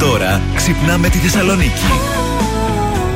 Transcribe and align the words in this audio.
Τώρα 0.00 0.40
ξυπνάμε 0.54 1.08
τη 1.08 1.18
Θεσσαλονίκη. 1.18 1.86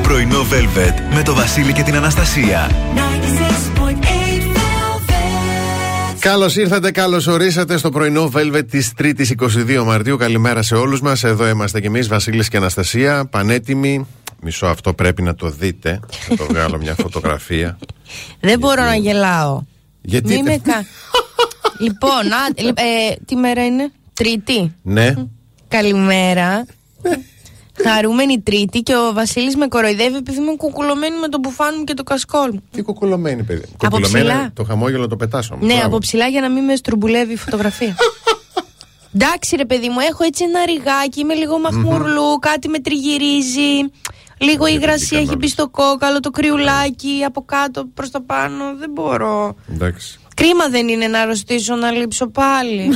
Πρωινό 0.01 0.41
Velvet 0.41 1.15
με 1.15 1.23
το 1.23 1.33
Βασίλη 1.33 1.73
και 1.73 1.83
την 1.83 1.95
Αναστασία. 1.95 2.71
Καλώς 6.19 6.55
ήρθατε, 6.55 6.91
καλώς 6.91 7.27
ορίσατε 7.27 7.77
στο 7.77 7.89
πρωινό 7.89 8.31
Velvet 8.35 8.67
της 8.69 8.91
3η 8.97 9.25
22 9.77 9.83
Μαρτίου. 9.85 10.17
Καλημέρα 10.17 10.61
σε 10.61 10.75
όλους 10.75 11.01
μας. 11.01 11.23
Εδώ 11.23 11.47
είμαστε 11.47 11.79
κι 11.79 11.87
εμείς, 11.87 12.07
Βασίλης 12.07 12.47
και 12.47 12.57
Αναστασία, 12.57 13.25
πανέτοιμοι. 13.25 14.07
Μισό 14.41 14.65
αυτό 14.65 14.93
πρέπει 14.93 15.21
να 15.21 15.35
το 15.35 15.49
δείτε. 15.49 15.99
Θα 16.09 16.35
το 16.35 16.45
βγάλω 16.45 16.77
μια 16.77 16.95
φωτογραφία. 16.95 17.77
Δεν 18.39 18.59
μπορώ 18.59 18.83
να 18.83 18.95
γελάω. 18.95 19.61
Γιατί. 20.01 20.33
Μη 20.33 20.43
με 20.43 20.57
κα... 20.63 20.85
λοιπόν, 21.79 22.33
α, 22.33 22.71
ε, 22.73 23.15
τι 23.25 23.35
μέρα 23.35 23.65
είναι, 23.65 23.91
Τρίτη. 24.13 24.75
Ναι. 24.81 25.13
Καλημέρα. 25.67 26.65
Χαρούμενη 27.83 28.41
Τρίτη 28.41 28.79
και 28.79 28.95
ο 28.95 29.13
Βασίλης 29.13 29.55
με 29.55 29.67
κοροϊδεύει 29.67 30.15
επειδή 30.15 30.37
είμαι 30.37 30.55
κουκουλωμένη 30.55 31.19
με 31.19 31.27
το 31.27 31.37
μπουφάν 31.39 31.75
μου 31.77 31.83
και 31.83 31.93
το 31.93 32.03
κασκόλ 32.03 32.49
μου. 32.53 32.63
Τι 32.71 32.81
κουκουλωμένη, 32.81 33.43
παιδί. 33.43 33.63
Από 33.63 33.77
Κουκουλωμένη, 33.77 34.25
ψηλά. 34.25 34.51
Το 34.53 34.63
χαμόγελο 34.63 35.07
το 35.07 35.15
πετάσω. 35.15 35.57
Ναι, 35.61 35.81
από 35.83 35.97
ψηλά 35.97 36.27
για 36.27 36.41
να 36.41 36.49
μην 36.49 36.63
με 36.63 36.75
στρουμπουλεύει 36.75 37.33
η 37.33 37.37
φωτογραφία. 37.37 37.95
Εντάξει, 39.15 39.55
ρε 39.55 39.65
παιδί 39.65 39.89
μου, 39.89 39.99
έχω 39.99 40.23
έτσι 40.23 40.43
ένα 40.43 40.65
ριγάκι, 40.65 41.19
είμαι 41.19 41.33
λίγο 41.33 41.59
μαχμουρλού, 41.59 42.39
κάτι 42.39 42.67
με 42.67 42.79
τριγυρίζει. 42.79 43.91
Λίγο 44.37 44.67
η 44.67 44.73
υγρασία 44.75 45.19
έχει 45.19 45.35
μπει 45.35 45.47
στο 45.47 45.69
κόκαλο, 45.69 46.19
το 46.19 46.29
κρυουλάκι 46.29 47.23
από 47.25 47.45
κάτω 47.45 47.85
προς 47.93 48.11
τα 48.11 48.21
πάνω. 48.21 48.75
Δεν 48.77 48.89
μπορώ. 48.89 49.55
Εντάξει. 49.73 50.19
Κρίμα 50.35 50.67
δεν 50.69 50.87
είναι 50.87 51.07
να 51.07 51.19
αρρωστήσω 51.19 51.75
να 51.75 51.91
λείψω 51.91 52.27
πάλι. 52.27 52.89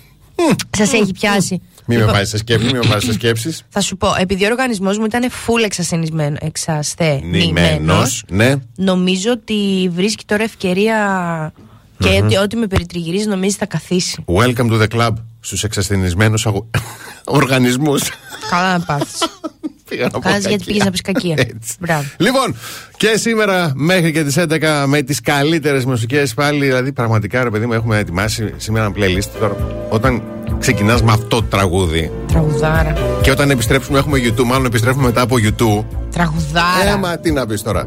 Σας 0.78 0.92
έχει 0.92 1.12
πιάσει. 1.12 1.62
Μην 1.86 1.98
με 1.98 2.04
Λοιπόν, 2.04 2.12
βάζεις 2.12 2.28
σε 2.30 2.36
σκέψει, 2.36 2.64
μην 2.66 2.76
με 2.76 2.82
βάζεις 2.88 3.04
σε 3.04 3.12
σκέψεις. 3.12 3.62
Θα 3.68 3.80
σου 3.80 3.96
πω, 3.96 4.08
επειδή 4.18 4.44
ο 4.44 4.48
οργανισμός 4.50 4.98
μου 4.98 5.04
ήταν 5.04 5.22
full 5.30 5.62
εξασθενισμένο, 5.64 6.36
εξασθενημένος, 6.40 8.24
Ναι. 8.28 8.54
νομίζω 8.76 9.30
ότι 9.30 9.90
βρίσκει 9.94 10.24
τώρα 10.24 10.42
ευκαιρία 10.42 11.52
και 11.98 12.20
ότι 12.24 12.36
ό,τι 12.36 12.56
με 12.56 12.66
περιτριγυρίζει 12.66 13.26
νομίζει 13.26 13.56
θα 13.56 13.66
καθίσει. 13.66 14.24
Welcome 14.26 14.70
to 14.70 14.82
the 14.82 14.86
club 14.96 15.12
στους 15.40 15.64
εξασθενισμένους 15.64 16.46
αγω... 16.46 16.70
οργανισμούς. 17.24 18.02
Καλά 18.50 18.78
να 18.78 18.84
πάθεις. 18.84 19.18
Πήγα 19.88 20.04
να 20.04 20.10
πω 20.10 20.18
Κάνεις 20.20 20.38
γιατί 20.46 20.50
κακία. 20.56 20.66
πήγες 20.66 20.84
να 20.84 20.90
πεις 20.90 21.00
κακία. 21.00 21.34
Έτσι. 21.54 21.74
Μπράβο. 21.80 22.04
Λοιπόν, 22.16 22.56
και 22.96 23.16
σήμερα 23.16 23.72
μέχρι 23.74 24.12
και 24.12 24.24
τις 24.24 24.36
11 24.38 24.84
με 24.86 25.02
τις 25.02 25.20
καλύτερες 25.20 25.84
μουσικές 25.84 26.34
πάλι. 26.34 26.64
Δηλαδή, 26.64 26.92
πραγματικά 26.92 27.42
ρε 27.42 27.50
παιδί 27.50 27.66
μου, 27.66 27.72
έχουμε 27.72 27.98
ετοιμάσει 27.98 28.52
σήμερα 28.56 28.84
ένα 28.84 28.94
playlist. 28.96 29.28
Τώρα, 29.40 29.56
όταν 29.88 30.22
ξεκινάς 30.58 31.02
με 31.02 31.12
αυτό 31.12 31.36
το 31.36 31.42
τραγούδι 31.42 32.10
Τραγουδάρα. 32.26 32.94
και 33.22 33.30
όταν 33.30 33.50
επιστρέψουμε, 33.50 33.98
έχουμε 33.98 34.18
YouTube. 34.18 34.44
Μάλλον 34.44 34.64
επιστρέφουμε 34.64 35.04
μετά 35.06 35.20
από 35.20 35.36
YouTube. 35.38 35.84
Τραγουδάρα. 36.10 36.90
Ε, 36.94 36.96
μα 36.96 37.16
τι 37.18 37.32
να 37.32 37.46
πεις 37.46 37.62
τώρα. 37.62 37.86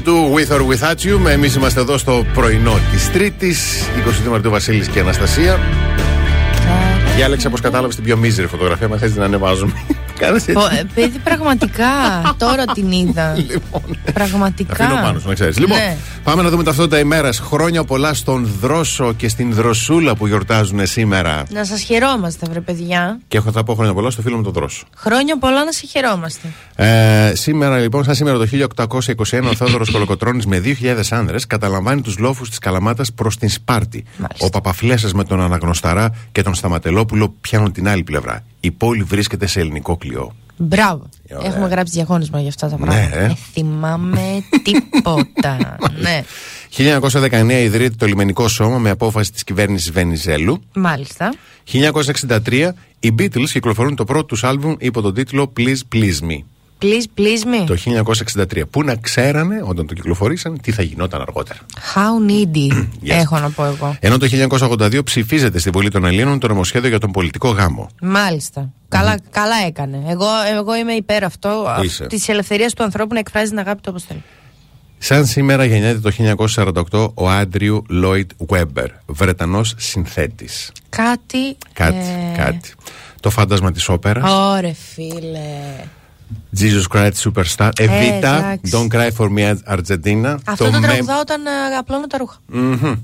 του 0.00 0.34
With 0.34 0.54
or 0.54 0.60
Without 0.60 0.94
You. 0.94 1.28
Εμείς 1.28 1.54
είμαστε 1.54 1.80
εδώ 1.80 1.98
στο 1.98 2.24
πρωινό 2.34 2.78
της 2.92 3.10
Τρίτης, 3.10 3.88
20 4.26 4.28
Μαρτίου 4.30 4.50
Βασίλης 4.50 4.88
και 4.88 5.00
Αναστασία. 5.00 5.52
Ε. 5.52 7.16
Για 7.16 7.24
Άλεξα, 7.24 7.50
πώ 7.50 7.58
κατάλαβες 7.58 7.94
την 7.94 8.04
πιο 8.04 8.16
μίζερη 8.16 8.46
φωτογραφία, 8.46 8.88
μας 8.88 9.00
θε 9.00 9.08
την 9.08 9.22
ανεβάζουμε. 9.22 9.72
Ε, 10.20 10.82
παιδί, 10.94 11.18
πραγματικά. 11.18 11.84
Τώρα 12.38 12.64
την 12.64 12.92
είδα. 12.92 13.34
Λοιπόν. 13.50 13.82
Πραγματικά. 14.12 14.84
Αφήνω 14.84 15.00
πάνω 15.00 15.18
σου, 15.18 15.28
να 15.28 15.34
ξέρεις. 15.34 15.58
Λοιπόν, 15.58 15.76
ναι. 15.76 15.96
πάμε 16.24 16.42
να 16.42 16.50
δούμε 16.50 16.62
ταυτότητα 16.62 16.98
ημέρας. 16.98 17.38
Χρόνια 17.38 17.84
πολλά 17.84 18.14
στον 18.14 18.50
Δρόσο 18.60 19.12
και 19.12 19.28
στην 19.28 19.52
Δροσούλα 19.52 20.16
που 20.16 20.26
γιορτάζουν 20.26 20.86
σήμερα. 20.86 21.42
Να 21.50 21.64
σας 21.64 21.82
χαιρόμαστε, 21.82 22.46
βρε 22.50 22.60
παιδιά. 22.60 23.18
Και 23.28 23.36
έχω 23.36 23.52
θα 23.52 23.62
πω 23.62 23.74
χρόνια 23.74 23.94
πολλά 23.94 24.10
στο 24.10 24.22
φίλο 24.22 24.36
μου 24.36 24.42
τον 24.42 24.52
Δρόσο. 24.52 24.86
Χρόνια 24.96 25.38
πολλά 25.38 25.64
να 25.64 25.72
σε 25.72 25.86
χαιρόμαστε. 25.86 26.48
Ε, 26.76 27.32
σήμερα 27.34 27.78
λοιπόν, 27.78 28.04
σαν 28.04 28.14
σήμερα 28.14 28.38
το 28.38 28.46
1821, 28.76 29.48
ο 29.50 29.54
Θόδωρο 29.54 29.84
Κολοκοτρόνη 29.92 30.42
με 30.46 30.62
2.000 30.64 31.00
άνδρες 31.10 31.46
καταλαμβάνει 31.46 32.00
τους 32.00 32.18
λόφους 32.18 32.48
της 32.48 32.58
Καλαμάτας 32.58 33.12
προς 33.12 33.36
την 33.36 33.48
Σπάρτη. 33.48 34.04
Μάλιστα. 34.16 34.46
Ο 34.46 34.48
Παπαφλέσσα 34.48 35.08
με 35.14 35.24
τον 35.24 35.40
Αναγνωσταρά 35.40 36.14
και 36.32 36.42
τον 36.42 36.54
Σταματελόπουλο 36.54 37.34
πιάνουν 37.40 37.72
την 37.72 37.88
άλλη 37.88 38.02
πλευρά. 38.02 38.44
Η 38.60 38.70
πόλη 38.70 39.02
βρίσκεται 39.02 39.46
σε 39.46 39.60
ελληνικό 39.60 39.96
κλειό. 39.96 40.34
Μπράβο. 40.56 41.08
Ε, 41.28 41.34
ωραία. 41.36 41.48
Έχουμε 41.48 41.68
γράψει 41.68 41.92
διαγώνισμα 41.92 42.40
για 42.40 42.48
αυτά 42.48 42.68
τα 42.68 42.76
Ναι, 42.78 42.84
πράγματα. 42.86 43.18
ε. 43.18 43.26
Δεν 43.26 43.36
θυμάμαι 43.52 44.44
τίποτα. 44.62 45.76
ναι. 46.02 46.24
1919 46.76 47.50
ιδρύεται 47.50 47.94
το 47.98 48.06
λιμενικό 48.06 48.48
σώμα 48.48 48.78
με 48.78 48.90
απόφαση 48.90 49.32
της 49.32 49.44
κυβέρνησης 49.44 49.90
Βενιζέλου. 49.90 50.62
Μάλιστα. 50.74 51.34
1963 51.72 52.68
οι 53.00 53.14
Beatles 53.18 53.48
κυκλοφορούν 53.52 53.96
το 53.96 54.04
πρώτο 54.04 54.24
τους 54.24 54.44
άλμπουμ 54.44 54.74
υπό 54.78 55.00
τον 55.00 55.14
τίτλο 55.14 55.52
Please 55.56 55.94
Please 55.94 56.30
Me. 56.30 56.38
Please, 56.84 57.20
please 57.20 57.44
me. 57.44 57.66
Το 57.66 57.76
1963. 58.54 58.62
Πού 58.70 58.82
να 58.82 58.96
ξέρανε 58.96 59.62
όταν 59.64 59.86
το 59.86 59.94
κυκλοφορήσαν 59.94 60.60
τι 60.60 60.72
θα 60.72 60.82
γινόταν 60.82 61.20
αργότερα. 61.20 61.58
How 61.94 62.30
needy. 62.30 62.72
Yes. 63.04 63.10
Έχω 63.10 63.38
να 63.38 63.50
πω 63.50 63.64
εγώ. 63.64 63.96
Ενώ 64.00 64.18
το 64.18 64.26
1982 64.60 65.04
ψηφίζεται 65.04 65.58
στη 65.58 65.70
Βουλή 65.70 65.90
των 65.90 66.04
Ελλήνων 66.04 66.38
το 66.38 66.48
νομοσχέδιο 66.48 66.88
για 66.88 66.98
τον 66.98 67.10
πολιτικό 67.10 67.48
γάμο. 67.48 67.88
Μάλιστα. 68.02 68.70
Καλά, 68.88 69.18
καλά 69.30 69.56
έκανε. 69.66 70.02
Εγώ, 70.08 70.26
εγώ 70.58 70.76
είμαι 70.76 70.92
υπέρ 70.92 71.24
αυτό 71.24 71.78
Είσαι. 71.82 72.06
της 72.06 72.28
ελευθερίας 72.28 72.72
του 72.72 72.82
ανθρώπου 72.82 73.14
να 73.14 73.18
εκφράζει 73.20 73.48
την 73.48 73.58
αγάπη 73.58 73.76
του 73.80 73.88
όπως 73.90 74.02
θέλει. 74.04 74.22
Σαν 74.98 75.26
σήμερα 75.26 75.64
γεννιέται 75.64 75.98
το 75.98 76.10
1948 76.90 77.10
ο 77.14 77.28
Άντριου 77.30 77.84
Λόιτ 77.88 78.30
Βέμπερ, 78.38 78.86
Βρετανός 79.06 79.74
συνθέτης. 79.76 80.72
Κάτι. 80.88 81.56
Κάτι, 81.72 81.96
ε, 81.96 82.36
κάτι. 82.36 82.72
Το 83.20 83.30
φάντασμα 83.30 83.72
της 83.72 83.88
όπερας. 83.88 84.32
Ωρε 84.32 84.72
φίλε. 84.72 85.84
Jesus 86.60 86.84
Christ 86.92 87.10
Superstar. 87.24 87.70
Ε, 87.78 87.82
Εβίτα, 87.84 88.36
εντάξει. 88.36 88.72
Don't 88.72 88.94
Cry 88.96 89.08
for 89.16 89.28
Me 89.38 89.54
Argentina. 89.74 90.36
Αυτό 90.44 90.64
το, 90.64 90.70
μεμ- 90.70 90.82
τραγουδάω 90.84 91.20
όταν 91.20 91.46
ε, 91.46 91.50
απλώνω 91.78 92.06
τα 92.06 92.18
ρούχα. 92.18 92.36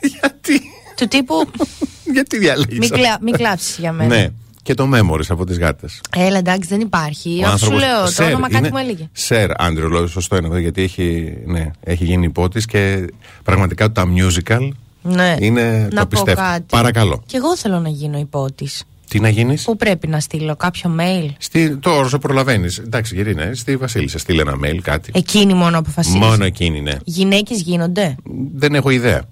Γιατί, 0.00 0.60
του 0.96 1.08
τύπου. 1.08 1.50
γιατί 2.14 2.38
διαλέγεις 2.38 2.78
μην, 2.78 2.82
αυτό; 2.82 2.96
κλα... 2.96 3.18
μην 3.20 3.34
κλάψεις 3.34 3.76
για 3.78 3.92
μένα. 3.92 4.14
Ναι. 4.16 4.28
Και 4.62 4.74
το 4.74 4.88
Memories 4.94 5.26
από 5.28 5.44
τις 5.46 5.58
γάτες. 5.58 6.00
Έλα, 6.16 6.38
εντάξει, 6.38 6.68
δεν 6.68 6.80
υπάρχει. 6.80 7.30
Ο 7.44 7.46
Όσο 7.46 7.46
σου 7.46 7.52
άνθρωπος- 7.52 7.80
λέω, 7.80 8.00
το 8.04 8.10
Σερ 8.10 8.26
όνομα 8.26 8.46
κάτι 8.48 8.56
είναι- 8.56 8.68
μου 8.70 8.76
έλεγε. 8.78 9.08
Σερ 9.12 9.62
Άντριου 9.62 9.88
Λόιτ, 9.90 10.08
σωστό 10.08 10.36
είναι 10.36 10.46
αυτό, 10.46 10.58
γιατί 10.58 10.82
έχει, 10.82 11.36
ναι, 11.46 11.70
έχει 11.80 12.04
γίνει 12.04 12.24
υπότης 12.26 12.66
και 12.66 13.06
πραγματικά 13.42 13.92
τα 13.92 14.04
musical 14.16 14.68
Ναι. 15.02 15.36
είναι 15.38 15.88
να 15.92 16.00
το 16.00 16.06
πω 16.06 16.06
πιστεύω. 16.10 16.40
κάτι. 16.40 16.64
Παρακαλώ. 16.70 17.22
Και 17.26 17.36
εγώ 17.36 17.56
θέλω 17.56 17.78
να 17.78 17.88
γίνω 17.88 18.18
ιππότης. 18.18 18.84
Τι 19.08 19.20
να 19.20 19.28
γίνεις; 19.28 19.64
Πού 19.64 19.76
πρέπει 19.76 20.06
να 20.06 20.20
στείλω, 20.20 20.56
κάποιο 20.56 20.96
mail; 21.00 21.28
Στη, 21.38 21.76
τώρα 21.76 22.00
όσο 22.00 22.18
προλαβαίνεις. 22.18 22.78
Εντάξει, 22.78 23.14
Γερίνα, 23.14 23.42
ε, 23.42 23.54
στη 23.54 23.76
Βασίλισσα, 23.76 24.18
στείλε 24.18 24.40
ένα 24.42 24.54
mail, 24.64 24.78
κάτι. 24.82 25.10
Εκείνη 25.14 25.54
μόνο 25.54 25.78
αποφασίζει. 25.78 26.16
Μόνο 26.18 26.44
εκείνη, 26.44 26.80
ναι. 26.80 26.92
Γυναίκες 27.04 27.60
γίνονται; 27.60 28.16
Δεν 28.54 28.74
έχω 28.74 28.90
ιδέα. 28.90 29.22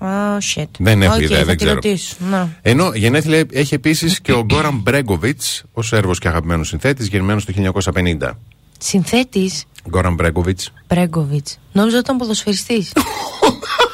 Oh, 0.00 0.38
shit. 0.54 0.64
Δεν 0.78 1.02
έχω 1.02 1.14
Οκ, 1.14 1.20
ιδέα, 1.20 1.38
θα 1.38 1.44
δεν 1.44 1.56
τη 1.56 1.64
ξέρω. 1.64 1.74
ρωτήσω. 1.74 2.14
Να. 2.30 2.48
Ενώ 2.62 2.90
γενέθλια 2.94 3.44
έχει 3.52 3.74
επίσης 3.74 4.20
και 4.20 4.32
ο 4.32 4.44
Γκόραν 4.44 4.78
Μπρέγκοβιτς, 4.78 5.62
ο 5.72 5.82
Σέρβος 5.82 6.18
και 6.18 6.28
αγαπημένος 6.28 6.68
συνθέτης, 6.68 7.06
γεννημένος 7.06 7.44
το 7.44 7.52
1950. 7.52 8.38
Συνθέτης; 8.78 9.64
Γκόραν 9.88 10.14
Μπρέγκοβιτς. 10.14 10.72
Μπρέγκοβιτς. 10.88 11.58
Νόμιζα 11.72 11.96
ότι 11.96 12.04
ήταν 12.04 12.16
ποδοσφαιριστής. 12.18 12.92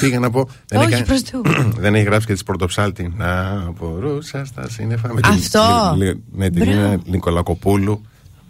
Πήγα 0.00 0.18
να 0.18 0.30
πω; 0.30 0.48
Δεν, 0.68 0.80
Όχι, 0.80 0.92
έχει, 0.94 1.02
προς 1.02 1.20
Θεού. 1.20 1.42
δεν 1.82 1.94
έχει 1.94 2.04
γράψει 2.04 2.26
και 2.26 2.34
τη 2.34 2.42
πρωτοψάλτη. 2.44 3.12
Να 3.16 3.54
μπορούσα 3.78 4.44
στα 4.44 4.68
σύννεφα 4.68 5.14
με 5.14 5.20
την- 5.20 5.30
Αυτό. 5.32 5.94
Λι- 5.96 6.06
λι- 6.06 6.16
Ναι, 6.32 6.50
την 6.50 6.64
Μπράβο. 6.64 6.80
Λίνα 6.80 6.98
Νικολακοπούλου. 7.04 8.02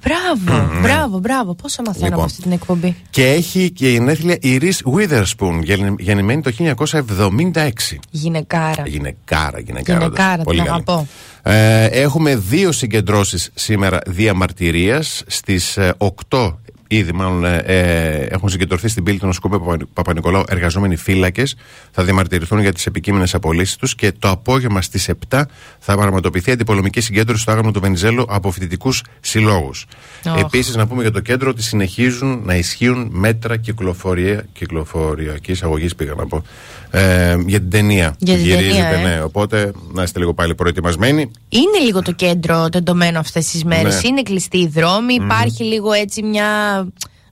Μπράβο, 0.05 0.81
μπράβο, 0.81 1.19
μπράβο. 1.19 1.55
Πόσο 1.55 1.83
μαθαίνω 1.87 2.05
Λοιπόν. 2.05 2.19
από 2.19 2.27
αυτή 2.31 2.43
την 2.43 2.53
εκπομπή. 2.53 2.97
Και 3.11 3.27
έχει 3.31 3.71
και 3.71 3.89
γενέθλια 3.89 4.37
η 4.41 4.57
Ρίς 4.57 4.83
Witherspoon, 4.97 5.61
γεννη- 5.63 6.01
γεννημένη 6.01 6.43
το 6.43 6.51
1976. 6.51 7.99
Γυναικάρα. 8.11 8.83
Γυναικάρα, 8.87 9.59
γυναικάρα. 9.61 9.99
Γυναικάρα, 9.99 10.43
Πολύ 10.43 10.59
την 10.59 10.67
καλή. 10.67 10.83
αγαπώ. 10.87 11.07
Ε, 11.43 11.85
έχουμε 11.85 12.37
δύο 12.37 12.73
συγκεντρώσεις 12.73 13.51
σήμερα 13.55 13.99
διαμαρτυρίας 14.07 15.23
στις 15.27 15.77
ε, 15.77 15.95
8 16.29 16.59
Ήδη, 16.93 17.13
μάλλον, 17.13 17.45
ε, 17.45 17.57
ε, 17.57 18.27
έχουν 18.31 18.49
συγκεντρωθεί 18.49 18.89
στην 18.89 19.03
πύλη 19.05 19.19
του 19.19 19.27
νοσοκομείου 19.27 19.59
Παπα- 19.59 19.87
Παπα-Νικολάου 19.93 20.43
εργαζόμενοι 20.49 20.97
φύλακες. 20.97 21.57
Θα 21.91 22.05
διαμαρτυρηθούν 22.05 22.61
για 22.61 22.73
τις 22.73 22.87
επικείμενες 22.87 23.35
απολύσεις 23.35 23.77
τους 23.77 23.95
και 23.95 24.13
το 24.19 24.29
απόγευμα 24.29 24.83
στις 24.83 25.09
7 25.09 25.47
θα 25.79 25.97
πραγματοποιηθεί 25.97 26.51
αντιπολεμική 26.51 27.01
συγκέντρωση 27.01 27.43
στο 27.43 27.51
άγαμο 27.51 27.71
του 27.71 27.81
Βενιζέλου 27.81 28.25
από 28.29 28.51
φοιτητικούς 28.51 29.03
συλλόγους. 29.21 29.87
Οχ. 30.27 30.41
Επίσης, 30.41 30.77
να 30.77 30.87
πούμε 30.87 31.03
για 31.03 31.11
το 31.11 31.21
κέντρο 31.21 31.51
ότι 31.51 31.63
συνεχίζουν 31.63 32.41
να 32.45 32.55
ισχύουν 32.55 33.09
μέτρα 33.13 33.57
κυκλοφορία, 33.57 34.45
κυκλοφοριακής 34.53 35.63
αγωγής, 35.63 35.95
πήγα 35.95 36.15
να 36.15 36.27
πω, 36.27 36.43
ε, 36.91 37.37
για 37.47 37.59
την 37.61 37.71
ταινία. 37.71 38.15
Για 38.19 38.35
που 38.35 38.41
την 38.43 38.51
γυρίζεται, 38.51 38.89
ταινία, 38.91 39.11
ε. 39.11 39.15
ναι. 39.17 39.23
Οπότε 39.23 39.73
να 39.93 40.03
είστε 40.03 40.19
λίγο 40.19 40.35
πάλι 40.35 40.55
προετοιμασμένοι. 40.55 41.31
Είναι 41.49 41.79
λίγο 41.85 42.03
το 42.03 42.13
κέντρο 42.13 42.69
τεντωμένο 42.69 43.19
αυτές 43.19 43.47
τις 43.47 43.65
μέρες. 43.65 44.03
Ναι. 44.03 44.09
Είναι 44.09 44.23
κλειστοί 44.23 44.59
οι 44.59 44.67
δρόμοι. 44.67 45.15
Υπάρχει 45.15 45.65
λίγο 45.65 45.93
έτσι 45.93 46.23
μια 46.23 46.80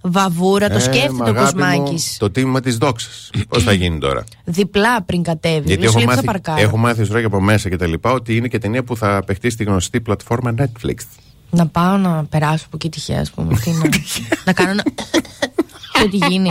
βαβούρα. 0.00 0.68
Το 0.68 0.76
Ε, 0.76 0.80
σκέφτεται 0.80 1.12
μα 1.12 1.24
ο 1.24 1.28
αγάπη 1.28 1.56
μου, 1.56 1.62
Κοσμάκης. 1.74 2.16
Το 2.18 2.30
τίμημα 2.30 2.60
της 2.60 2.76
δόξας. 2.76 3.30
Πώς 3.48 3.62
θα 3.62 3.72
γίνει 3.72 3.98
τώρα; 3.98 4.24
Διπλά 4.44 5.02
πριν 5.02 5.22
κατέβει. 5.22 5.66
Γιατί 5.66 5.82
Λες, 5.82 5.88
έχω 5.90 5.98
λέει, 5.98 6.06
πού 6.06 6.10
θα 6.10 6.16
μάθει, 6.16 6.26
παρκάρω. 6.26 6.60
έχω 6.60 6.76
μάθει 6.76 7.00
ιστορία 7.02 7.20
και 7.20 7.26
από 7.26 7.40
μέσα 7.40 7.68
και 7.68 7.76
τα 7.76 7.86
λοιπά 7.86 8.12
ότι 8.12 8.36
είναι 8.36 8.48
και 8.48 8.58
ταινία 8.58 8.82
που 8.84 8.96
θα 8.96 9.22
παιχτεί 9.26 9.50
στη 9.50 9.64
γνωστή 9.64 10.00
πλατφόρμα 10.00 10.54
Netflix. 10.58 10.94
Να 11.50 11.66
πάω 11.66 11.96
να 11.96 12.24
περάσω 12.24 12.64
από 12.66 12.76
εκεί 12.76 12.88
τυχαία, 12.88 13.20
ας 13.20 13.30
πούμε. 13.30 13.58
Τι 13.64 13.70
να, 13.70 13.82
να 14.44 14.52
κάνω 14.52 14.70
ένα. 14.70 14.82
Και 15.92 16.02
ό,τι 16.06 16.16
γίνει. 16.16 16.50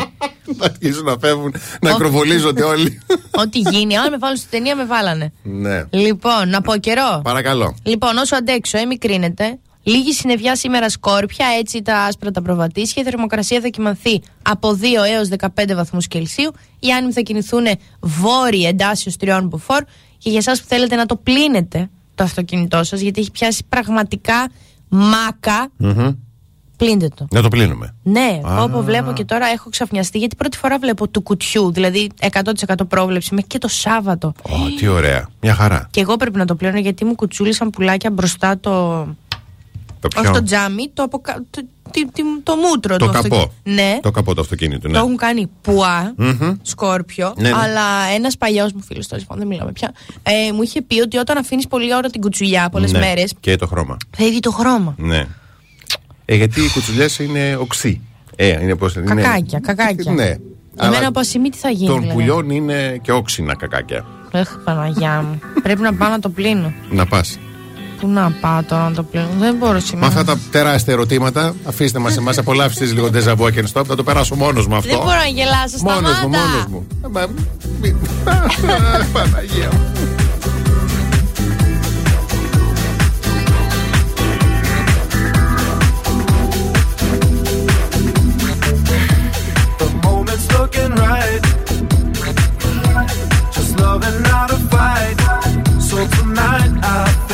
Να 0.57 0.65
αρχίσουν 0.65 1.03
να 1.03 1.15
φεύγουν, 1.19 1.53
να 1.81 1.89
ακροβολίζονται 1.91 2.63
όλοι. 2.63 3.01
Ό,τι 3.41 3.59
γίνει. 3.59 3.97
Αν 3.97 4.09
με 4.11 4.17
βάλουν 4.17 4.37
στη 4.37 4.47
ταινία, 4.49 4.75
με 4.75 4.85
βάλανε. 4.85 5.31
ναι. 5.43 5.83
Λοιπόν, 5.89 6.49
να 6.49 6.61
πω 6.61 6.77
καιρό. 6.77 7.21
Παρακαλώ. 7.23 7.75
Λοιπόν, 7.83 8.17
όσο 8.17 8.35
αντέξω, 8.35 8.77
ε, 8.77 8.85
μικρύνεται. 8.85 9.59
Λίγη 9.87 10.13
συννεφιά 10.13 10.55
σήμερα 10.55 10.89
σκόρπια, 10.89 11.45
έτσι 11.59 11.81
τα 11.81 11.97
άσπρα 11.97 12.31
τα 12.31 12.41
προβατήσια. 12.41 13.01
Η 13.01 13.05
θερμοκρασία 13.05 13.61
θα 13.61 13.67
κοιμανθεί 13.67 14.21
από 14.41 14.69
2 14.81 14.83
έως 15.15 15.29
15 15.55 15.75
βαθμούς 15.75 16.07
Κελσίου. 16.07 16.51
Οι 16.79 16.91
άνεμοι 16.91 17.13
θα 17.13 17.21
κινηθούν 17.21 17.65
βόρειοι 17.99 18.65
εντάσσεως 18.67 19.15
τριών 19.17 19.47
μποφόρ. 19.49 19.83
Και 20.17 20.29
για 20.29 20.37
εσάς 20.39 20.61
που 20.61 20.67
θέλετε 20.67 20.95
να 20.95 21.05
το 21.05 21.15
πλύνετε 21.15 21.89
το 22.15 22.23
αυτοκίνητό 22.23 22.83
σας, 22.83 22.99
γιατί 22.99 23.19
έχει 23.21 23.31
πιάσει 23.31 23.63
πραγματικά 23.69 24.49
μάκα, 24.89 25.67
Μμμ. 25.77 26.09
πλύνετε 26.77 27.07
το. 27.15 27.27
Να 27.31 27.41
το 27.41 27.47
πλύνουμε. 27.47 27.95
Ναι, 28.03 28.39
Α. 28.43 28.61
όπου 28.63 28.83
βλέπω 28.83 29.13
και 29.13 29.25
τώρα 29.25 29.45
έχω 29.47 29.69
ξαφνιαστεί 29.69 30.17
γιατί 30.17 30.35
πρώτη 30.35 30.57
φορά 30.57 30.77
βλέπω 30.77 31.07
του 31.07 31.21
κουτιού, 31.21 31.71
δηλαδή 31.71 32.09
100% 32.31 32.73
πρόβλεψη 32.87 33.33
μέχρι 33.33 33.49
και 33.49 33.57
το 33.57 33.67
Σάββατο. 33.67 34.33
Ω, 34.41 34.75
τι 34.77 34.87
ωραία. 34.87 35.27
Μια 35.41 35.53
χαρά. 35.53 35.87
Και 35.91 36.01
εγώ 36.01 36.15
πρέπει 36.15 36.37
να 36.37 36.45
το 36.45 36.55
πλύνω 36.55 36.77
γιατί 36.79 37.05
μου 37.05 37.15
κουτσούλησαν 37.15 37.69
πουλάκια 37.69 38.11
μπροστά 38.11 38.59
το. 38.59 39.05
Το 39.99 40.07
Όχι 40.21 40.31
το 40.31 40.43
τζάμι, 40.43 40.89
το, 40.93 41.03
αποκα... 41.03 41.43
το, 41.49 41.61
τι- 41.91 42.11
τι- 42.11 42.23
το 42.43 42.55
μούτρο 42.55 42.97
Το 42.97 43.05
του 43.05 43.11
καπό. 43.11 43.35
αυτοκι- 43.35 43.51
Ναι. 43.63 43.99
Το 44.01 44.11
καπό 44.11 44.33
του 44.33 44.41
αυτοκίνητου, 44.41 44.87
ναι. 44.87 44.93
Το 44.93 44.99
έχουν 44.99 45.17
κάνει 45.17 45.49
πουά, 45.61 46.13
Μμμ. 46.17 46.53
σκόρπιο. 46.61 47.33
Ναι, 47.37 47.49
ναι. 47.49 47.55
Αλλά 47.57 47.81
ένας 48.15 48.37
παλιός 48.37 48.71
μου 48.73 48.81
φίλος, 48.81 49.07
τέλο 49.07 49.21
πάντων, 49.27 49.37
δεν 49.43 49.47
μιλάμε 49.47 49.71
πια, 49.71 49.91
ε, 50.23 50.51
μου 50.51 50.61
είχε 50.61 50.81
πει 50.81 51.01
ότι 51.01 51.17
όταν 51.17 51.37
αφήνεις 51.37 51.67
πολλή 51.67 51.95
ώρα 51.95 52.09
την 52.09 52.21
κουτσουλιά, 52.21 52.69
πολλές 52.69 52.91
Ναι. 52.91 52.99
μέρες, 52.99 53.33
Και 53.39 53.55
το 53.55 53.67
χρώμα. 53.67 53.97
φεύγει 54.17 54.39
το 54.39 54.51
χρώμα. 54.51 54.93
Ναι. 54.97 55.25
Ε, 56.25 56.35
γιατί 56.35 56.61
οι 56.61 56.69
κουτσουλιές 56.71 57.19
είναι 57.19 57.55
οξύ. 57.59 58.01
Ε, 58.35 58.61
είναι 58.63 58.75
πώς, 58.75 58.95
είναι- 58.95 59.13
Κακάκια, 59.21 59.59
κακάκια. 59.59 60.11
Ναι. 60.11 60.23
Εμένα 60.79 60.97
Αλλά 60.97 61.07
από 61.07 61.19
ασημή 61.19 61.49
τι 61.49 61.57
θα 61.57 61.69
γίνει. 61.69 61.87
Των 61.87 61.99
δηλαδή. 61.99 62.17
πουλιών 62.19 62.49
είναι 62.49 62.99
και 63.01 63.11
όξινα 63.11 63.55
κακάκια. 63.55 64.05
Εχ, 64.31 64.57
Παναγιά 64.63 65.21
μου. 65.21 65.39
Πρέπει 65.63 65.81
να 65.81 65.93
πάω 65.93 66.09
να 66.09 66.19
το 66.19 66.29
πλύνω. 66.29 66.73
Να 66.89 67.05
πας. 67.05 67.39
Πού 67.99 68.07
να 68.07 68.31
πάω 68.41 68.63
τώρα 68.63 68.83
να 68.89 68.95
το 68.95 69.03
πλύνω. 69.03 69.27
Δεν 69.39 69.55
μπορώ 69.55 69.73
Με 69.73 69.79
σήμερα. 69.79 70.07
αυτά 70.07 70.23
τα 70.23 70.37
τεράστια 70.51 70.93
ερωτήματα, 70.93 71.55
αφήστε 71.65 71.99
μας 71.99 72.17
εμάς, 72.17 72.37
απολαύστε 72.37 72.85
λίγο 72.85 73.09
ντεζαβού 73.09 73.49
και 73.49 73.63
stop. 73.73 73.85
Θα 73.87 73.95
το 73.95 74.03
περάσω 74.03 74.35
μόνος 74.35 74.67
μου 74.67 74.75
αυτό. 74.75 74.89
Δεν 74.89 74.97
μπορώ 74.97 75.17
να 75.17 75.25
γελάσω. 75.27 75.77
Μόνος 75.81 76.15
Σταμάτα. 76.15 76.27
μου, 76.27 76.29
μόνος 76.29 76.65
μου. 76.69 76.87
Ε, 77.05 77.07
μα, 77.11 77.27
μη- 77.81 77.95
Παναγία 79.13 79.69
μου. 79.73 79.79
The 89.79 89.89
moment's 90.03 90.47
looking 90.57 90.91
right. 90.91 91.41
Just 93.53 93.79
loving 93.79 94.23
how 94.25 94.47
to 94.47 94.57
fight. 94.73 95.17
So 95.81 95.97
tonight. 96.17 97.26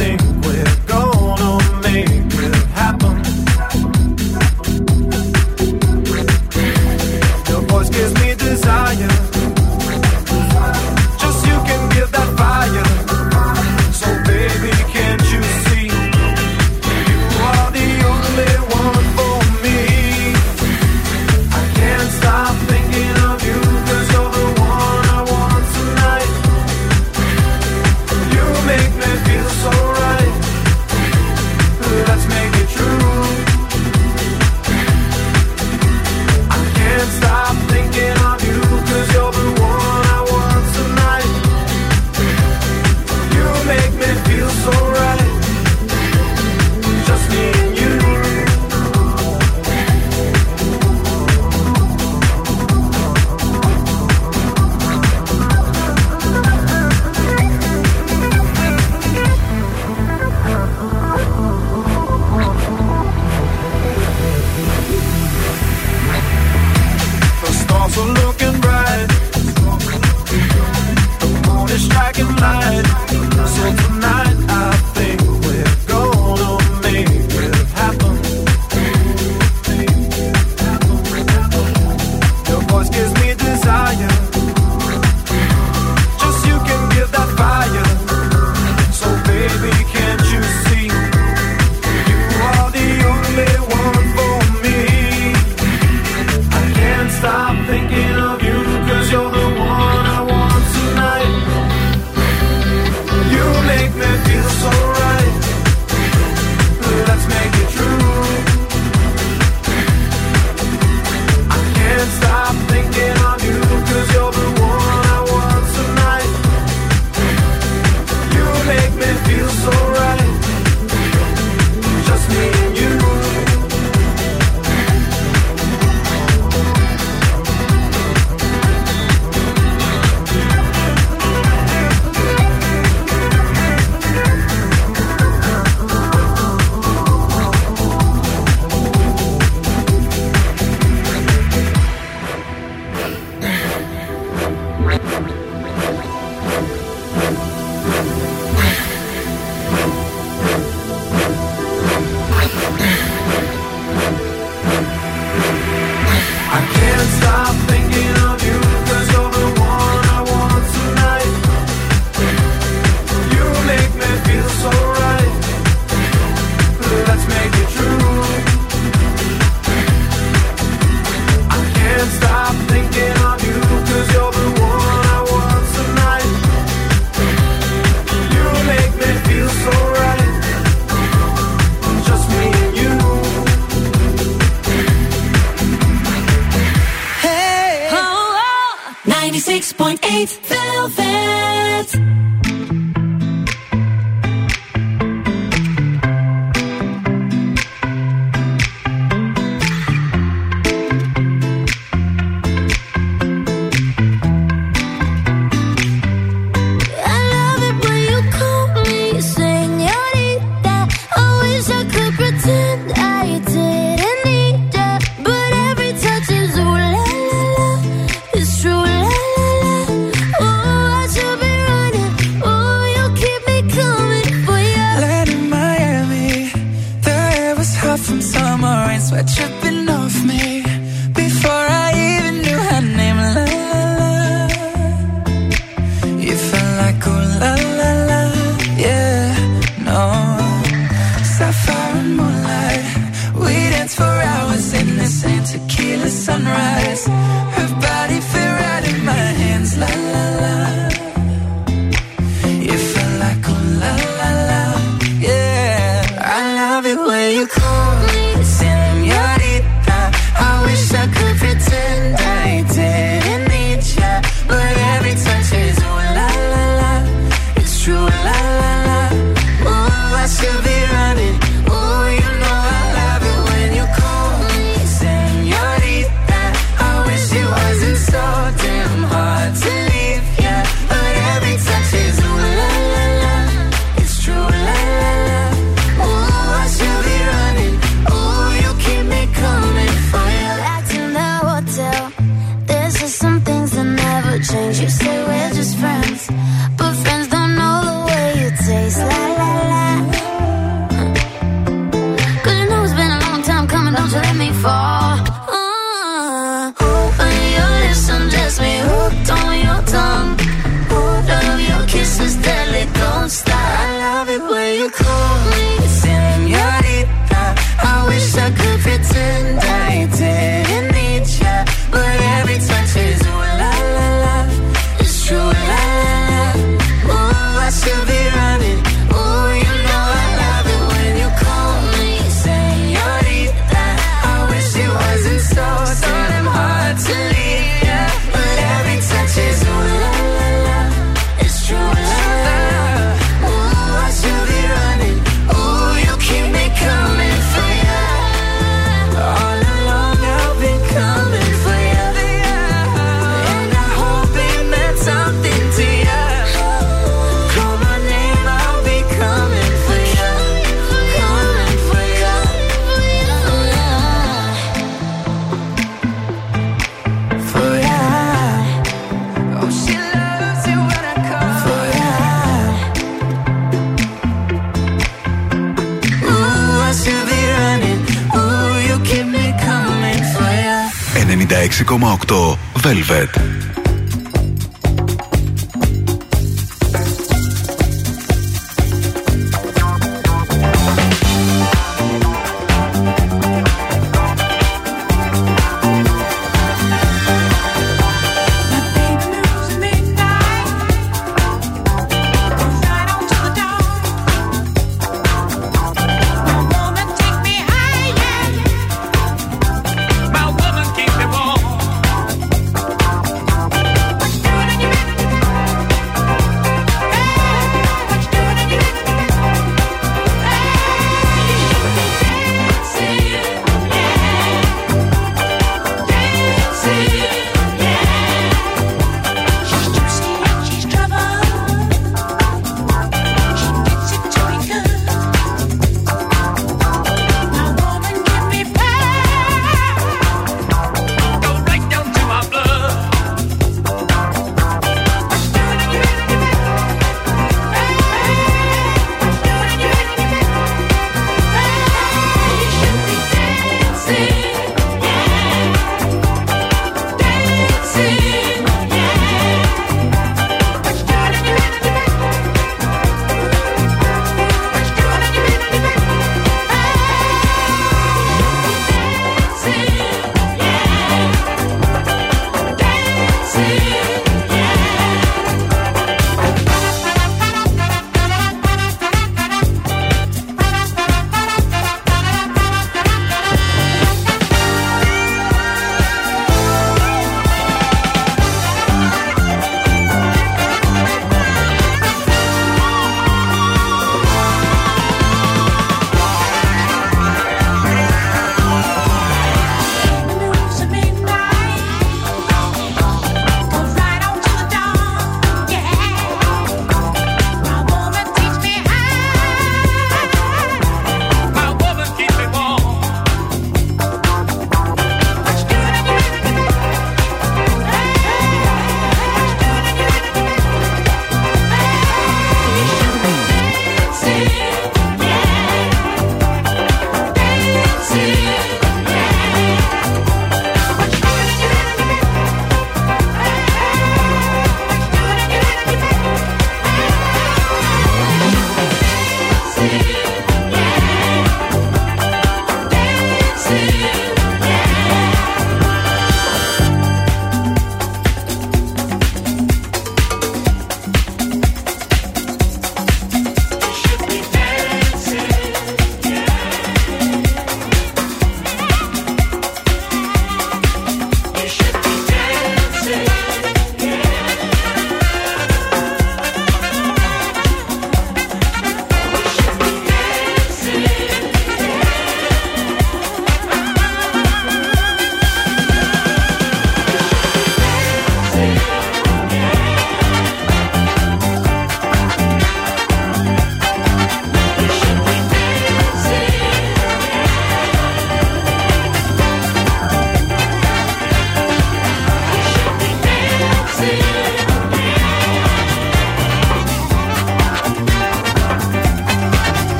Velvet. 382.73 383.62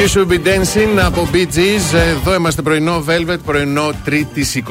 You 0.00 0.08
should 0.08 0.28
be 0.28 0.38
dancing 0.38 0.98
από 1.04 1.28
Bee 1.32 1.46
Gees. 1.56 1.94
Εδώ 1.94 2.34
είμαστε 2.34 2.62
πρωινό 2.62 3.04
Velvet, 3.08 3.38
πρωινό 3.44 3.90
3η 4.06 4.62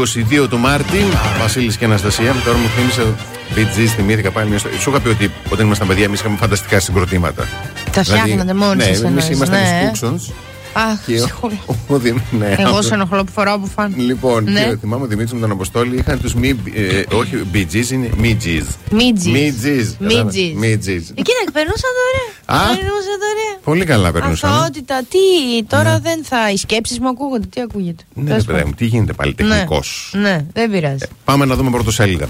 22 0.44 0.48
του 0.50 0.58
Μάρτη. 0.58 0.98
Βασίλης 1.40 1.78
και 1.78 1.86
Αναστασία. 1.86 2.36
Τώρα 2.46 2.58
μου 2.58 2.68
θύμισε 2.68 3.16
Bee 3.56 3.78
Gees, 3.78 3.94
θυμήθηκα 3.96 4.32
πάλι 4.32 4.48
μια 4.48 4.56
ιστορία. 4.56 4.80
Σου 4.80 4.90
είχα 4.90 5.00
πει 5.00 5.08
ότι 5.08 5.32
όταν 5.50 5.66
ήμασταν 5.66 5.88
παιδιά, 5.88 6.04
εμείς 6.04 6.20
είχαμε 6.20 6.38
φανταστικά 6.38 6.80
συγκροτήματα. 6.80 7.48
Τα 7.92 8.04
φτιάχνατε 8.04 8.54
μόνοι 8.54 8.76
ναι, 8.76 8.84
σας 8.84 9.02
εμείς 9.02 9.04
εννοείς, 9.04 9.30
ήμασταν 9.30 9.60
ναι. 9.60 9.68
οι 9.68 9.92
Spooksons. 9.92 10.34
Αχ, 10.74 11.06
Και 11.06 11.20
ο- 11.22 11.24
ψυχούλα. 11.24 11.58
ο 11.88 11.98
Δη- 11.98 12.16
ναι, 12.32 12.56
Εγώ 12.58 12.70
αυτό. 12.70 12.82
σε 12.82 12.94
ενοχλώ 12.94 13.24
που 13.24 13.32
φοράω 13.32 13.56
από 13.56 13.66
φαν. 13.66 13.94
Λοιπόν, 13.98 14.44
Ναι. 14.44 14.64
και 14.64 14.78
θυμάμαι 14.82 15.04
ο 15.04 15.08
Δημήτρης 15.08 15.34
με 15.34 15.40
τον 15.40 15.52
Αποστόλη 15.52 15.98
είχαν 15.98 16.20
τους 16.22 16.34
μη. 16.36 16.50
ε, 16.74 17.04
όχι, 17.16 17.42
Bee 17.54 17.66
Gees 17.74 17.90
είναι 17.92 18.10
μη 18.18 18.38
Gees. 18.44 18.66
Μίτζι. 18.92 19.30
Μη 19.32 19.54
Gees. 19.64 19.96
Μίτζι. 20.00 20.54
Μη 20.58 20.80
Gees. 20.86 21.06
Εκείνα 21.16 21.42
περνούσαν 21.54 21.92
δωρεάν. 22.00 22.32
Α; 22.46 22.66
Περνούσαν 22.68 23.18
δωρεάν. 23.24 23.58
Πολύ 23.64 23.86
καλά 23.86 24.12
περνούσαν. 24.12 24.52
Αθωότητα. 24.52 25.02
Τι, 25.10 25.64
τώρα 25.68 26.00
δεν 26.00 26.24
θα. 26.24 26.52
Οι 26.52 26.58
σκέψεις 26.58 27.00
μου 27.00 27.08
ακούγονται. 27.10 27.48
Τι 27.48 27.62
ακούγεται. 27.62 28.04
Ναι, 28.14 28.24
Τέλος 28.30 28.46
ρε 28.46 28.52
παιδάκι 28.52 28.68
μου, 28.68 28.74
τι 28.78 28.86
γίνεται 28.86 29.14
πάλι 29.14 29.34
πάντων. 29.34 29.52
τεχνικός. 29.52 30.12
Ναι, 30.16 30.22
ναι, 30.22 30.46
δεν 30.54 30.72
πειράζει. 30.72 31.06
Πάμε 31.26 31.46
να 31.46 31.56
δούμε 31.56 31.70
πρωτοσέλιδα. 31.70 32.28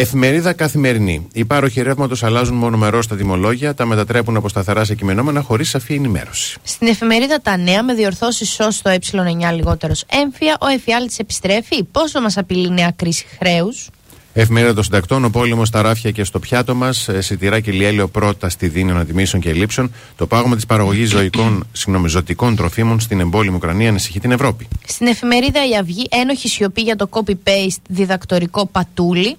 Εφημερίδα 0.00 0.52
καθημερινή. 0.52 1.26
Οι 1.32 1.44
πάροχοι 1.44 1.82
ρεύματος 1.82 2.22
αλλάζουν 2.22 2.56
μονομερό 2.56 3.04
τα 3.04 3.16
τιμολόγια, 3.16 3.74
τα 3.74 3.86
μετατρέπουν 3.86 4.36
από 4.36 4.48
σταθερά 4.48 4.84
σε 4.84 4.94
κειμενόμενα 4.94 5.40
χωρίς 5.40 5.68
σαφή 5.68 5.94
ενημέρωση. 5.94 6.58
Στην 6.62 6.86
εφημερίδα 6.88 7.40
Τα 7.40 7.56
Νέα, 7.56 7.82
με 7.82 7.94
διορθώσεις 7.94 8.60
ω 8.60 8.68
το 8.82 8.90
ε9 8.90 9.54
λιγότερος 9.54 10.04
έμφυα, 10.22 10.56
ο 10.60 10.66
εφιάλτης 10.66 11.18
επιστρέφει. 11.18 11.84
Πόσο 11.84 12.20
μας 12.20 12.36
απειλεί 12.36 12.70
νέα 12.70 12.92
κρίση 12.96 13.26
χρέους; 13.38 13.88
Εφημερίδα 14.32 14.74
των 14.74 14.84
συντακτών, 14.84 15.24
ο 15.24 15.30
πόλεμος 15.30 15.68
στα 15.68 15.82
ράφια 15.82 16.10
και 16.10 16.24
στο 16.24 16.38
πιάτο 16.38 16.74
μας, 16.74 17.08
σιτηρά 17.18 17.60
και 17.60 17.70
λιέλαιο 17.70 18.08
πρώτα 18.08 18.48
στη 18.48 18.68
δίνη 18.68 18.90
ανατιμήσεων 18.90 19.42
και 19.42 19.52
λήψεων, 19.52 19.92
το 20.16 20.26
πάγωμα 20.26 20.54
της 20.54 20.66
παραγωγής 20.66 21.10
ζωικών, 21.10 21.64
συγγνώμη, 21.72 22.08
ζωτικών 22.08 22.56
τροφίμων 22.56 23.00
στην 23.00 23.20
εμπόλεμη 23.20 23.56
Ουκρανία 23.56 23.88
ανησυχεί 23.88 24.20
την 24.20 24.30
Ευρώπη. 24.30 24.68
Στην 24.86 25.06
εφημερίδα 25.06 25.68
Η 25.68 25.76
Αυγή, 25.76 26.06
ένοχη 26.10 26.48
σιωπή 26.48 26.80
για 26.80 26.96
το 26.96 27.08
copy-paste 27.10 27.80
διδακτορικό 27.88 28.66
πατούλι. 28.66 29.36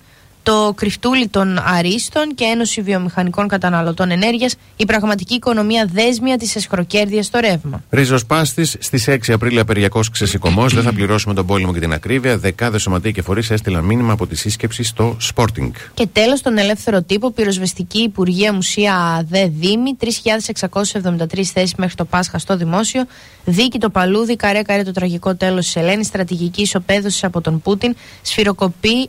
Το 0.50 0.74
κρυφτούλι 0.76 1.28
των 1.28 1.60
αρίστων 1.66 2.36
και 2.36 2.44
Ένωση 2.44 2.82
Βιομηχανικών 2.82 3.48
Καταναλωτών 3.48 4.12
Ενέργειας, 4.12 4.56
η 4.78 4.86
πραγματική 4.86 5.34
οικονομία 5.34 5.90
δέσμια 5.94 6.38
της 6.38 6.56
εσχροκέρδειας 6.56 7.26
στο 7.26 7.40
ρεύμα. 7.40 7.84
Ριζοσπάστη 7.90 8.66
στις 8.66 9.08
6 9.08 9.34
Απρίλη 9.34 9.60
απεργιακό 9.60 10.02
ξεσηκωμός. 10.12 10.74
Δεν 10.74 10.84
θα 10.84 10.94
πληρώσουμε 10.94 11.34
τον 11.34 11.46
πόλεμο 11.46 11.74
και 11.74 11.80
την 11.80 11.94
ακρίβεια. 11.94 12.38
Δεκάδες 12.38 12.82
σωματεία 12.82 13.12
και 13.12 13.22
φορείς 13.22 13.50
έστειλαν 13.50 13.84
μήνυμα 13.84 14.14
από 14.14 14.28
τη 14.28 14.36
σύσκεψη 14.36 14.84
στο 14.84 15.18
Sporting. 15.36 15.72
Και 15.94 16.08
τέλος, 16.14 16.42
τον 16.42 16.58
ελεύθερο 16.58 17.02
τύπο, 17.02 17.32
πυροσβεστική 17.32 18.02
Υπουργεία 18.02 18.54
Μουσεία 18.54 19.26
ΔΕΗ 19.30 19.48
Δήμοι, 19.48 19.98
3.673 20.00 21.52
θέσεις 21.54 21.76
μέχρι 21.76 21.96
το 21.96 22.06
Πάσχα 22.06 22.38
στο 22.38 22.58
δημόσιο. 22.58 23.06
Δίκη 23.46 23.80
Τοπαλούδη, 23.80 24.36
καρέ 24.36 24.62
καρέ 24.62 24.84
το 24.84 24.92
τραγικό 24.92 25.36
τέλος 25.36 25.66
της 25.66 25.76
Ελένης, 25.76 26.08
στρατηγική 26.08 26.64
ισοπέδωσης 26.64 27.26
από 27.26 27.42
τον 27.42 27.62
Πούτιν, 27.62 27.96
σφυροκοπεί 28.22 29.08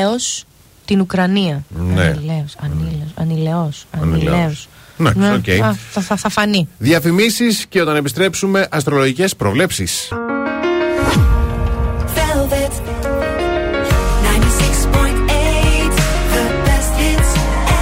ανηλεώς 0.00 0.16
την 0.84 1.00
Ουκρανία. 1.00 1.64
Ναι. 1.68 2.02
Ανηλεώς, 2.02 2.56
ανηλεώς, 2.62 3.10
ανηλεώς, 3.14 3.86
Ανηλεώς. 4.00 4.32
ανηλεώς. 4.32 4.68
Εντάξει, 4.98 5.18
Ναι, 5.18 5.32
οκ. 5.32 5.48
α, 5.64 5.74
θα, 5.90 6.00
θα, 6.00 6.16
θα 6.16 6.28
φανεί. 6.28 6.68
Διαφημίσεις 6.78 7.66
και 7.68 7.80
όταν 7.80 7.96
επιστρέψουμε, 7.96 8.66
αστρολογικές 8.70 9.36
προβλέψεις. 9.36 10.08
Velvet 12.14 12.72
96.8 14.24 15.92
The 16.34 16.44
best 16.66 16.92
hits 17.00 17.32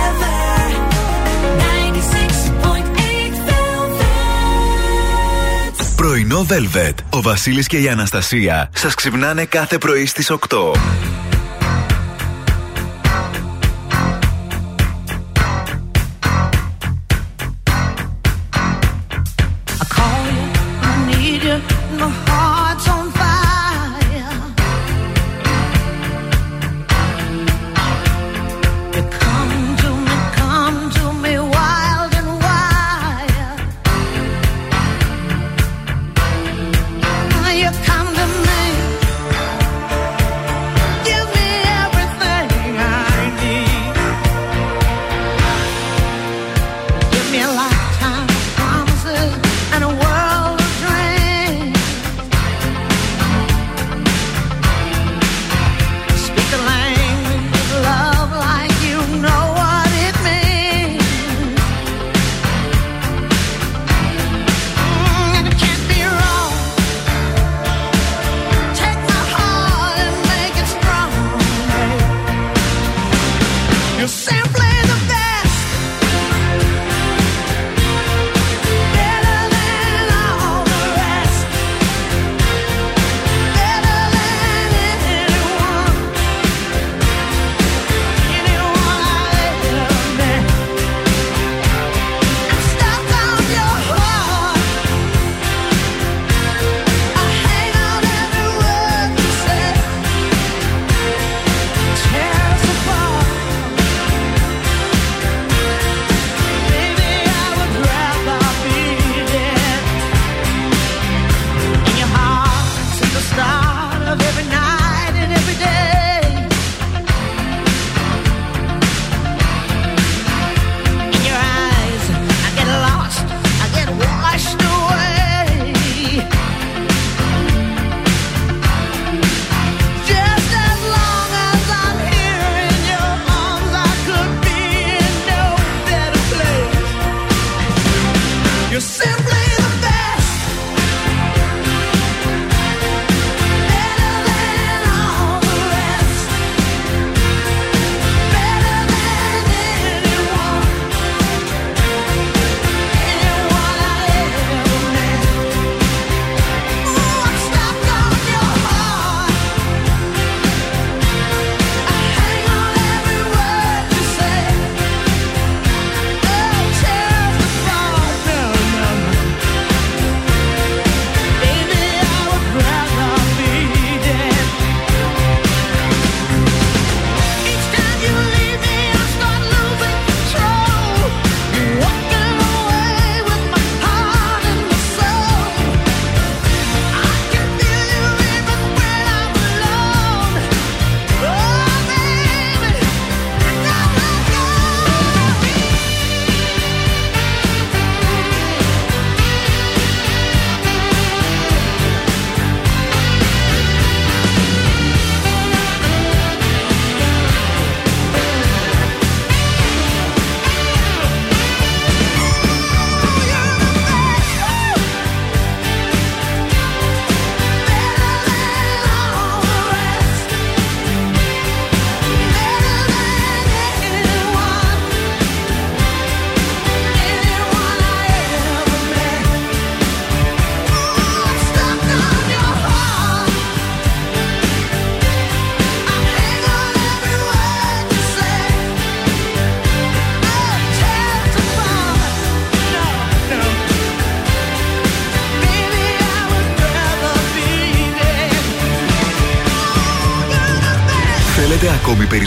ever 0.05 0.69
96.8 1.63 3.33
Velvet 3.49 4.05
Πρωινό 5.97 6.47
Velvet. 6.51 6.95
Ο 7.11 7.23
Βασίλης 7.23 7.67
και 7.67 7.79
η 7.79 7.89
Αναστασία 7.89 8.71
σας 8.75 8.95
ξυπνάνε 8.95 9.45
κάθε 9.45 9.79
πρωί 9.79 10.07
στις 10.07 10.31
8. 10.31 10.37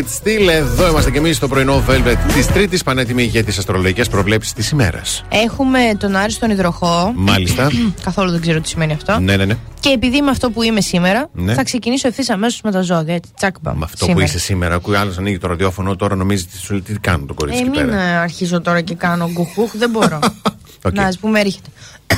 The 0.00 0.06
Man, 0.06 0.26
Feel 0.26 0.36
It 0.36 0.44
Still. 0.44 0.48
Εδώ 0.48 0.88
είμαστε 0.88 1.10
και 1.10 1.18
εμείς 1.18 1.36
στο 1.36 1.48
πρωινό 1.48 1.84
Velvet 1.88 2.16
της 2.34 2.46
Τρίτης, 2.46 2.82
πανέτοιμοι 2.82 3.22
για 3.22 3.44
τις 3.44 3.58
αστρολογικές 3.58 4.08
προβλέψεις 4.08 4.52
της 4.52 4.70
ημέρας. 4.70 5.24
Έχουμε 5.28 5.78
τον 5.98 6.16
Άρη 6.16 6.32
στον 6.32 6.50
Υδροχόο. 6.50 7.12
Μάλιστα. 7.16 7.68
Καθόλου 8.04 8.30
δεν 8.30 8.40
ξέρω 8.40 8.60
τι 8.60 8.68
σημαίνει 8.68 8.92
αυτό. 8.92 9.18
ναι, 9.20 9.36
ναι, 9.36 9.44
ναι. 9.44 9.56
Και 9.80 9.88
επειδή 9.88 10.16
είμαι 10.16 10.30
αυτό 10.30 10.50
που 10.50 10.62
είμαι 10.62 10.80
σήμερα, 10.80 11.28
Ναι. 11.32 11.54
θα 11.54 11.62
ξεκινήσω 11.62 12.08
ευθύς 12.08 12.30
αμέσως 12.30 12.60
με 12.64 12.70
τα 12.70 12.80
ζώδια. 12.82 13.14
Έτσι, 13.14 13.30
τσακ 13.36 13.55
μπαμ. 13.55 13.78
Με 13.78 13.84
αυτό 13.84 13.96
σήμερα. 14.04 14.18
που 14.20 14.26
είσαι 14.26 14.38
σήμερα, 14.38 14.74
ακούει 14.74 14.94
άλλος 14.96 15.18
ανοίγει 15.18 15.38
το 15.38 15.46
ραδιόφωνο, 15.48 15.96
τώρα 15.96 16.14
νομίζει 16.16 16.44
τι 16.46 16.58
σου 16.58 16.72
λέει 16.72 16.82
τι 16.82 16.92
κάνουν 16.98 17.26
το 17.26 17.34
κορίτσι 17.34 17.58
Ε, 17.60 17.62
εκεί 17.66 17.78
μην 17.78 17.86
πέρα; 17.88 18.02
ε, 18.02 18.16
αρχίζω 18.16 18.60
τώρα 18.60 18.80
και 18.80 18.94
κάνω 18.94 19.30
γκουχούχ, 19.32 19.70
δεν 19.76 19.90
μπορώ. 19.90 20.18
Οκ. 20.84 20.94
Να, 20.94 21.02
ας 21.04 21.18
πούμε, 21.18 21.40
έρχεται. 21.40 21.68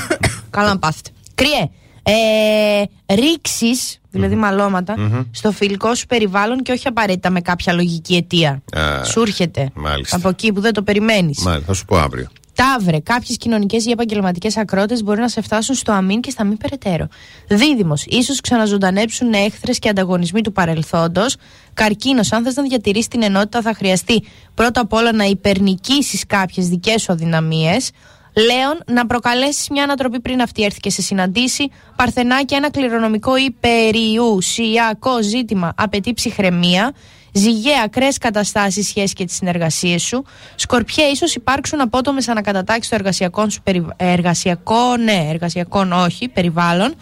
Καλά 0.51 0.69
να 0.69 0.79
πάθετε. 0.79 1.11
Κριέ. 1.35 1.71
Ε, 2.05 3.15
ρήξη, 3.15 3.92
δηλαδή 4.13 4.35
μαλώματα, 4.35 4.95
στο 5.31 5.53
φιλικό 5.53 5.95
σου 5.95 6.07
περιβάλλον 6.07 6.63
και 6.63 6.73
όχι 6.73 6.89
απαραίτητα 6.89 7.31
με 7.31 7.41
κάποια 7.41 7.73
λογική 7.73 8.15
αιτία. 8.17 8.63
Α, 8.77 9.05
σου 9.05 9.21
έρχεται. 9.21 9.71
μάλιστα. 9.75 10.17
Από 10.17 10.29
εκεί 10.29 10.53
που 10.53 10.61
δεν 10.61 10.73
το 10.73 10.83
περιμένεις. 10.83 11.39
Μάλιστα, 11.43 11.67
θα 11.67 11.73
σου 11.75 11.85
πω 11.85 11.97
αύριο. 11.97 12.29
Ταύρε, 12.55 13.01
κάποιες 13.01 13.37
κοινωνικές 13.37 13.87
ή 13.87 13.91
επαγγελματικές 13.91 14.57
ακρότητε 14.57 15.03
μπορεί 15.03 15.21
να 15.21 15.29
σε 15.29 15.41
φτάσουν 15.41 15.75
στο 15.75 15.93
αμήν 15.93 16.21
και 16.21 16.31
στα 16.31 16.45
μη 16.45 16.57
περαιτέρω. 16.57 17.09
Δίδυμος, 17.49 18.05
ίσως 18.07 18.41
ξαναζωντανέψουν 18.41 19.33
έχθρες 19.33 19.79
και 19.79 19.89
ανταγωνισμοί 19.89 20.41
του 20.41 20.53
παρελθόντος. 20.53 21.37
Καρκίνος, 21.75 22.33
αν 22.33 22.45
θες 22.45 22.55
να 22.55 22.63
διατηρήσεις 22.63 23.09
την 23.09 23.23
ενότητα, 23.23 23.63
θα 23.63 23.75
χρειαστεί 23.75 24.23
πρώτα 24.55 24.81
απ' 24.81 24.93
όλα 24.93 25.13
να 25.13 25.25
υπερνικήσεις 25.25 26.27
κάποιες 26.27 26.69
δικές 26.69 27.03
σου 27.03 27.13
αδυναμίες. 27.13 27.91
Λέων, 28.37 28.83
να 28.87 29.07
προκαλέσεις 29.07 29.69
μια 29.71 29.83
ανατροπή 29.83 30.21
πριν 30.21 30.41
αυτή 30.41 30.65
έρθει 30.65 30.81
και 30.81 30.91
σε 30.91 31.03
συναντήσει. 31.03 31.71
Παρθενάκι, 31.97 32.55
ένα 32.55 32.71
κληρονομικό 32.71 33.37
ή 33.37 33.51
περιουσιακό 33.61 35.23
ζήτημα 35.23 35.73
απαιτεί 35.77 36.15
ψυχραιμία. 36.15 36.93
Ζυγέ, 37.35 37.73
ακραίες 37.85 38.19
καταστάσεις, 38.19 38.87
σχέση 38.87 39.15
και 39.15 39.25
τις 39.25 39.35
συνεργασίες 39.35 40.03
σου. 40.03 40.25
Σκορπιέ, 40.55 41.05
ίσως 41.05 41.35
υπάρξουν 41.35 41.81
απότομες 41.81 42.29
ανακατατάξεις 42.29 42.87
στο 42.87 42.95
εργασιακό 42.95 43.49
σου 43.51 43.63
περι... 43.63 43.87
εργασιακό, 43.97 44.97
ναι, 44.97 45.27
εργασιακό 45.29 45.89
όχι, 46.05 46.29
περιβάλλον. 46.29 46.95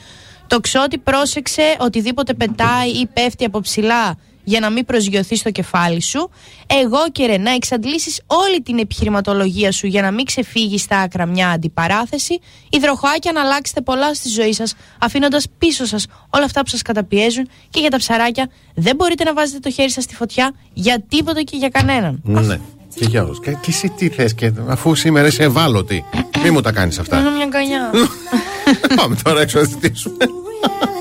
Το 0.46 0.60
ξότι 0.60 0.98
πρόσεξε 0.98 1.76
οτιδήποτε 1.78 2.34
πετάει 2.34 2.90
ή 2.90 3.06
πέφτει 3.06 3.44
από 3.44 3.60
ψηλά 3.60 4.16
για 4.50 4.60
να 4.60 4.70
μην 4.70 4.84
προσγειωθεί 4.84 5.36
στο 5.36 5.50
κεφάλι 5.50 6.02
σου. 6.02 6.30
Εγώ 6.66 6.98
και 7.12 7.26
ρε, 7.26 7.38
να 7.38 7.50
εξαντλήσεις 7.50 8.20
όλη 8.26 8.62
την 8.62 8.78
επιχειρηματολογία 8.78 9.72
σου 9.72 9.86
για 9.86 10.02
να 10.02 10.10
μην 10.10 10.24
ξεφύγει 10.24 10.78
στα 10.78 10.98
άκρα 10.98 11.26
μια 11.26 11.48
αντιπαράθεση. 11.48 12.40
Υδροχοάκια 12.70 13.32
να 13.32 13.40
αλλάξετε 13.40 13.80
πολλά 13.80 14.14
στη 14.14 14.28
ζωή 14.28 14.52
σας, 14.52 14.74
αφήνοντας 14.98 15.46
πίσω 15.58 15.84
σας 15.84 16.06
όλα 16.30 16.44
αυτά 16.44 16.60
που 16.60 16.68
σας 16.68 16.82
καταπιέζουν. 16.82 17.48
Και 17.70 17.80
για 17.80 17.90
τα 17.90 17.96
ψαράκια, 17.96 18.50
δεν 18.74 18.96
μπορείτε 18.96 19.24
να 19.24 19.34
βάζετε 19.34 19.58
το 19.58 19.70
χέρι 19.70 19.90
σας 19.90 20.04
στη 20.04 20.14
φωτιά 20.14 20.54
για 20.72 21.02
τίποτα 21.08 21.42
και 21.42 21.56
για 21.56 21.68
κανέναν. 21.68 22.20
Ναι. 22.22 22.60
Και 22.94 23.04
για 23.04 23.22
όλους. 23.22 23.40
Και, 23.40 23.50
και 23.50 23.68
εσύ 23.70 23.88
τι 23.88 24.08
θες, 24.08 24.34
και 24.34 24.52
αφού 24.68 24.94
σήμερα 24.94 25.26
είσαι 25.26 25.42
ευάλωτη. 25.42 26.04
Μη 26.42 26.50
μου 26.50 26.60
τα 26.60 26.72
κάνεις 26.72 26.98
αυτά. 26.98 27.16
Κάνω 27.16 27.36
μια 27.36 27.46
γκανιά. 27.46 27.90
Πάμε 29.00 29.16
τώρα 29.22 29.40
έξω 29.40 29.58
να 29.58 29.64
ζητήσουμε. 29.64 30.16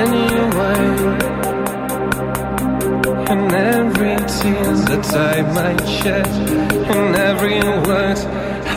anyway. 0.00 0.86
And 3.30 3.52
every 3.52 4.16
tear 4.34 4.70
that 4.88 5.06
I 5.32 5.42
might 5.56 5.84
shed, 5.98 6.28
and 6.94 7.16
every 7.16 7.60
word 7.88 8.18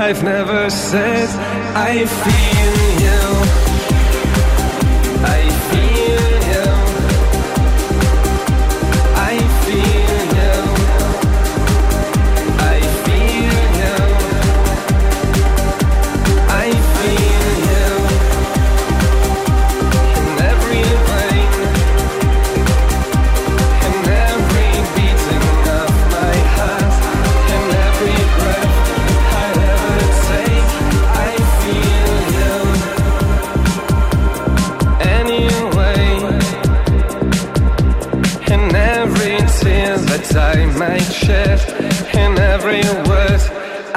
I've 0.01 0.23
never 0.23 0.71
said, 0.71 1.29
I 1.75 2.07
feel. 2.07 2.42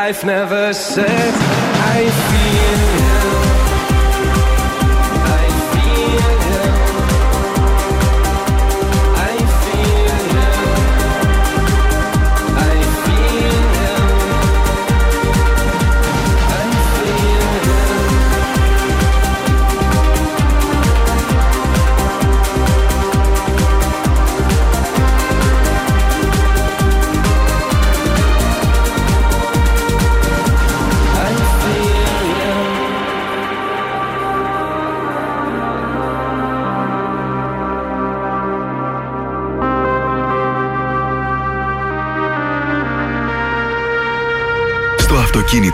life 0.06 0.24
never 0.24 0.72
said. 0.72 1.55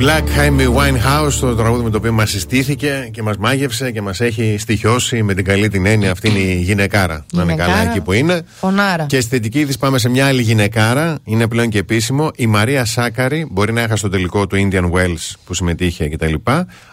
Black 0.00 0.48
Amy 0.48 0.66
Winehouse, 0.74 1.32
το 1.40 1.54
τραγούδι 1.54 1.82
με 1.84 1.90
το 1.90 1.96
οποίο 1.96 2.12
μας 2.12 2.30
συστήθηκε 2.30 3.08
και 3.12 3.22
μας 3.22 3.36
μάγευσε 3.36 3.90
και 3.90 4.00
μας 4.02 4.20
έχει 4.20 4.56
στοιχειώσει 4.58 5.22
με 5.22 5.34
την 5.34 5.44
καλή 5.44 5.68
την 5.68 5.86
έννοια. 5.86 6.10
Αυτή 6.10 6.28
είναι 6.28 6.38
η 6.38 6.54
γυναικάρα. 6.54 7.24
Να 7.32 7.42
είναι 7.42 7.52
Γυναικάρα. 7.52 7.78
καλά 7.78 7.90
εκεί 7.90 8.00
που 8.00 8.12
είναι. 8.12 8.42
Φωνάρα. 8.60 9.04
Και 9.04 9.20
στη 9.20 9.30
θετική 9.30 9.58
είδηση 9.58 9.78
πάμε 9.78 9.98
σε 9.98 10.08
μια 10.08 10.26
άλλη 10.26 10.42
γυναικάρα. 10.42 11.18
Είναι 11.24 11.48
πλέον 11.48 11.68
και 11.68 11.78
επίσημο. 11.78 12.30
Η 12.36 12.46
Μαρία 12.46 12.84
Σάκαρη 12.84 13.48
μπορεί 13.50 13.72
να 13.72 13.80
έχασε 13.80 14.02
το 14.02 14.08
τελικό 14.08 14.46
του 14.46 14.68
Indian 14.70 14.90
Wells 14.90 15.32
που 15.44 15.54
συμμετείχε 15.54 16.08
κτλ. 16.08 16.34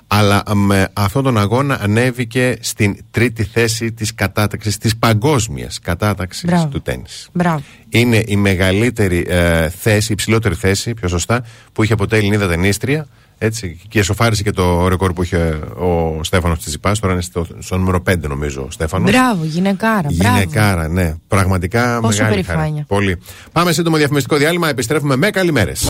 Αλλά 0.07 0.43
με 0.53 0.87
αυτόν 0.93 1.23
τον 1.23 1.37
αγώνα 1.37 1.79
ανέβηκε 1.81 2.57
στην 2.61 2.97
τρίτη 3.11 3.43
θέση 3.43 3.91
της 3.91 4.13
κατάταξης, 4.15 4.77
της 4.77 4.97
παγκόσμιας 4.97 5.79
κατάταξης 5.79 6.45
Μπράβο. 6.45 6.67
του 6.67 6.81
τέννη. 6.81 7.03
Μπράβο. 7.33 7.61
Είναι 7.89 8.23
η 8.27 8.35
μεγαλύτερη 8.35 9.25
ε, 9.27 9.69
θέση, 9.69 10.07
η 10.09 10.13
υψηλότερη 10.13 10.55
θέση, 10.55 10.93
πιο 10.93 11.07
σωστά, 11.07 11.43
που 11.73 11.83
είχε 11.83 11.95
ποτέ 11.95 12.17
Ελληνίδα 12.17 12.47
ταινίστρια. 12.47 13.07
Έτσι, 13.39 13.79
και 13.89 13.99
εσωφάρισε 13.99 14.43
και 14.43 14.51
το 14.51 14.87
ρεκόρ 14.87 15.13
που 15.13 15.23
είχε 15.23 15.37
ο 15.77 16.19
Στέφανος 16.23 16.59
Τσιτσιπάς. 16.59 16.99
Τώρα 16.99 17.13
είναι 17.13 17.21
στο, 17.21 17.47
στο 17.59 17.77
νούμερο 17.77 18.03
5, 18.09 18.19
νομίζω, 18.19 18.61
ο 18.67 18.71
Στέφανος. 18.71 19.11
Μπράβο, 19.11 19.43
γυναικάρα. 19.45 20.07
Μπράβο. 20.11 20.37
Γυναικάρα, 20.39 20.87
ναι. 20.87 21.15
Πραγματικά 21.27 21.99
Πόσο 22.01 22.23
μεγάλη 22.23 22.43
περηφάνεια. 22.43 22.71
χαρά. 22.73 22.85
Πολύ. 22.87 23.17
Πάμε 23.51 23.71
σύντομο 23.71 23.97
διαφημιστικό 23.97 24.35
διάλειμμα. 24.35 24.69
Επιστρέφουμε 24.69 25.15
με 25.15 25.29
καλημέρες. 25.29 25.89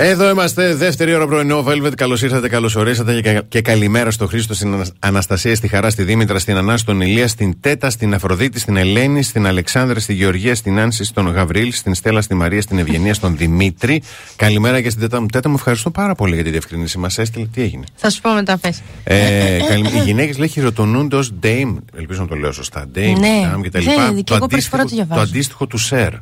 Εδώ 0.00 0.30
είμαστε, 0.30 0.74
δεύτερη 0.74 1.14
ώρα 1.14 1.26
πρωινό 1.26 1.64
Velvet. 1.68 1.92
Καλώς 1.96 2.22
ήρθατε, 2.22 2.48
καλώς 2.48 2.76
ορίσατε 2.76 3.20
και, 3.20 3.42
και 3.48 3.60
καλημέρα 3.60 4.10
στο 4.10 4.26
Χρήστο, 4.26 4.54
στην 4.54 4.72
Ανα- 4.74 4.86
Αναστασία, 4.98 5.54
στη 5.56 5.68
Χαρά, 5.68 5.90
στη 5.90 6.02
Δήμητρα, 6.02 6.38
στην 6.38 6.56
Ανά, 6.56 6.76
στον 6.76 7.00
Ηλία, 7.00 7.28
στην 7.28 7.60
Τέτα, 7.60 7.90
στην 7.90 8.14
Αφροδίτη, 8.14 8.58
στην 8.58 8.76
Ελένη, 8.76 9.22
στην 9.22 9.46
Αλεξάνδρα, 9.46 10.00
στη 10.00 10.14
Γεωργία, 10.14 10.54
στην 10.54 10.78
Άνση, 10.78 11.04
στον 11.04 11.28
Γαβρίλ, 11.28 11.72
στην 11.72 11.94
Στέλλα, 11.94 12.20
στη 12.20 12.34
Μαρία, 12.34 12.62
στην 12.62 12.78
Ευγενία, 12.78 13.14
στον 13.14 13.36
Δημήτρη. 13.36 14.02
Καλημέρα 14.36 14.80
και 14.80 14.88
στην 14.90 15.02
Τέτα 15.02 15.20
μου. 15.20 15.26
Τέτα 15.26 15.48
μου, 15.48 15.54
ευχαριστώ 15.54 15.90
πάρα 15.90 16.14
πολύ 16.14 16.34
για 16.34 16.44
τη 16.44 16.50
διευκρίνηση. 16.50 16.98
Μας 16.98 17.18
έστειλε, 17.18 17.46
τι 17.46 17.62
έγινε; 17.62 17.84
Θα 17.94 18.10
σου 18.10 18.20
πω 18.20 18.32
μετά, 18.34 18.58
πες. 18.58 18.82
Ε, 19.04 19.58
καλη- 19.68 19.94
οι 19.94 19.98
γυναίκες 20.04 20.38
λέει 20.38 20.48
χειροτονούνται 20.48 21.16
ως 21.16 21.32
Dame. 21.42 21.74
Ελπίζω 21.96 22.20
να 22.20 22.28
το 22.28 22.34
λέω 22.34 22.52
σωστά. 22.52 22.84
Dame, 22.94 23.14
Ναι. 23.18 23.52
Dame 23.56 23.60
και 23.62 23.70
τα 23.70 23.80
Δεν, 23.80 23.88
λοιπά. 23.90 24.12
και 24.16 24.22
Το 24.24 24.34
εγώ 24.34 24.46
πρώτη 24.46 24.64
φορά 24.68 24.82
το 24.82 24.88
αντίστοιχο- 24.88 24.88
διαβάζω. 24.88 25.20
Το 25.24 25.28
αντίστοιχο 25.30 25.66
του 25.66 25.78
Σερ. 25.78 26.12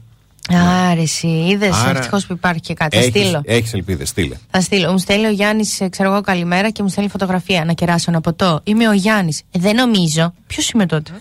Άρεση, 0.91 1.27
είδες 1.27 1.75
Άρα- 1.75 1.99
ευτυχώς 1.99 2.27
που 2.27 2.33
υπάρχει 2.33 2.61
και 2.61 2.75
κάτι. 2.75 2.97
Θα 2.97 3.03
στείλω. 3.03 3.41
Έχεις 3.45 3.73
ελπίδες, 3.75 4.09
στείλε. 4.09 4.37
Θα 4.51 4.61
στείλω. 4.61 4.91
Μου 4.93 4.99
στέλνει 4.99 5.27
ο 5.27 5.31
Γιάννης, 5.31 5.83
ξέρω 5.91 6.13
εγώ, 6.13 6.21
καλημέρα 6.21 6.71
και 6.71 6.83
μου 6.83 6.89
στέλνει 6.89 7.11
φωτογραφία 7.11 7.65
να 7.65 7.73
κεράσω 7.73 8.05
ένα 8.09 8.21
ποτό. 8.21 8.61
Είμαι 8.65 8.89
ο 8.89 8.93
Γιάννης. 8.93 9.43
Ε, 9.51 9.59
δεν 9.59 9.75
νομίζω. 9.77 10.35
Ποιος 10.47 10.71
είμαι 10.71 10.87
τότε; 10.87 11.11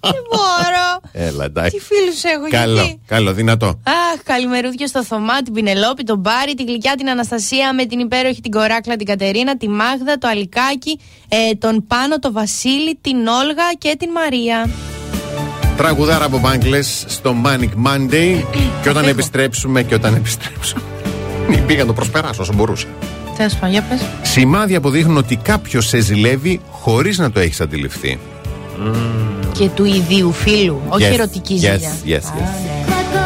Δεν 0.00 0.22
μπορώ. 0.30 1.00
Έλα, 1.12 1.44
εντάξει. 1.44 1.76
Τι 1.76 1.82
φίλους 1.84 2.22
έχω 2.24 2.48
Καλό, 2.50 2.74
γιατί; 2.74 3.00
καλό, 3.06 3.32
δυνατό. 3.32 3.66
Αχ, 3.66 4.22
καλημερούδια 4.24 4.86
στο 4.86 5.04
Θωμά, 5.04 5.42
την 5.42 5.52
Πινελόπη, 5.52 6.04
τον 6.04 6.18
Μπάρι, 6.18 6.54
την 6.54 6.66
Γλυκιά, 6.66 6.94
την 6.94 7.08
Αναστασία, 7.08 7.74
με 7.74 7.86
την 7.86 7.98
υπέροχη 7.98 8.40
την 8.40 8.50
Κοράκλα, 8.50 8.96
την 8.96 9.06
Κατερίνα, 9.06 9.56
τη 9.56 9.68
Μάγδα, 9.68 10.18
το 10.18 10.28
Αλικάκι, 10.28 10.98
ε, 11.28 11.54
τον 11.54 11.86
Πάνο, 11.86 12.18
τον 12.18 12.32
Βασίλη, 12.32 12.98
την 13.00 13.26
Όλγα 13.26 13.72
και 13.78 13.96
την 13.98 14.10
Μαρία. 14.10 14.68
Τραγουδάρα 15.76 16.24
από 16.24 16.38
μπάγκλε 16.38 16.82
στο 16.82 17.34
Manic 17.44 17.86
Monday. 17.86 18.42
και 18.82 18.88
όταν 18.88 18.94
φύγω. 19.02 19.08
επιστρέψουμε, 19.08 19.82
και 19.82 19.94
όταν 19.94 20.14
επιστρέψουμε. 20.14 20.82
Μην 21.48 21.66
πήγα 21.66 21.80
να 21.80 21.86
το 21.86 21.92
προσπεράσω 21.92 22.42
όσο 22.42 22.52
μπορούσα. 22.54 22.86
Τέλος 23.36 23.54
πάντων, 23.54 23.70
για 23.70 23.82
πες. 23.82 24.00
Σημάδια 24.22 24.80
που 24.80 24.90
δείχνουν 24.90 25.16
ότι 25.16 25.36
κάποιος 25.36 25.86
σε 25.88 26.00
ζηλεύει 26.00 26.60
χωρίς 26.70 27.18
να 27.18 27.30
το 27.30 27.40
έχεις 27.40 27.60
αντιληφθεί. 27.60 28.18
Και 29.52 29.68
του 29.68 29.84
ιδίου 29.84 30.32
φίλου, 30.32 30.80
όχι 30.88 31.08
Yes, 31.10 31.12
ερωτική 31.14 31.54
yes, 31.54 31.58
ζήλια. 31.58 31.78
yes, 32.04 32.10
yes. 32.10 32.30
Α, 32.30 32.34
ναι. 32.34 33.25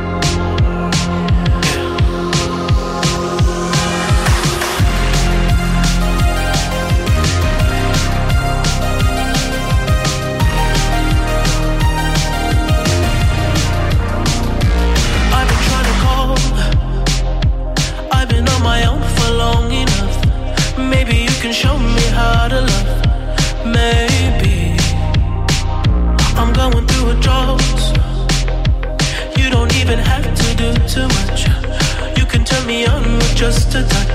Just 33.41 33.73
a 33.73 33.81
touch, 33.81 34.10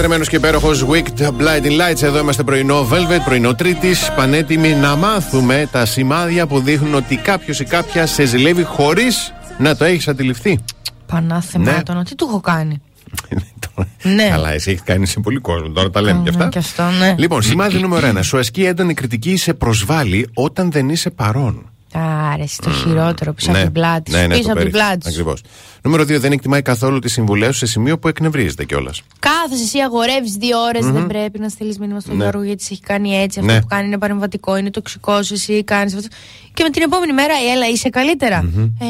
Λατρεμένο 0.00 0.30
και 0.30 0.36
υπέροχος 0.36 0.86
Wicked 0.88 1.26
Blinding 1.26 1.80
Lights. 1.80 2.02
Εδώ 2.02 2.18
είμαστε 2.18 2.42
πρωινό 2.42 2.88
Velvet, 2.88 3.24
πρωινό 3.24 3.54
Τρίτης. 3.54 4.10
Πανέτοιμοι 4.16 4.74
να 4.74 4.96
μάθουμε 4.96 5.68
τα 5.72 5.86
σημάδια 5.86 6.46
που 6.46 6.60
δείχνουν 6.60 6.94
ότι 6.94 7.16
κάποιος 7.16 7.60
ή 7.60 7.64
κάποια 7.64 8.06
σε 8.06 8.24
ζηλεύει 8.24 8.62
χωρίς 8.62 9.32
να 9.58 9.76
το 9.76 9.84
έχεις 9.84 10.08
αντιληφθεί. 10.08 10.58
Πανάθεμάτων, 11.06 12.04
τι 12.04 12.14
του 12.14 12.26
έχω 12.28 12.40
κάνει; 12.40 12.82
Ναι. 14.02 14.28
Καλά, 14.28 14.52
εσύ 14.52 14.70
έχεις 14.70 14.82
κάνει 14.84 15.06
σε 15.06 15.20
πολύ 15.20 15.38
κόσμο. 15.38 15.68
Τώρα 15.68 15.90
τα 15.90 16.00
λέμε 16.00 16.20
κι 16.22 16.28
αυτά. 16.28 16.48
Και 16.48 16.58
αυτό, 16.58 16.82
ναι. 16.98 17.14
Λοιπόν, 17.18 17.42
σημάδι 17.42 17.78
νούμερο 17.78 18.12
1. 18.18 18.18
Σου 18.22 18.38
ασκεί 18.38 18.64
έντονη 18.64 18.94
κριτική 18.94 19.30
ή 19.30 19.36
σε 19.36 19.54
προσβάλλει 19.54 20.28
όταν 20.34 20.70
δεν 20.70 20.88
είσαι 20.88 21.10
παρόν. 21.10 21.70
Άρε, 21.94 22.44
το 22.62 22.70
χειρότερο 22.70 23.32
πίσω 23.32 23.50
Ναι. 23.50 23.56
από 23.56 23.64
την 23.64 23.72
πλάτη. 23.74 24.10
Ναι, 24.10 24.20
σου. 24.20 24.26
ναι, 24.26 24.36
πίσω 24.36 24.46
το 24.46 24.52
από 24.52 24.60
την 24.60 24.70
πέριξε. 24.70 24.88
πλάτη. 24.88 25.02
σου. 25.04 25.08
Ακριβώς. 25.10 25.42
Νούμερο 25.82 26.02
2. 26.02 26.18
Δεν 26.20 26.32
εκτιμάει 26.32 26.62
καθόλου 26.62 26.98
τις 26.98 27.12
συμβουλές 27.12 27.52
σου 27.52 27.58
σε 27.58 27.66
σημείο 27.66 27.98
που 27.98 28.08
εκνευρίζεται 28.08 28.64
κιόλας. 28.64 29.02
Κάθεσαι 29.18 29.62
εσύ, 29.62 29.78
αγορεύεις 29.78 30.32
δύο 30.32 30.58
ώρες, 30.58 30.86
Δεν 30.90 31.06
πρέπει 31.06 31.38
να 31.38 31.48
στείλεις 31.48 31.78
μήνυμα 31.78 32.00
στον 32.00 32.16
Ναι. 32.16 32.22
Γιώργο 32.22 32.42
γιατί 32.42 32.62
σε 32.62 32.68
έχει 32.72 32.82
κάνει 32.82 33.16
έτσι. 33.16 33.38
Αυτό 33.40 33.52
Ναι. 33.52 33.60
που 33.60 33.66
κάνει 33.66 33.86
είναι 33.86 33.98
παρεμβατικό, 33.98 34.56
είναι 34.56 34.70
τοξικό. 34.70 35.16
Εσύ 35.16 35.64
κάνεις 35.64 35.94
αυτό. 35.94 36.08
Και 36.54 36.62
με 36.62 36.70
την 36.70 36.82
επόμενη 36.82 37.12
μέρα, 37.12 37.34
«Ε, 37.34 37.52
έλα, 37.54 37.68
είσαι 37.68 37.88
καλύτερα. 37.88 38.36
Ε, 38.80 38.84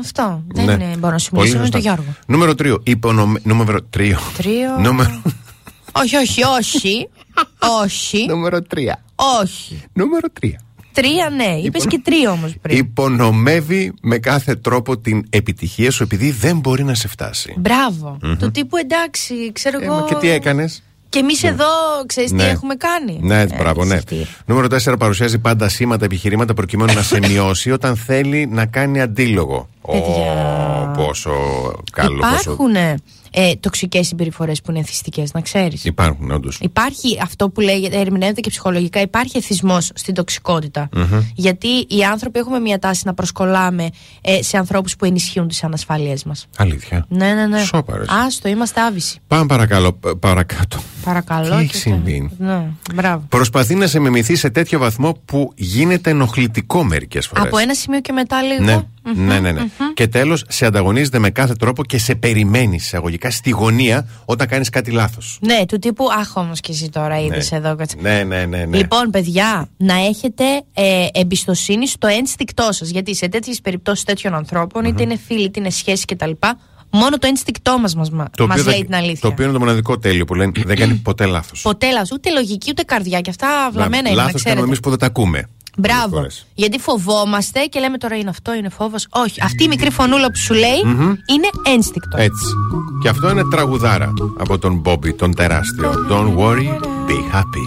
αυτό. 0.00 0.42
Δεν 0.46 0.64
είναι, 0.68 0.94
μπορώ 0.98 1.12
να 1.12 1.18
σου 1.18 1.28
Ναι. 1.32 1.38
Πολύ 1.38 1.50
μιλήσω 1.50 1.64
με 1.64 1.68
τον 1.70 1.80
σωστά. 1.82 1.94
Γιώργο. 1.94 2.14
Νούμερο 2.26 2.52
3. 2.62 2.78
Υπονομε... 2.82 3.40
Νούμερο 3.42 3.78
3. 3.96 4.12
Τρίο. 4.36 4.78
Νούμερο... 4.80 5.22
Όχι, 5.92 6.16
όχι, 6.16 6.40
όχι. 6.58 7.08
όχι. 7.84 8.26
Νούμερο 8.28 8.58
3. 8.74 8.78
Όχι. 9.42 9.82
Νούμερο 9.92 10.28
3. 10.40 10.48
Τρία, 10.94 11.30
ναι. 11.36 11.58
Είπες 11.62 11.86
και 11.86 12.00
τρία 12.04 12.30
όμως 12.30 12.54
πριν. 12.62 12.78
Υπονομεύει 12.78 13.92
με 14.02 14.18
κάθε 14.18 14.54
τρόπο 14.54 14.98
την 14.98 15.26
επιτυχία 15.30 15.90
σου 15.90 16.02
επειδή 16.02 16.30
δεν 16.30 16.58
μπορεί 16.58 16.84
να 16.84 16.94
σε 16.94 17.08
φτάσει. 17.08 17.54
Μπράβο. 17.58 18.18
Μμμ. 18.22 18.36
Το 18.36 18.50
τύπου 18.50 18.76
εντάξει, 18.76 19.34
ξέρω 19.52 19.78
Ε, 19.80 19.84
εγώ. 19.84 19.94
μα 19.94 20.02
και 20.02 20.14
τι 20.14 20.28
έκανες; 20.28 20.82
Και 21.08 21.18
εμείς 21.18 21.42
εδώ, 21.42 21.64
ξέρεις 22.06 22.30
τι 22.30 22.36
Ναι. 22.36 22.44
έχουμε 22.44 22.74
κάνει. 22.74 23.18
Ναι, 23.22 23.40
Ε, 23.40 23.46
μπράβο, 23.58 23.84
ναι. 23.84 23.94
σωστή. 23.94 24.26
Νούμερο 24.46 24.66
4 24.66 24.98
παρουσιάζει 24.98 25.38
πάντα 25.38 25.68
σήματα 25.68 26.04
επιχειρήματα 26.04 26.54
προκειμένου 26.54 26.92
να 26.94 27.02
σε 27.02 27.18
μειώσει 27.28 27.70
όταν 27.70 27.96
θέλει 27.96 28.46
να 28.46 28.66
κάνει 28.66 29.00
αντίλογο. 29.00 29.68
Παιδιά. 29.92 30.90
Ω, 30.96 31.04
πόσο 31.06 31.30
καλό, 31.92 32.18
πόσο. 32.20 32.50
Υπάρχουν 32.52 32.74
ε, 33.36 33.54
τοξικές 33.60 34.06
συμπεριφορές 34.06 34.60
που 34.62 34.70
είναι 34.70 34.80
εθιστικές, 34.80 35.32
να 35.32 35.40
ξέρεις. 35.40 35.84
Υπάρχουν, 35.84 36.30
όντως. 36.30 36.58
Υπάρχει 36.60 37.18
αυτό 37.22 37.48
που 37.50 37.60
λέγεται, 37.60 37.98
ερμηνεύεται 38.00 38.40
και 38.40 38.50
ψυχολογικά, 38.50 39.00
υπάρχει 39.00 39.36
εθισμός 39.36 39.90
στην 39.94 40.14
τοξικότητα. 40.14 40.88
Γιατί 41.34 41.68
οι 41.68 42.04
άνθρωποι 42.10 42.38
έχουμε 42.38 42.58
μια 42.58 42.78
τάση 42.78 43.02
να 43.06 43.14
προσκολάμε 43.14 43.88
ε, 44.20 44.42
σε 44.42 44.56
ανθρώπους 44.56 44.96
που 44.96 45.04
ενισχύουν 45.04 45.48
τις 45.48 45.64
ανασφάλειές 45.64 46.24
μας. 46.24 46.46
Αλήθεια. 46.56 47.06
Ναι, 47.08 47.32
ναι, 47.34 47.46
ναι. 47.46 47.58
Σόπαρες. 47.64 48.08
Άστο, 48.26 48.48
είμαστε 48.48 48.80
άβυσοι. 48.80 49.18
Πάμε 49.26 49.46
παρακαλώ, 49.46 49.92
π- 49.92 50.14
παρακάτω. 50.16 50.78
Παρακαλώ. 51.04 51.48
Τι 51.48 51.54
έχει 51.54 51.66
και- 51.66 51.76
συμβεί; 51.76 52.30
Ναι, 52.38 52.66
μπράβο. 52.94 53.24
Προσπαθεί 53.28 53.74
να 53.74 53.86
σε 53.86 53.98
μιμηθεί 53.98 54.36
σε 54.36 54.50
τέτοιο 54.50 54.78
βαθμό 54.78 55.12
που 55.24 55.52
γίνεται 55.56 56.10
ενοχλητικό 56.10 56.84
μερικές 56.84 57.26
φορές. 57.26 57.44
Από 57.44 57.58
ένα 57.58 57.74
σημείο 57.74 58.00
και 58.00 58.12
μετά 58.12 58.42
λίγο. 58.42 58.64
Ναι, 58.64 58.82
Μμμ, 59.14 59.26
ναι, 59.26 59.40
ναι. 59.40 59.52
ναι. 59.52 59.66
Και 59.94 60.06
τέλος, 60.08 60.44
σε 60.48 60.66
ανταγωνίζεται 60.66 61.18
με 61.18 61.30
κάθε 61.30 61.54
τρόπο 61.54 61.84
και 61.84 61.98
σε 61.98 62.14
περιμένει 62.14 62.74
εισαγωγικά 62.74 63.30
στη 63.30 63.50
γωνία 63.50 64.08
όταν 64.24 64.46
κάνεις 64.46 64.68
κάτι 64.68 64.90
λάθος. 64.90 65.38
Ναι, 65.40 65.66
του 65.68 65.78
τύπου 65.78 66.04
Αχ, 66.20 66.36
όμως 66.36 66.60
και 66.60 66.72
εσύ 66.72 66.88
τώρα 66.88 67.20
είδες 67.20 67.52
εδώ. 67.52 67.74
κάτσε». 67.76 67.96
Ναι, 68.00 68.22
ναι, 68.22 68.44
ναι. 68.44 68.64
ναι. 68.64 68.76
Λοιπόν, 68.76 69.10
παιδιά, 69.10 69.68
να 69.76 69.94
έχετε 69.94 70.44
ε, 70.74 71.06
εμπιστοσύνη 71.12 71.88
στο 71.88 72.06
ένστικτό 72.06 72.68
σας. 72.72 72.88
Γιατί 72.88 73.14
σε 73.14 73.28
τέτοιες 73.28 73.60
περιπτώσεις 73.60 74.04
τέτοιων 74.04 74.34
ανθρώπων, 74.34 74.84
είτε 74.84 75.02
είναι 75.02 75.16
φίλοι, 75.26 75.44
είτε 75.44 75.60
είναι 75.60 75.70
σχέσει 75.70 76.04
κτλ., 76.04 76.30
μόνο 76.90 77.18
το 77.18 77.26
ένστικτό 77.26 77.78
μας 77.78 77.94
μας, 77.94 78.10
μας 78.10 78.26
οποίο 78.40 78.54
δεν- 78.62 78.66
λέει 78.72 78.84
την 78.84 78.94
αλήθεια. 78.94 79.18
Το 79.20 79.28
οποίο 79.28 79.44
είναι 79.44 79.52
το 79.52 79.58
μοναδικό 79.58 79.98
τέλειο 79.98 80.24
που 80.24 80.34
λένε 80.34 80.52
δεν 80.66 80.76
κάνει 80.76 80.94
ποτέ 81.08 81.26
λάθος. 81.26 81.62
Ποτέ 81.62 81.90
λάθος, 81.92 82.10
ούτε 82.10 82.30
λογική 82.30 82.70
ούτε 82.70 82.82
καρδιά. 82.82 83.20
Και 83.20 83.30
αυτά 83.30 83.70
βλαμμένα 83.72 83.98
είναι, 83.98 84.08
να 84.08 84.14
Λάθος 84.14 84.32
ξέρετε. 84.32 84.48
κάνουμε 84.50 84.66
εμείς 84.66 84.80
που 84.80 84.90
δεν 84.90 84.98
τα 84.98 85.06
ακούμε. 85.06 85.48
Μπράβο. 85.76 86.16
φορές. 86.16 86.46
Γιατί 86.54 86.78
φοβόμαστε 86.78 87.64
και 87.64 87.80
λέμε 87.80 87.98
τώρα 87.98 88.16
είναι 88.16 88.30
αυτό, 88.30 88.54
είναι 88.54 88.68
φόβος. 88.68 89.06
Όχι. 89.10 89.42
Αυτή 89.42 89.64
η 89.64 89.68
μικρή 89.68 89.90
φωνούλα 89.90 90.26
που 90.26 90.38
σου 90.38 90.54
λέει 90.54 90.80
είναι 91.30 91.48
ένστικτο. 91.64 92.16
Έτσι. 92.16 92.46
Και 93.02 93.08
αυτό 93.08 93.30
είναι 93.30 93.44
τραγουδάρα 93.50 94.12
από 94.38 94.58
τον 94.58 94.74
Μπόμπι, 94.74 95.12
τον 95.12 95.34
τεράστιο. 95.34 95.92
Don't 96.10 96.36
worry, 96.36 96.68
be 97.08 97.18
happy. 97.32 97.66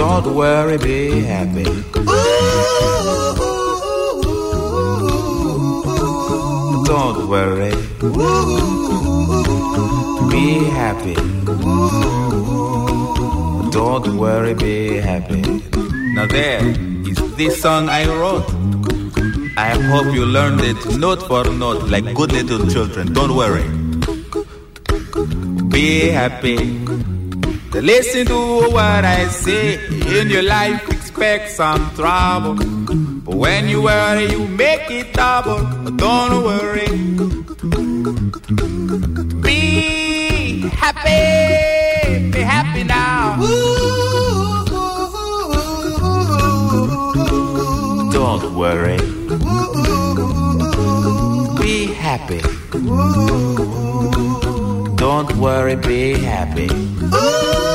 Don't 0.00 0.34
worry, 0.34 0.78
be 0.78 1.20
happy. 1.20 1.64
Don't 6.88 7.28
worry. 7.28 7.70
Be 10.30 10.64
happy. 10.80 11.14
Don't 13.70 14.16
worry, 14.16 14.54
be 14.54 14.96
happy. 14.96 15.42
Now 16.14 16.24
there 16.24 16.64
is 17.06 17.36
this 17.36 17.60
song 17.60 17.90
I 17.90 18.06
wrote. 18.06 18.48
I 19.58 19.76
hope 19.90 20.14
you 20.14 20.24
learned 20.24 20.62
it 20.62 20.96
note 20.96 21.22
for 21.28 21.44
note 21.44 21.90
like 21.90 22.14
good 22.14 22.32
little 22.32 22.66
children. 22.68 23.12
Don't 23.12 23.36
worry. 23.36 23.68
Be 25.68 26.08
happy. 26.08 27.09
To 27.72 27.80
listen 27.80 28.26
to 28.26 28.68
what 28.72 29.04
I 29.04 29.28
say 29.28 29.78
in 30.18 30.28
your 30.28 30.42
life, 30.42 30.88
expect 30.90 31.50
some 31.50 31.94
trouble. 31.94 32.54
But 33.24 33.36
when 33.36 33.68
you 33.68 33.82
worry, 33.82 34.28
you 34.32 34.48
make 34.48 34.90
it 34.90 35.12
double. 35.12 35.62
Don't 35.92 36.42
worry. 36.42 36.88
Be 39.40 40.68
happy. 40.82 42.30
Be 42.32 42.40
happy 42.40 42.82
now. 42.82 43.36
Don't 48.10 48.54
worry. 48.56 48.98
Be 51.60 51.86
happy. 51.94 52.40
Don't 54.96 55.36
worry, 55.36 55.76
be 55.76 56.12
happy. 56.14 56.68
Ooh. 57.14 57.59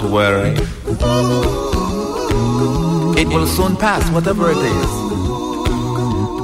Don't 0.00 0.12
worry. 0.12 0.52
It 3.20 3.28
will 3.28 3.46
soon 3.46 3.76
pass, 3.76 4.08
whatever 4.12 4.50
it 4.50 4.56
is. 4.56 4.90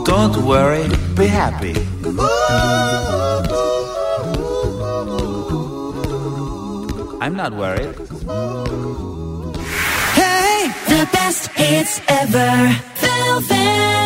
Don't 0.04 0.36
worry, 0.44 0.86
be 1.14 1.26
happy. 1.26 1.74
I'm 7.22 7.34
not 7.34 7.54
worried. 7.54 7.96
Hey, 10.12 10.68
the 10.92 11.08
best 11.12 11.48
hits 11.52 12.02
ever. 12.08 12.76
Velvet. 13.00 14.05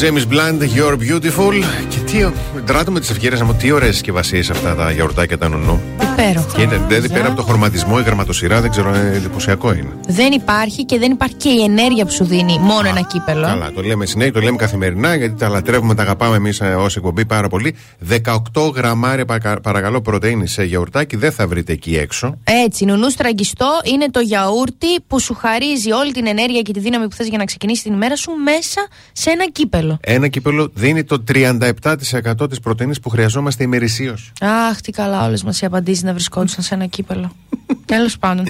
James 0.00 0.24
Blunt, 0.26 0.60
You're 0.76 0.96
Beautiful. 0.96 1.64
Και 1.88 1.98
τι. 1.98 2.26
Δράτω 2.64 2.90
με 2.90 3.00
τις 3.00 3.10
ευκαιρίες 3.10 3.40
να 3.40 3.46
μου 3.46 3.54
τι 3.54 3.70
ωραίες 3.70 3.94
συσκευασίες 3.94 4.50
αυτά 4.50 4.74
τα 4.74 4.90
γιαουρτάκια 4.90 5.38
τα 5.38 5.48
νονό. 5.48 5.80
Υπέροχο. 6.22 6.56
Και 6.56 6.62
είναι, 6.62 6.76
δηλαδή 6.88 7.08
πέρα 7.12 7.26
από 7.26 7.36
το 7.36 7.42
χρωματισμό, 7.42 7.96
η 7.98 8.02
γραμματοσυρά, 8.02 8.60
δεν 8.60 8.70
ξέρω, 8.70 8.94
ε, 8.94 9.12
εντυπωσιακό 9.16 9.72
είναι. 9.72 9.88
Δεν 10.08 10.32
υπάρχει 10.32 10.84
και 10.84 10.98
δεν 10.98 11.10
υπάρχει 11.10 11.34
και 11.34 11.48
η 11.48 11.62
ενέργεια 11.62 12.04
που 12.04 12.12
σου 12.12 12.24
δίνει 12.24 12.58
μόνο 12.58 12.88
ένα 12.88 13.00
κύπελο. 13.00 13.46
Καλά, 13.46 13.72
το 13.72 13.82
λέμε 13.82 14.06
συνέχεια, 14.06 14.32
το 14.32 14.40
λέμε 14.40 14.56
καθημερινά, 14.56 15.14
γιατί 15.14 15.34
τα 15.38 15.48
λατρεύουμε, 15.48 15.94
τα 15.94 16.02
αγαπάμε 16.02 16.36
εμείς 16.36 16.60
ως 16.78 16.96
εκπομπή 16.96 17.24
πάρα 17.26 17.48
πολύ. 17.48 17.74
18 18.08 18.70
γραμμάρια 18.74 19.24
παρακα- 19.24 19.60
παρακαλώ 19.60 20.00
πρωτενη 20.00 20.46
σε 20.48 20.64
γιαουρτάκι 20.64 21.16
δεν 21.16 21.32
θα 21.32 21.46
βρείτε 21.46 21.72
εκεί 21.72 21.96
έξω. 21.96 22.38
Έτσι, 22.64 22.84
νουνού 22.84 23.10
στραγγιστό 23.10 23.70
είναι 23.92 24.10
το 24.10 24.20
γιαούρτι 24.20 25.00
που 25.06 25.20
σου 25.20 25.34
χαρίζει 25.34 25.92
όλη 25.92 26.12
την 26.12 26.26
ενέργεια 26.26 26.62
και 26.62 26.72
τη 26.72 26.80
δύναμη 26.80 27.08
που 27.08 27.14
θες 27.16 27.26
για 27.28 27.38
να 27.38 27.44
ξεκινήσεις 27.44 27.82
την 27.82 27.92
ημέρα 27.92 28.16
σου 28.16 28.30
μέσα 28.44 28.86
σε 29.12 29.30
ένα 29.30 29.50
κύπελο. 29.50 29.98
Ένα 30.00 30.28
κύπελο 30.28 30.70
δίνει 30.74 31.04
το 31.04 31.24
37% 31.32 32.48
της 32.48 32.60
πρωτενη 32.60 33.00
που 33.00 33.08
χρειαζόμαστε 33.08 33.64
ημερησίως. 33.64 34.32
Αχ, 34.70 34.80
τι 34.80 34.90
καλά 34.90 35.26
όλες 35.26 35.42
μας 35.42 35.60
οι 35.60 35.64
απαντήσεις 35.66 36.02
να 36.08 36.14
βρισκόντουσαν 36.14 36.62
σε 36.64 36.74
ένα 36.74 36.86
κύπελο. 36.86 37.30
Τέλος 37.86 38.18
πάντων. 38.18 38.48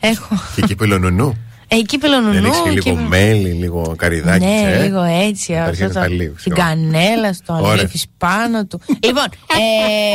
Έχω. 0.00 0.40
και 0.54 0.62
κύπελο 0.62 0.98
νουνού. 0.98 1.36
Ε, 1.68 1.76
κύπελο 1.76 2.20
νουνού. 2.20 2.42
Ρίξει 2.44 2.62
και 2.62 2.68
λίγο 2.70 2.82
κύπελο- 2.82 3.08
μέλι, 3.08 3.50
λίγο 3.50 3.94
καριδάκι. 3.96 4.44
Ναι, 4.44 4.60
ε. 4.60 4.82
λίγο 4.82 5.02
έτσι. 5.02 5.52
Τα 5.52 5.58
Αυτό 5.58 5.68
αρχαία 5.68 5.88
το, 5.88 5.94
τα 5.94 6.08
λίγο, 6.08 6.24
την 6.24 6.34
ξέρω. 6.36 6.56
κανέλα 6.56 7.32
στο 7.32 7.52
Ωραία. 7.54 7.70
αλήφεις 7.72 8.06
πάνω 8.18 8.64
του. 8.66 8.80
λοιπόν, 9.02 9.24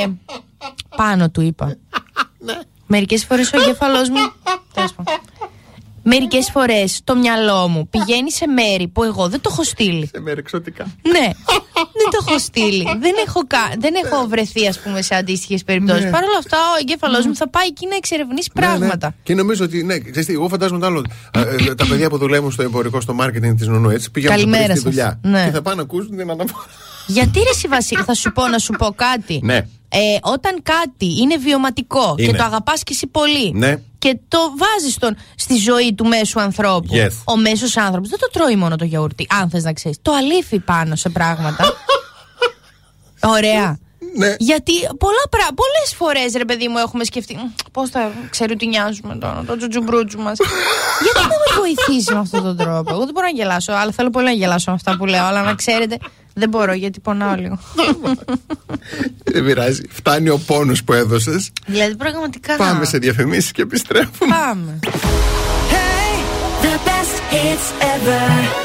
ε, 0.01 0.07
πάνω 0.95 1.29
του 1.29 1.41
είπα. 1.41 1.75
Μερικές 2.87 3.25
φορές 3.25 3.51
ο 3.53 3.61
εγκέφαλός 3.61 4.09
μου. 4.09 4.31
τέλος 4.73 4.93
πάντων. 4.93 5.13
Μερικές 6.07 6.49
φορές 6.51 6.99
το 7.03 7.15
μυαλό 7.15 7.67
μου 7.67 7.87
πηγαίνει 7.89 8.31
σε 8.31 8.47
μέρη 8.47 8.87
που 8.87 9.03
εγώ 9.03 9.29
δεν 9.29 9.41
το 9.41 9.49
έχω 9.53 9.63
στείλει. 9.63 10.09
Σε 10.13 10.19
μέρη 10.21 10.39
εξωτικά. 10.39 10.83
Ναι, 11.11 11.27
δεν 11.99 12.07
το 12.11 12.17
έχω 12.27 12.39
στείλει. 12.39 12.83
δεν, 12.99 13.13
έχω 13.27 13.41
κα... 13.47 13.57
δεν 13.79 13.93
έχω 14.03 14.27
βρεθεί, 14.27 14.67
ας 14.67 14.79
πούμε, 14.79 15.01
σε 15.01 15.15
αντίστοιχες 15.15 15.63
περιπτώσεις. 15.63 16.03
Ναι. 16.03 16.09
Παρ' 16.09 16.23
όλα 16.23 16.37
αυτά, 16.37 16.57
ο 16.57 16.77
εγκέφαλός 16.79 17.25
μου 17.25 17.35
θα 17.35 17.49
πάει 17.49 17.67
εκεί 17.67 17.87
να 17.87 17.95
εξερευνήσει 17.95 18.49
Ναι, 18.53 18.61
ναι. 18.67 18.73
πράγματα. 18.75 19.15
Και 19.23 19.33
νομίζω 19.35 19.63
ότι, 19.63 19.83
ναι, 19.83 19.99
ξέρεις 19.99 20.25
τι, 20.25 20.33
εγώ 20.33 20.47
φαντάζομαι 20.49 20.79
το 20.79 20.85
άλλο. 20.85 21.03
ε, 21.33 21.39
ε, 21.69 21.75
τα 21.75 21.85
παιδιά 21.87 22.09
που 22.09 22.17
δουλεύουν 22.17 22.51
στο 22.51 22.61
εμπορικό, 22.63 23.01
στο 23.01 23.15
marketing 23.19 23.53
της 23.57 23.67
Νονού, 23.67 23.89
έτσι 23.89 24.11
πηγαίνουν 24.11 24.37
στο 24.37 24.45
Καλημέρα 24.49 24.73
πρωί 24.73 24.75
στη 24.75 24.83
σας. 24.83 24.93
δουλειά. 24.93 25.19
Ναι. 25.21 25.45
Και 25.45 25.51
θα 25.51 25.61
πάνε 25.61 25.75
να 25.75 25.81
ακούσουν 25.81 26.09
την 26.17 26.29
αναφορά. 26.31 26.65
Γιατί 27.07 27.39
ρε 27.39 27.49
εσύ 27.49 27.67
Βασίλη, 27.67 28.01
θα 28.03 28.13
σου 28.13 28.31
πω 28.31 28.47
να 28.47 28.57
σου 28.57 28.73
πω 28.77 28.93
κάτι. 28.95 29.39
Ναι. 29.43 29.67
Ε, 29.89 30.17
όταν 30.21 30.61
κάτι 30.63 31.17
είναι 31.21 31.37
βιωματικό 31.37 32.15
Είναι. 32.17 32.31
και 32.31 32.37
το 32.37 32.43
αγαπάς 32.43 32.83
και 32.83 32.91
εσύ 32.93 33.07
πολύ 33.07 33.51
Ναι. 33.53 33.75
και 33.99 34.19
το 34.27 34.37
βάζεις 34.57 34.97
τον, 34.97 35.15
στη 35.35 35.55
ζωή 35.55 35.93
του 35.93 36.05
μέσου 36.05 36.39
ανθρώπου. 36.41 36.87
Yes. 36.93 37.11
Ο 37.25 37.37
μέσος 37.37 37.77
άνθρωπος 37.77 38.09
δεν 38.09 38.19
το 38.19 38.29
τρώει 38.31 38.55
μόνο 38.55 38.75
το 38.75 38.85
γιαούρτι, 38.85 39.27
αν 39.29 39.49
θες 39.49 39.63
να 39.63 39.73
ξέρεις. 39.73 39.97
Το 40.01 40.11
αλήφει 40.13 40.59
πάνω 40.59 40.95
σε 40.95 41.09
πράγματα. 41.09 41.73
Ωραία. 43.35 43.79
Ναι. 44.17 44.35
Γιατί 44.39 44.73
πολλά 44.97 45.23
πρα... 45.29 45.47
πολλές 45.55 45.93
φορές 45.97 46.33
ρε 46.37 46.45
παιδί 46.45 46.67
μου 46.67 46.77
έχουμε 46.77 47.03
σκεφτεί 47.03 47.35
«Μ, 47.35 47.39
πώς 47.71 47.89
θα 47.89 48.11
ξέρει 48.29 48.53
ότι 48.53 48.67
νοιάζουμε 48.67 49.15
τώρα 49.15 49.43
το 49.47 49.57
τζουτζουμπρούτζου 49.57 50.19
μας 50.19 50.37
Γιατί 51.03 51.19
δεν 51.27 51.37
με 51.47 51.57
βοηθήσει 51.59 52.13
με 52.13 52.19
αυτόν 52.19 52.43
τον 52.43 52.57
τρόπο; 52.57 52.91
Εγώ 52.93 52.99
δεν 53.03 53.13
μπορώ 53.13 53.25
να 53.25 53.31
γελάσω 53.33 53.71
αλλά 53.71 53.91
θέλω 53.91 54.09
πολύ 54.09 54.25
να 54.25 54.31
γελάσω 54.31 54.69
με 54.71 54.75
αυτά 54.75 54.97
που 54.97 55.05
λέω 55.05 55.23
Αλλά 55.25 55.41
να 55.43 55.53
ξέρετε 55.55 55.97
δεν 56.33 56.49
μπορώ 56.49 56.73
γιατί 56.73 56.99
πονάω 56.99 57.35
λίγο 57.43 57.59
Δεν 59.23 59.45
πειράζει. 59.45 59.81
Φτάνει 59.89 60.29
ο 60.29 60.37
πόνος 60.45 60.83
που 60.83 60.93
έδωσες. 60.93 61.51
Δηλαδή 61.65 61.95
πραγματικά 61.95 62.55
Πάμε 62.55 62.85
σε 62.85 62.97
διαφημίσεις 62.97 63.51
και 63.51 63.61
επιστρέφουμε. 63.61 64.35
Πάμε 64.35 64.79
The 66.61 66.77
best 66.87 67.17
hits 67.31 67.67
ever. 67.93 68.64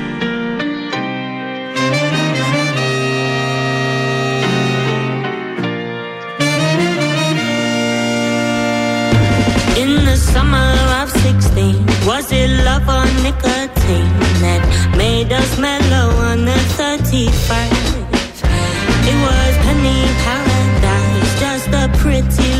did 12.41 12.65
love 12.65 12.89
on 12.89 13.07
nicotine 13.21 14.17
that 14.41 14.63
made 14.97 15.31
us 15.31 15.51
mellow 15.59 16.07
on 16.29 16.43
the 16.43 16.59
31st. 16.77 18.01
It 19.09 19.17
was 19.27 19.53
penny 19.65 20.01
paradise, 20.25 21.31
just 21.43 21.67
a 21.81 21.85
pretty 22.01 22.50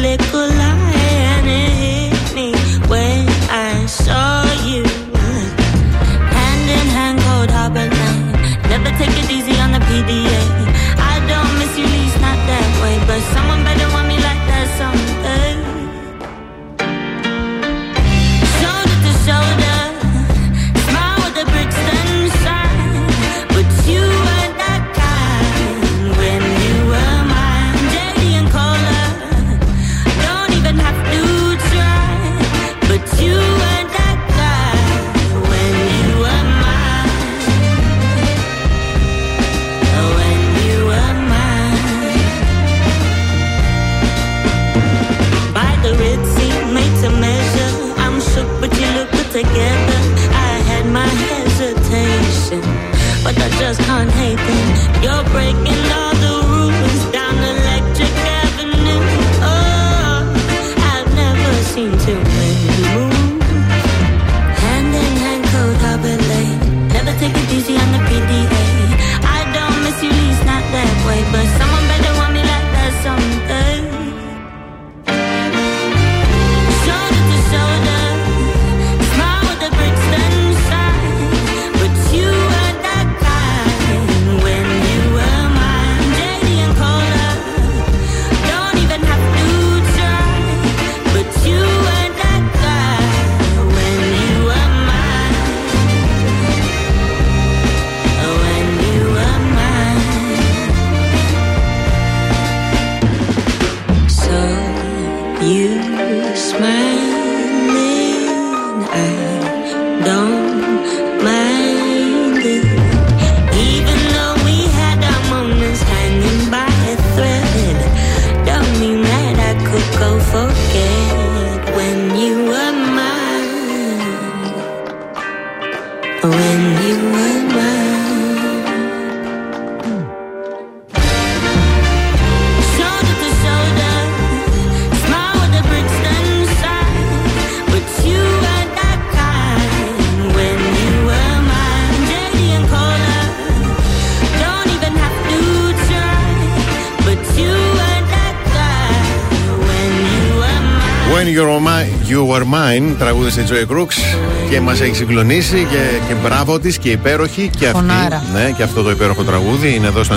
You 152.81 152.89
Are 152.89 152.91
Mine, 152.91 152.95
τραγούδισε 152.97 153.41
η 153.41 153.45
Joy 153.49 153.71
Crooks 153.71 154.17
και 154.49 154.61
μας 154.61 154.81
έχει 154.81 154.95
συγκλονίσει 154.95 155.67
και, 155.69 155.77
και 156.07 156.13
μπράβο 156.23 156.59
της 156.59 156.77
και 156.77 156.89
υπέροχη 156.89 157.49
και 157.57 157.65
αυτή. 157.65 157.77
Φωνάρα. 157.77 158.23
Ναι, 158.33 158.51
και 158.57 158.63
αυτό 158.63 158.83
το 158.83 158.89
υπέροχο 158.89 159.23
τραγούδι 159.23 159.75
είναι 159.75 159.87
εδώ 159.87 160.03
στο 160.03 160.15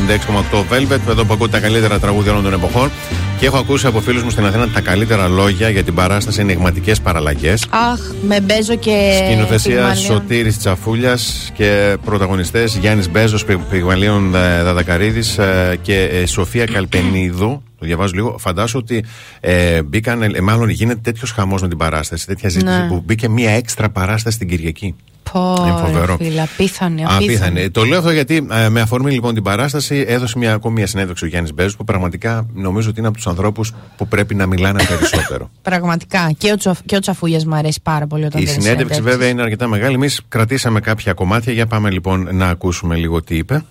96,8 0.53 0.59
Velvet, 0.59 0.99
εδώ 1.11 1.25
που 1.25 1.33
ακούτε 1.33 1.51
τα 1.51 1.61
καλύτερα 1.61 1.99
τραγούδια 1.99 2.31
όλων 2.33 2.45
των 2.45 2.53
εποχών. 2.53 2.91
Και 3.39 3.47
έχω 3.47 3.57
ακούσει 3.57 3.87
από 3.87 4.01
φίλους 4.01 4.23
μου 4.23 4.31
στην 4.31 4.47
Αθήνα 4.47 4.69
τα 4.69 4.81
καλύτερα 4.81 5.29
λόγια 5.29 5.69
για 5.69 5.83
την 5.83 5.95
παράσταση 5.95 6.41
Ενηγματικές 6.41 7.01
Παραλλαγές. 7.01 7.67
Αχ, 7.71 8.01
με 8.27 8.41
μπέζο 8.41 8.75
και. 8.77 9.23
Σκηνοθεσία 9.25 9.75
Πυγμαλίων. 9.75 10.05
Σωτήρης 10.05 10.59
Τσαφούλιας 10.59 11.51
και 11.55 11.97
πρωταγωνιστές 12.05 12.77
Γιάννης 12.77 13.11
Μπέζος, 13.11 13.45
Πυγμαλίων 13.71 14.35
ε, 14.35 14.63
Δαδακαρίδης 14.63 15.39
και 15.83 16.09
ε, 16.13 16.27
Σοφία 16.27 16.65
Καλπενίδου. 16.65 17.63
Το 17.85 17.91
διαβάζω 17.91 18.13
λίγο. 18.15 18.37
Φαντάσου 18.39 18.79
ότι 18.79 19.05
ε, 19.41 19.83
μπήκαν, 19.83 20.23
ε, 20.23 20.41
μάλλον 20.41 20.69
γίνεται 20.69 21.01
τέτοιος 21.03 21.31
χαμός 21.31 21.63
με 21.63 21.69
την 21.69 21.79
παράσταση, 21.79 22.27
τέτοια 22.27 22.49
ζήτηση 22.49 22.71
Ναι. 22.81 22.87
που 22.89 23.03
μπήκε 23.07 23.29
μία 23.29 23.51
έξτρα 23.51 23.89
παράσταση 23.91 24.39
την 24.39 24.49
Κυριακή. 24.49 24.95
Πω, 25.33 25.57
Είναι 25.67 25.77
φοβερό. 25.87 26.17
ρε 26.19 26.25
φίλε, 26.25 26.41
απίθανη, 26.43 27.05
Απίθανη. 27.05 27.25
απίθανη. 27.25 27.71
Το 27.71 27.85
λέω 27.85 27.99
αυτό 27.99 28.11
γιατί 28.11 28.47
ε, 28.51 28.69
με 28.69 28.81
αφορμή 28.81 29.11
λοιπόν 29.13 29.35
την 29.35 29.43
παράσταση 29.43 30.05
έδωσε 30.09 30.39
μια, 30.39 30.55
ακόμη 30.55 30.75
μια 30.75 30.87
συνέντευξη 30.87 31.25
ο 31.25 31.29
Γιάννης 31.29 31.55
Μπέζο 31.55 31.77
που 31.77 31.85
πραγματικά 31.85 32.47
νομίζω 32.55 32.89
ότι 32.89 32.99
είναι 32.99 33.09
από 33.09 33.17
τους 33.17 33.27
ανθρώπους 33.27 33.73
που 33.97 34.09
πρέπει 34.09 34.35
να 34.35 34.47
μιλάνε 34.47 34.85
περισσότερο. 34.89 35.51
Πραγματικά. 35.63 36.33
Και 36.39 36.51
ο, 36.53 36.57
Τσοφ, 36.57 36.79
και 36.85 36.97
ο 36.97 36.99
Τσαφούλια 36.99 37.41
μου 37.47 37.55
αρέσει 37.55 37.81
πάρα 37.83 38.07
πολύ 38.07 38.25
όταν 38.25 38.41
Η 38.41 38.45
δίνει 38.45 38.61
συνέντευξη 38.61 38.95
συνέντευξη. 38.95 39.17
βέβαια 39.17 39.29
είναι 39.33 39.43
αρκετά 39.43 39.67
μεγάλη. 39.69 39.95
Εμείς 39.95 40.21
κρατήσαμε 40.29 40.81
κάποια 40.81 41.13
κομμάτια. 41.13 41.53
Για 41.53 41.67
πάμε 41.67 41.91
λοιπόν 41.91 42.29
να 42.37 42.47
ακούσουμε 42.49 42.97
λίγο 42.97 43.23
τι 43.23 43.37
είπε. 43.37 43.65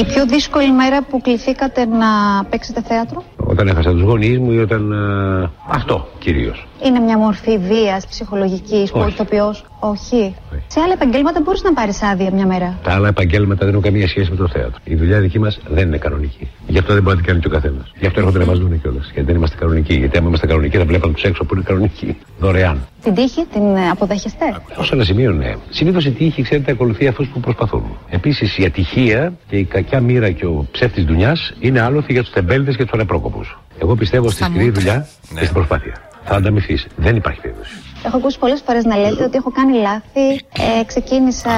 Η 0.00 0.04
πιο 0.04 0.26
δύσκολη 0.26 0.72
μέρα 0.72 1.02
που 1.02 1.20
κληθήκατε 1.20 1.86
να 1.86 2.06
παίξετε 2.50 2.82
θέατρο; 2.82 3.24
Όταν 3.36 3.68
έχασα 3.68 3.90
τους 3.90 4.02
γονείς 4.02 4.38
μου 4.38 4.50
ή 4.52 4.58
όταν... 4.58 4.92
α, 4.92 5.50
αυτό 5.68 6.08
κυρίως. 6.18 6.66
Είναι 6.86 6.98
μια 6.98 7.18
μορφή 7.18 7.58
βίας 7.58 8.06
ψυχολογικής 8.06 8.90
που 8.90 8.98
ο 8.98 9.02
Όχι. 9.02 9.12
ηθοποιός 9.12 9.64
όχι. 9.78 10.34
Σε 10.66 10.80
άλλα 10.80 10.92
επαγγέλματα 10.92 11.40
μπορείς 11.40 11.62
να 11.62 11.72
πάρεις 11.72 12.02
άδεια 12.02 12.30
μια 12.32 12.46
μέρα. 12.46 12.78
Τα 12.82 12.92
άλλα 12.92 13.08
επαγγέλματα 13.08 13.60
δεν 13.64 13.68
έχουν 13.68 13.82
καμία 13.82 14.08
σχέση 14.08 14.30
με 14.30 14.36
το 14.36 14.48
θέατρο. 14.48 14.78
Η 14.84 14.94
δουλειά 14.94 15.20
δική 15.20 15.38
μας 15.38 15.58
δεν 15.68 15.86
είναι 15.86 15.96
κανονική. 15.96 16.50
Γι' 16.66 16.78
αυτό 16.78 16.92
δεν 16.92 17.02
μπορεί 17.02 17.16
να 17.16 17.22
την 17.22 17.30
κάνει 17.30 17.40
και 17.40 17.46
ο 17.46 17.50
καθένας. 17.50 17.92
Γι' 18.00 18.06
αυτό 18.06 18.20
έρχονται 18.20 18.38
να 18.38 18.44
μας 18.44 18.58
δουν 18.58 18.80
κιόλας. 18.80 19.04
Γιατί 19.04 19.26
δεν 19.26 19.36
είμαστε 19.36 19.56
κανονικοί. 19.56 19.94
Γιατί 19.94 20.18
άμα 20.18 20.28
είμαστε 20.28 20.46
κανονικοί 20.46 20.76
θα 20.76 20.84
βλέπαμε 20.84 21.12
τους 21.12 21.22
έξω 21.22 21.44
που 21.44 21.54
είναι 21.54 21.64
κανονικοί. 21.66 22.18
Δωρεάν. 22.38 22.86
Την 23.02 23.14
τύχη 23.14 23.46
την 23.52 23.76
ε, 23.76 23.88
αποδέχεστε; 23.90 24.44
Ω 24.76 24.84
ένα 24.92 25.04
σημείο, 25.04 25.32
ναι. 25.32 25.54
Συνήθως 25.70 26.04
η 26.04 26.10
τύχη, 26.10 26.42
ξέρετε, 26.42 26.70
ακολουθεί 26.70 27.06
αυτού 27.06 27.28
που 27.28 27.40
προσπαθούν. 27.40 27.84
Επίσης, 28.08 28.58
η 28.58 28.64
ατυχία 28.64 29.32
και 29.48 29.56
η 29.56 29.64
κακιά 29.64 30.00
μοίρα 30.00 30.30
και 30.30 30.46
ο 30.46 30.66
ψεύτης 30.70 31.04
δουλειά 31.04 31.36
είναι 31.60 31.80
άλοθη 31.80 32.12
για 32.12 32.22
τους 32.22 32.32
τεμπέλτες 32.32 32.76
και 32.76 32.82
τους 32.82 32.92
ανεπρόκοπους. 32.92 33.58
Εγώ 33.78 33.94
πιστεύω 33.94 34.30
στη 34.30 34.42
σκληρή 34.42 34.70
δουλειά 34.70 35.06
και 35.34 35.42
στην 35.42 35.54
προσπάθεια. 35.54 36.11
Θα 36.24 36.34
ανταμυφθεί. 36.34 36.78
Δεν 36.96 37.16
υπάρχει 37.16 37.40
περίπτωση. 37.40 37.70
Έχω 38.06 38.16
ακούσει 38.16 38.38
πολλές 38.38 38.62
φορές 38.66 38.84
να 38.84 38.96
λέτε 38.96 39.24
ότι 39.24 39.36
έχω 39.36 39.50
κάνει 39.50 39.78
λάθη. 39.78 40.44
Ε, 40.80 40.84
ξεκίνησα 40.86 41.50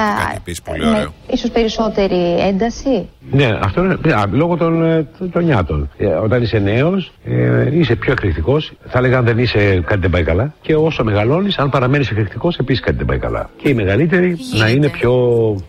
πολύ 0.63 0.85
με 0.85 1.07
ίσως 1.31 1.49
περισσότερη 1.49 2.39
ένταση. 2.39 3.09
Ναι, 3.31 3.49
αυτό 3.61 3.83
είναι 3.83 4.13
α, 4.13 4.25
λόγω 4.31 4.57
των, 4.57 4.83
ε, 4.83 5.07
των 5.31 5.43
νιάτων. 5.43 5.89
Ε, 5.97 6.05
όταν 6.05 6.41
είσαι 6.41 6.57
νέος, 6.59 7.11
ε, 7.25 7.77
είσαι 7.77 7.95
πιο 7.95 8.11
εκρηκτικός. 8.11 8.71
Θα 8.87 8.97
έλεγα 8.97 9.17
αν 9.17 9.25
δεν 9.25 9.37
είσαι, 9.37 9.81
κάτι 9.85 9.99
δεν 9.99 10.09
πάει 10.09 10.23
καλά. 10.23 10.53
Και 10.61 10.75
όσο 10.75 11.03
μεγαλώνεις, 11.03 11.57
αν 11.57 11.69
παραμένεις 11.69 12.09
εκρηκτικός, 12.09 12.57
επίσης 12.57 12.81
κάτι 12.81 12.97
δεν 12.97 13.05
πάει 13.05 13.17
καλά. 13.19 13.49
Και 13.57 13.69
οι 13.69 13.73
μεγαλύτεροι 13.73 14.37
να 14.57 14.67
είναι 14.69 14.89
πιο 14.89 15.13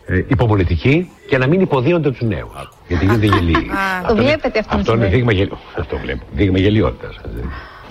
ε, 0.06 0.16
υπομονετικοί 0.28 1.10
και 1.28 1.38
να 1.38 1.46
μην 1.46 1.60
υποδίονται 1.60 2.10
τους 2.10 2.20
νέους. 2.20 2.68
Γιατί 2.88 3.04
γίνεται 3.04 3.26
γελοί. 3.26 3.70
Το 4.08 4.16
βλέπετε 4.16 4.58
αυτό 4.58 4.74
να 4.74 4.80
Αυτό 4.80 4.92
είναι 4.94 5.04
συμβαίνει. 5.04 5.10
δείγμα, 5.10 5.32
γελ... 5.32 5.48
αυτό 5.78 5.96
βλέπω. 5.96 6.24
δείγμα 6.32 6.58
γελιότητας. 6.58 7.16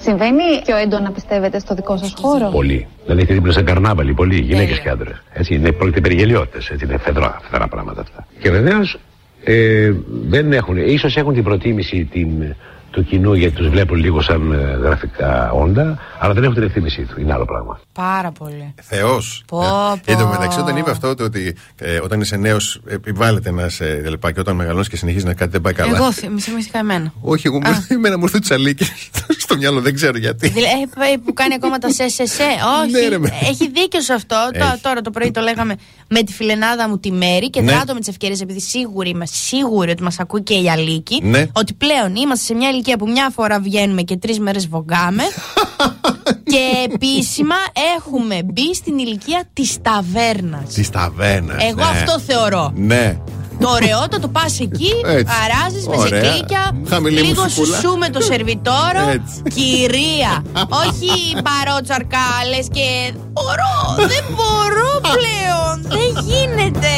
Συμβαίνει 0.05 0.43
πιο 0.65 0.75
έντονα 0.75 1.11
πιστεύετε 1.11 1.59
στο 1.59 1.75
δικό 1.75 1.97
σας 1.97 2.13
χώρο; 2.21 2.49
Πολύ. 2.49 2.87
Δηλαδή 3.03 3.21
έχετε 3.21 3.33
δίπλα 3.33 3.51
σε 3.51 3.61
καρνάβαλοι, 3.61 4.13
πολλοί, 4.13 4.41
γυναίκες 4.41 4.79
και 4.79 4.89
άντρες. 4.89 5.23
Έτσι, 5.33 5.55
είναι, 5.55 5.71
πρόκειται 5.71 6.01
περί 6.01 6.15
γελιότητες, 6.15 6.69
έτσι, 6.69 6.85
είναι 6.85 6.97
φεδρά, 6.97 7.39
φεδρά 7.49 7.67
πράγματα 7.67 8.01
αυτά. 8.01 8.27
Και 8.39 8.49
βεβαίως 8.49 8.99
ε, 9.43 9.91
δεν 10.07 10.53
έχουν, 10.53 10.77
ίσως 10.77 11.17
έχουν 11.17 11.33
την 11.33 11.43
προτίμηση 11.43 12.05
την, 12.11 12.55
του 12.95 13.05
κοινού 13.05 13.33
γιατί 13.33 13.55
τους 13.55 13.67
βλέπουν 13.69 13.97
λίγο 13.97 14.21
σαν 14.21 14.51
ε, 14.51 14.55
γραφικά 14.83 15.51
όντα, 15.51 15.97
αλλά 16.19 16.33
δεν 16.33 16.43
έχουν 16.43 16.55
την 16.55 16.63
εκτίμησή 16.63 17.01
του. 17.01 17.21
Είναι 17.21 17.33
άλλο 17.33 17.45
πράγμα. 17.45 17.79
Πάρα 17.93 18.31
πολύ. 18.31 18.73
Θεός. 18.81 19.43
Πω, 19.47 19.61
Εν 20.05 20.17
τω 20.17 20.23
πω. 20.23 20.29
μεταξύ, 20.29 20.59
όταν 20.59 20.77
είπε 20.77 20.91
αυτό, 20.91 21.15
το 21.15 21.23
ότι 21.23 21.55
ε, 21.79 21.99
όταν 22.03 22.21
είσαι 22.21 22.35
νέος, 22.37 22.81
επιβάλλεται 22.87 23.51
να 23.51 23.69
σε 23.69 24.09
λοιπά 24.09 24.31
και 24.31 24.39
όταν 24.39 24.55
μεγαλώνεις 24.55 24.89
και 24.89 24.97
συνεχίζεις 24.97 25.25
να 25.27 25.33
κάτι 25.33 25.51
δεν 25.51 25.61
πάει 25.61 25.73
καλά. 25.73 25.95
Εγώ 25.97 26.11
θυ- 26.11 26.29
μη 26.31 26.39
θυμήθηκα 26.41 26.79
εμένα. 26.79 27.13
Όχι, 27.21 27.47
εγώ 27.47 27.57
μου 27.57 27.85
εμένα 27.87 28.17
μου 28.17 28.23
ήρθε 28.23 28.39
τσαλίκι 28.39 28.85
στο 29.45 29.57
μυαλό, 29.57 29.81
δεν 29.81 29.93
ξέρω 29.93 30.17
γιατί. 30.17 30.47
Δηλαδή, 30.49 30.81
ε, 30.81 31.17
που 31.25 31.33
κάνει 31.33 31.53
ακόμα 31.53 31.77
τα 31.77 31.89
σε 31.89 32.07
σε 32.09 32.25
σε. 32.25 32.43
Όχι. 32.83 32.91
Ναι, 32.91 33.07
ρε, 33.07 33.17
με. 33.17 33.31
έχει 33.41 33.69
δίκιο 33.69 34.01
σε 34.01 34.13
αυτό. 34.13 34.35
Έχει. 34.53 34.63
Τω- 34.71 34.79
Τώρα 34.81 35.01
το 35.01 35.09
πρωί 35.11 35.31
το 35.31 35.41
λέγαμε 35.41 35.75
με 36.09 36.23
τη 36.23 36.33
φιλενάδα 36.33 36.89
μου 36.89 36.97
τη 36.99 37.11
Μέρη 37.11 37.49
και 37.49 37.61
Ναι. 37.61 37.71
δράτω 37.71 37.93
με 37.93 37.99
τις 37.99 38.07
ευκαιρίες 38.07 38.41
επειδή 38.41 38.59
σίγουροι 38.61 39.09
είμαστε 39.09 39.35
σίγουροι 39.35 39.91
ότι 39.91 40.03
μας 40.03 40.19
ακούει 40.19 40.41
και 40.43 40.53
η 40.53 40.69
Αλίκη. 40.69 41.19
Ναι. 41.23 41.45
Ότι 41.53 41.73
πλέον 41.73 42.15
είμαστε 42.15 42.45
σε 42.45 42.53
μια 42.53 42.69
ηλικία 42.69 42.84
που 42.97 43.07
μια 43.09 43.29
φορά 43.35 43.59
βγαίνουμε 43.59 44.01
και 44.01 44.17
τρεις 44.17 44.39
μέρες 44.39 44.67
βογκάμε. 44.67 45.23
και 46.51 46.93
επίσημα 46.93 47.55
έχουμε 47.97 48.39
μπει 48.45 48.75
στην 48.75 48.97
ηλικία 48.97 49.43
της 49.53 49.77
ταβέρνας. 49.81 50.73
Της 50.73 50.89
ταβέρνας. 50.89 51.63
Εγώ 51.63 51.81
αυτό 51.83 52.19
θεωρώ. 52.19 52.71
Ναι. 52.75 53.17
Το 53.59 53.69
ωραιότατο 53.69 54.27
πας 54.27 54.59
εκεί, 54.59 54.91
Έτσι. 55.05 55.33
αράζεις 55.45 55.87
με 55.87 55.95
Ωραία. 55.97 56.23
ζεκλίκια, 56.23 56.71
Χαμηλή 56.87 57.21
λίγο 57.21 57.43
μουσικούλα. 57.43 57.79
σου 57.79 57.97
με 57.97 58.09
το 58.09 58.21
σερβιτόρο. 58.21 59.09
Έτσι. 59.09 59.41
Κυρία. 59.55 60.43
Όχι 60.69 61.41
παρότσαρκάλε 61.43 62.57
και. 62.71 63.13
Μπορώ, 63.31 64.07
δεν 64.07 64.23
μπορώ 64.35 64.89
πλέον. 65.15 65.81
Δεν 65.81 66.23
γίνεται. 66.25 66.93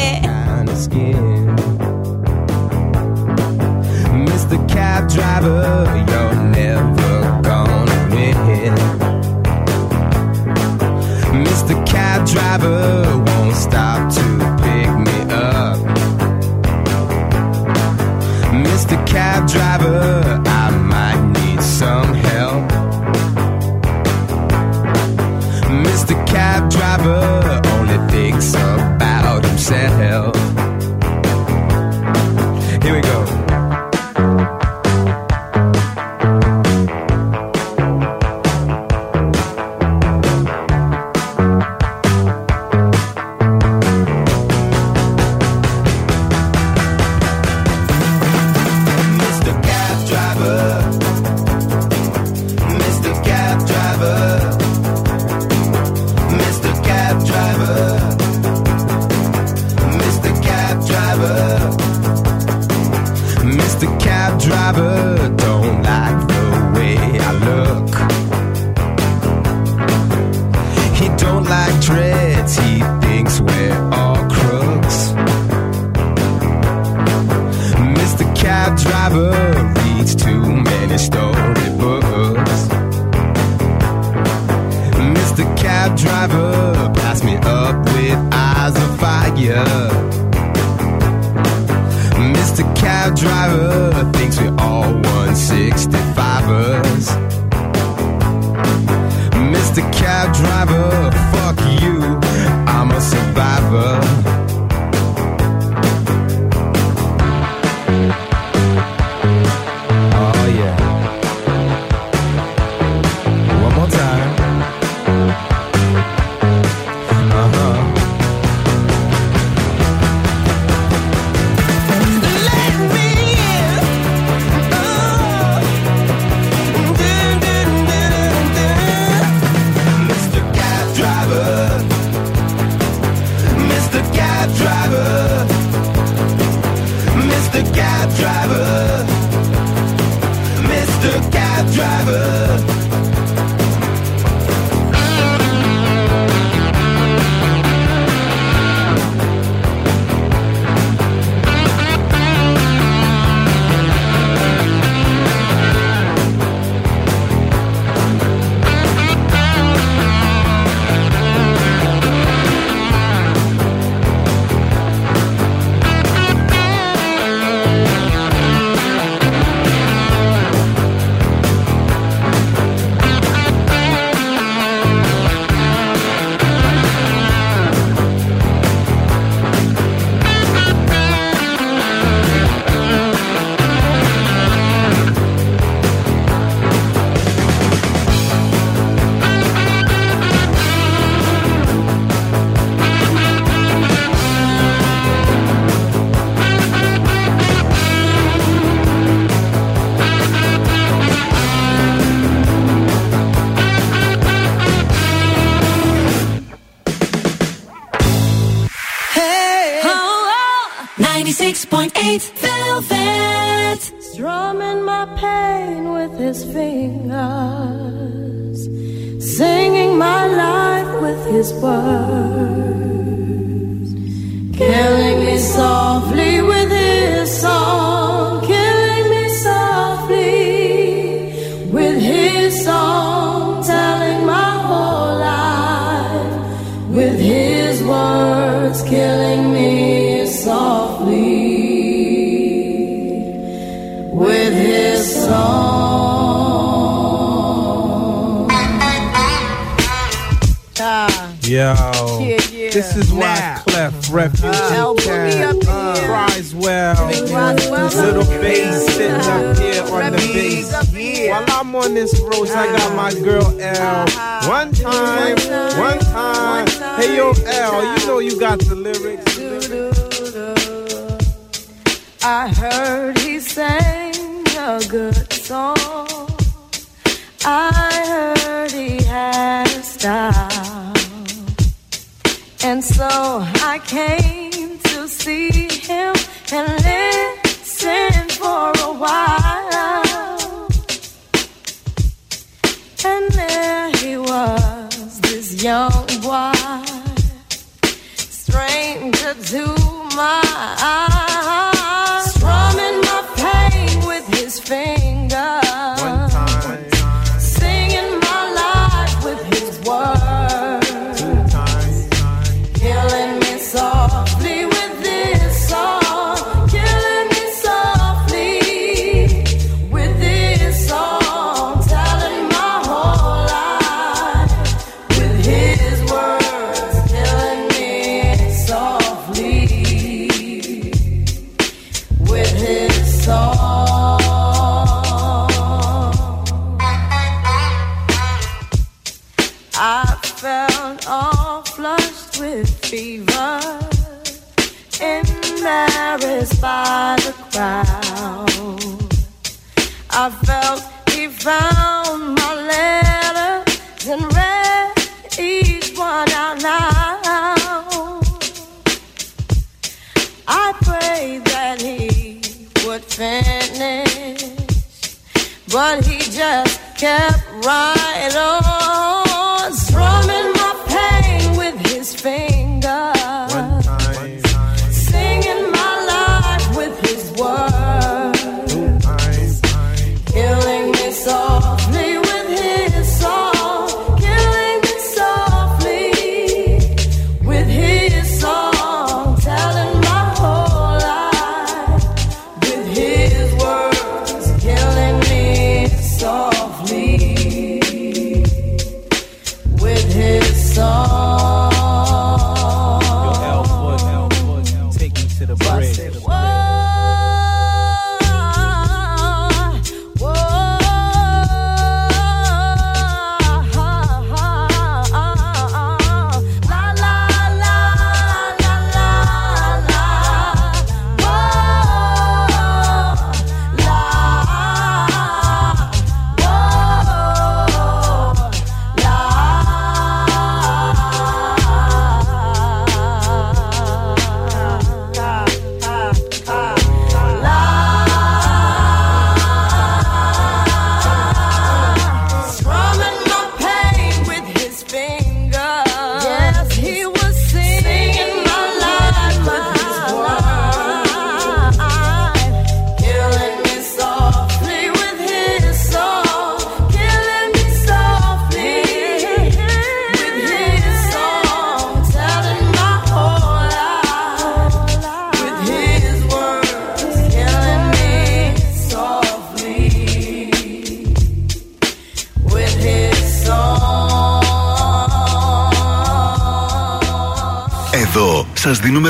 Mr. 4.48 4.66
Cab 4.66 5.08
Driver, 5.10 6.04
you're 6.08 6.34
never 6.42 7.42
gonna 7.42 8.08
win. 8.10 8.74
Mr. 11.44 11.86
Cab 11.86 12.26
Driver 12.26 13.18
won't 13.26 13.54
stop 13.54 14.10
to 14.10 14.22
pick 14.62 14.90
me 15.06 15.18
up. 15.34 15.76
Mr. 18.64 18.96
Cab 19.06 19.46
Driver, 19.46 20.42
I 20.46 20.70
might 20.70 21.22
need 21.38 21.62
some 21.62 22.14
help. 22.14 22.70
Mr. 25.84 26.26
Cab 26.26 26.70
Driver 26.70 27.60
only 27.74 27.98
thinks 28.10 28.54
about 28.54 29.44
himself. 29.44 30.37
Driver 93.20 94.10
thinks 94.12 94.38
we're 94.38 94.54
all 94.60 94.84
165ers. 94.84 97.08
Mr. 99.52 99.82
Cab 99.92 100.32
Driver, 100.34 101.10
fuck 101.32 101.58
you, 101.82 102.20
I'm 102.66 102.90
a 102.92 103.00
survivor. 103.00 104.07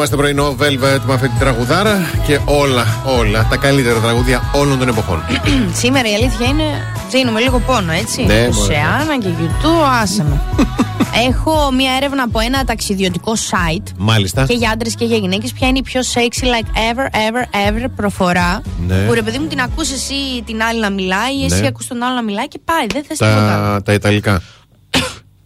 Είμαστε 0.00 0.16
πρωινό 0.18 0.56
Velvet 0.60 1.00
με 1.06 1.14
αυτή 1.14 1.28
τη 1.28 1.38
τραγουδάρα 1.38 1.98
και 2.26 2.38
όλα, 2.44 2.86
όλα 3.18 3.46
τα 3.50 3.56
καλύτερα 3.56 4.00
τραγούδια 4.00 4.50
όλων 4.54 4.78
των 4.78 4.88
εποχών. 4.88 5.22
Σήμερα 5.82 6.10
η 6.10 6.14
αλήθεια 6.14 6.46
είναι. 6.46 6.62
Δίνουμε 7.10 7.40
λίγο 7.40 7.58
πόνο, 7.58 7.92
έτσι. 7.92 8.22
Ναι, 8.22 8.48
μωρέ. 8.52 8.74
Σεάνα 8.74 9.18
και 9.18 9.28
YouTube, 9.40 9.86
άσε 10.02 10.22
με. 10.24 10.40
Έχω 11.28 11.70
μία 11.72 11.92
έρευνα 11.96 12.22
από 12.22 12.38
ένα 12.38 12.64
ταξιδιωτικό 12.64 13.32
site. 13.32 13.86
Μάλιστα. 13.98 14.44
Και 14.46 14.54
για 14.54 14.70
άντρες 14.70 14.94
και 14.94 15.04
για 15.04 15.16
γυναίκες, 15.16 15.52
ποια 15.52 15.68
είναι 15.68 15.78
η 15.78 15.82
πιο 15.82 16.00
sexy 16.14 16.44
like 16.44 16.66
ever, 16.92 17.06
ever, 17.06 17.68
ever 17.68 17.86
προφορά. 17.96 18.62
Ναι. 18.86 19.06
Που 19.06 19.12
ρε 19.12 19.22
παιδί 19.22 19.38
μου 19.38 19.46
την 19.46 19.60
ακούς 19.60 19.90
εσύ 19.92 20.42
την 20.46 20.62
άλλη 20.62 20.80
να 20.80 20.90
μιλάει, 20.90 21.34
ή 21.40 21.44
εσύ 21.44 21.60
Ναι. 21.60 21.66
ακούς 21.66 21.86
τον 21.86 22.02
άλλο 22.02 22.14
να 22.14 22.22
μιλάει 22.22 22.48
και 22.48 22.60
πάει. 22.64 22.86
Δεν 22.92 23.04
θες 23.04 23.18
τίποτα. 23.18 23.54
άλλο. 23.54 23.74
Τα, 23.74 23.82
τα 23.82 23.92
Ιταλικά. 23.92 24.42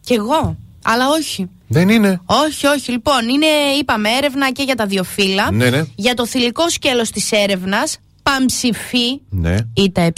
Κι 0.01 0.15
εγώ. 0.15 0.57
Αλλά 0.85 1.05
όχι. 1.19 1.49
Δεν 1.69 1.89
είναι. 1.89 2.21
Όχι, 2.25 2.67
όχι. 2.67 2.91
Λοιπόν, 2.91 3.29
είναι, 3.29 3.47
είπαμε, 3.81 4.09
έρευνα 4.11 4.51
και 4.53 4.63
για 4.63 4.75
τα 4.75 4.87
δύο 4.87 5.05
φύλα. 5.05 5.53
Ναι, 5.53 5.71
ναι. 5.71 5.83
Για 5.95 6.15
το 6.15 6.27
θηλυκό 6.27 6.69
σκέλος 6.71 7.11
της 7.11 7.33
έρευνας, 7.33 7.99
παμψηφεί 8.23 9.21
Ναι. 9.31 9.55
ή 9.75 9.93
τα 9.93 10.01
ε 10.01 10.13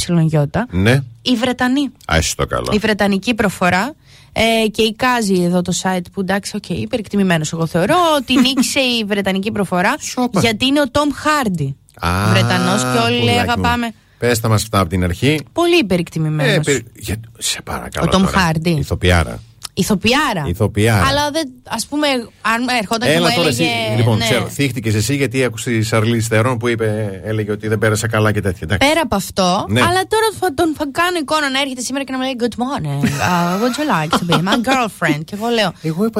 Ναι. 0.70 0.92
οι 1.22 1.34
Βρετανοί. 1.36 1.90
Άσε 2.06 2.34
το 2.36 2.46
καλό. 2.46 2.68
Η 2.72 2.78
Βρετανική 2.78 3.34
προφορά. 3.34 3.94
Ε, 4.38 4.68
και 4.68 4.82
εικάζει 4.82 5.42
εδώ 5.42 5.62
το 5.62 5.72
site 5.82 6.04
που 6.12 6.20
εντάξει, 6.20 6.56
οκ, 6.56 6.68
υπερεκτιμημένος 6.68 7.52
εγώ 7.52 7.66
θεωρώ 7.66 7.96
ότι 8.16 8.34
νίκησε 8.46 8.80
η 8.80 9.04
Βρετανική 9.04 9.52
προφορά 9.52 9.94
γιατί 10.40 10.66
είναι 10.66 10.80
ο 10.80 10.90
Τόμ 10.90 11.08
Χάρντι. 11.14 11.76
Α, 12.00 12.10
Βρετανός 12.30 12.82
και 12.82 12.98
όλοι 13.04 13.10
λέει 13.16 13.20
πουλάκι 13.20 13.34
μου. 13.34 13.40
αγαπάμε. 13.40 13.92
Πες 14.18 14.40
τα 14.40 14.48
μας 14.48 14.62
αυτά 14.62 14.80
από 14.80 14.88
την 14.88 15.04
αρχή. 15.04 15.40
Πολύ 15.52 15.78
υπερεκτιμημένος. 15.78 16.54
Ε, 16.56 16.60
περι- 16.60 16.86
για- 16.94 17.20
σε 17.38 17.62
παρακαλώ. 17.64 18.06
Ο 18.06 18.10
Τόμ 18.10 18.22
τώρα. 18.24 18.38
Χάρντι. 18.38 18.70
Ηθοποιάρα. 18.70 19.40
Ηθοποιάρα. 19.78 20.44
Ηθοποιάρα. 20.46 21.06
Αλλά 21.06 21.30
δεν, 21.30 21.48
ας 21.68 21.86
πούμε, 21.86 22.06
αν 22.42 22.66
ερχόταν 22.80 23.08
και 23.08 23.14
Έλα 23.14 23.28
μου 23.28 23.34
τώρα 23.36 23.48
έλεγε. 23.48 23.62
εσύ. 23.64 23.96
Λοιπόν, 23.96 24.16
ναι. 24.18 24.24
ξέρω, 24.24 24.46
θίχτηκες 24.48 24.94
εσύ 24.94 25.16
γιατί 25.16 25.44
άκουσες 25.44 25.72
τη 25.72 25.82
Σαρλίζ 25.82 26.20
Θερόν 26.20 26.58
που 26.58 26.68
είπε, 26.68 27.20
έλεγε 27.24 27.50
ότι 27.50 27.68
δεν 27.68 27.78
πέρασε 27.78 28.06
καλά 28.06 28.32
και 28.32 28.40
τέτοια. 28.40 28.60
Εντάξει. 28.62 28.88
Πέρα 28.88 29.00
από 29.04 29.14
αυτό, 29.16 29.66
Ναι. 29.68 29.80
αλλά 29.80 30.02
τώρα 30.08 30.28
θα 30.40 30.54
τον 30.54 30.74
θα 30.78 30.88
κάνω 30.92 31.18
εικόνα 31.20 31.50
να 31.50 31.60
έρχεται 31.60 31.80
σήμερα 31.80 32.04
και 32.04 32.12
να 32.12 32.18
μου 32.18 32.24
λέει 32.24 32.36
Good 32.40 32.56
morning. 32.64 33.02
Uh, 33.04 33.60
would 33.60 33.74
you 33.78 33.86
like 33.96 34.18
to 34.18 34.34
be 34.34 34.48
my 34.48 34.56
girlfriend? 34.70 35.20
και 35.24 35.34
εγώ 35.36 35.46
λέω 35.48 35.72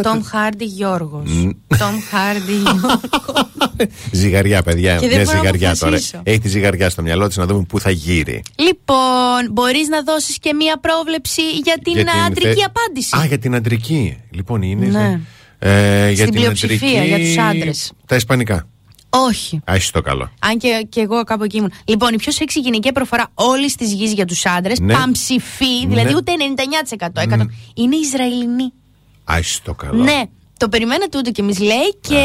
Tom 0.03 0.21
Hardy 0.33 0.67
Γιώργος 0.67 1.31
Tom 1.79 1.97
Hardy 2.13 2.77
Ζυγαριά, 4.13 4.63
παιδιά. 4.63 4.97
Και 4.97 5.09
δεν 5.09 5.17
Μια 5.17 5.25
μπορώ 5.25 5.37
να 5.37 5.43
ζυγαριά 5.43 5.69
τώρα. 5.77 5.87
αποφασίσω. 5.87 6.21
Έχει 6.23 6.39
τη 6.39 6.49
ζυγαριά 6.49 6.91
στο 6.91 7.03
μυαλό 7.03 7.27
της 7.29 7.37
να 7.37 7.47
δούμε 7.47 7.65
πού 7.69 7.81
θα 7.81 7.91
γύρει. 7.91 8.43
Λοιπόν, 8.57 9.53
μπορείς 9.53 9.89
να 9.89 10.03
δώσεις 10.03 10.39
και 10.39 10.55
μία 10.55 10.79
πρόβλεψη 10.81 11.43
για 11.65 11.75
την, 11.85 11.93
Για 11.93 12.05
την 12.05 12.21
αντρική 12.27 12.61
θε- 12.61 12.67
απάντηση. 12.75 13.17
Α, 13.17 13.25
για 13.27 13.39
την 13.47 13.55
αντρική. 13.55 14.17
Λοιπόν, 14.31 14.63
είναι. 14.63 14.87
Ναι. 14.87 15.21
Ε, 15.59 16.07
για 16.07 16.15
Στην 16.17 16.31
την 16.31 16.41
πλειοψηφία, 16.41 16.89
αντρική, 17.01 17.07
για 17.07 17.19
τους 17.19 17.39
άντρες. 17.39 17.93
Τα 18.07 18.17
ισπανικά. 18.17 18.69
Όχι. 19.09 19.61
Α, 19.71 19.75
είσαι 19.77 19.93
το 19.93 20.01
καλό. 20.01 20.31
Αν 20.39 20.59
και, 20.59 20.87
και 20.89 21.01
εγώ 21.01 21.25
κάπου 21.25 21.45
εκεί 21.45 21.57
ήμουν. 21.57 21.73
Λοιπόν, 21.85 22.15
η 22.15 22.17
πιο 22.17 22.33
σεξy 22.33 22.61
γυναική 22.61 22.93
προφορά 22.93 23.27
όλης 23.35 23.75
της 23.75 23.93
γης 23.93 24.13
για 24.13 24.25
τους 24.25 24.47
άντρες, 24.47 24.81
Ναι. 24.81 24.93
παμψηφί, 24.93 25.87
δηλαδή 25.87 26.09
Ναι. 26.09 26.17
ούτε 26.17 26.33
99%, 26.33 27.21
100, 27.21 27.47
είναι 27.75 27.97
Ισραηλινή. 27.97 28.73
Α, 29.25 29.39
είσαι 29.39 29.61
το 29.65 29.75
καλό. 29.75 30.03
Ναι. 30.03 30.23
Το 30.59 30.69
περιμένετε 30.69 31.19
ούτε 31.19 31.31
κι 31.31 31.41
εμείς, 31.41 31.59
λέει, 31.59 31.95
και 32.01 32.21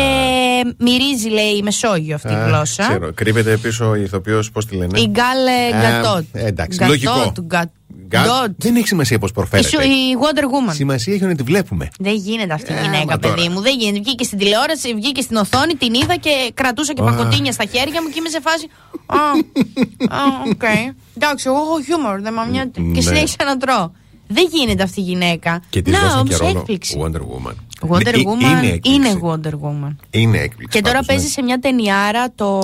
μυρίζει, 0.77 1.29
λέει, 1.29 1.51
η 1.57 1.61
Μεσόγειο 1.61 2.15
αυτή 2.15 2.31
η 2.31 2.35
Α, 2.35 2.45
γλώσσα. 2.47 2.83
Ξέρω. 2.87 3.13
Κρύβεται 3.13 3.57
πίσω 3.57 3.95
η 3.95 4.01
ηθοποιός, 4.03 4.51
πώς 4.51 4.65
τη 4.65 4.75
λένε; 4.75 4.99
Η 4.99 5.07
Γκαλ 5.07 5.51
Α, 5.51 5.79
Γκαντότ. 6.01 6.23
ε, 6.31 6.45
εντάξει, 6.45 6.77
Γκαντότ, 6.77 7.03
λογικό. 7.03 7.33
Γκατ- 7.41 7.69
Γκά- 8.07 8.25
Γκοτ. 8.25 8.51
Δεν 8.57 8.75
έχει 8.75 8.87
σημασία 8.87 9.19
πώς 9.19 9.29
Η, 9.29 9.33
προφέρεται. 9.33 9.67
σου- 9.69 9.79
η 9.81 10.17
Wonder 10.21 10.43
Woman. 10.43 10.73
Σημασία 10.73 11.13
έχει 11.13 11.23
να 11.23 11.35
τη 11.35 11.43
βλέπουμε. 11.43 11.89
Δεν 11.99 12.15
γίνεται 12.15 12.53
αυτή 12.53 12.71
η 12.71 12.75
Ε, 12.75 12.81
γυναίκα, 12.81 13.05
μα 13.05 13.17
τώρα. 13.19 13.33
παιδί 13.35 13.47
μου. 13.49 13.61
Δεν 13.61 13.75
γίνεται. 13.79 13.99
Βγήκε 13.99 14.23
στην 14.23 14.37
τηλεόραση, 14.37 14.93
βγήκε 14.93 15.21
στην 15.21 15.35
οθόνη, 15.35 15.73
την 15.75 15.93
είδα 15.93 16.15
και 16.15 16.51
κρατούσα 16.53 16.93
και 16.93 17.01
Α. 17.01 17.05
πακοτίνια 17.05 17.51
στα 17.51 17.63
χέρια 17.65 18.01
μου 18.01 18.07
και 18.09 18.15
είμαι 18.17 18.29
σε 18.29 18.39
φάση. 18.41 18.67
Α, 19.05 19.15
α, 20.15 20.21
οκ. 20.49 20.63
Εντάξει, 21.15 21.43
εγώ 21.47 21.55
έχω 21.57 21.81
χιούμορ, 21.83 22.21
δεν 22.21 22.33
με 22.33 22.45
νοιάζει. 22.51 22.69
Ναι. 22.77 22.93
Και 22.93 23.01
συνέχισα 23.01 23.35
να 23.45 23.57
τρώω. 23.57 23.91
Δεν 24.27 24.47
γίνεται 24.51 24.83
αυτή 24.83 24.99
η 24.99 25.03
γυναίκα. 25.03 25.61
Και 25.69 25.81
της 25.81 25.93
Να, 25.93 25.99
δώσαν 25.99 26.27
και 26.27 26.35
όμως 26.35 26.37
ρόλο 26.47 26.59
έκπληξη. 26.59 26.99
Wonder 27.03 27.19
Woman. 27.21 27.55
Wonder 27.89 28.05
Ε, 28.05 28.11
Woman 28.11 28.41
Είναι 28.41 28.59
έκπληξη. 28.67 28.91
είναι 28.93 29.19
Wonder 29.23 29.51
Woman. 29.53 29.95
Είναι 30.09 30.37
έκπληξη. 30.37 30.77
Και 30.77 30.81
τώρα 30.83 30.93
πάντως, 30.93 31.07
ναι. 31.07 31.13
παίζει 31.15 31.27
σε 31.27 31.41
μια 31.41 31.59
ταινιάρα 31.59 32.31
το, 32.35 32.59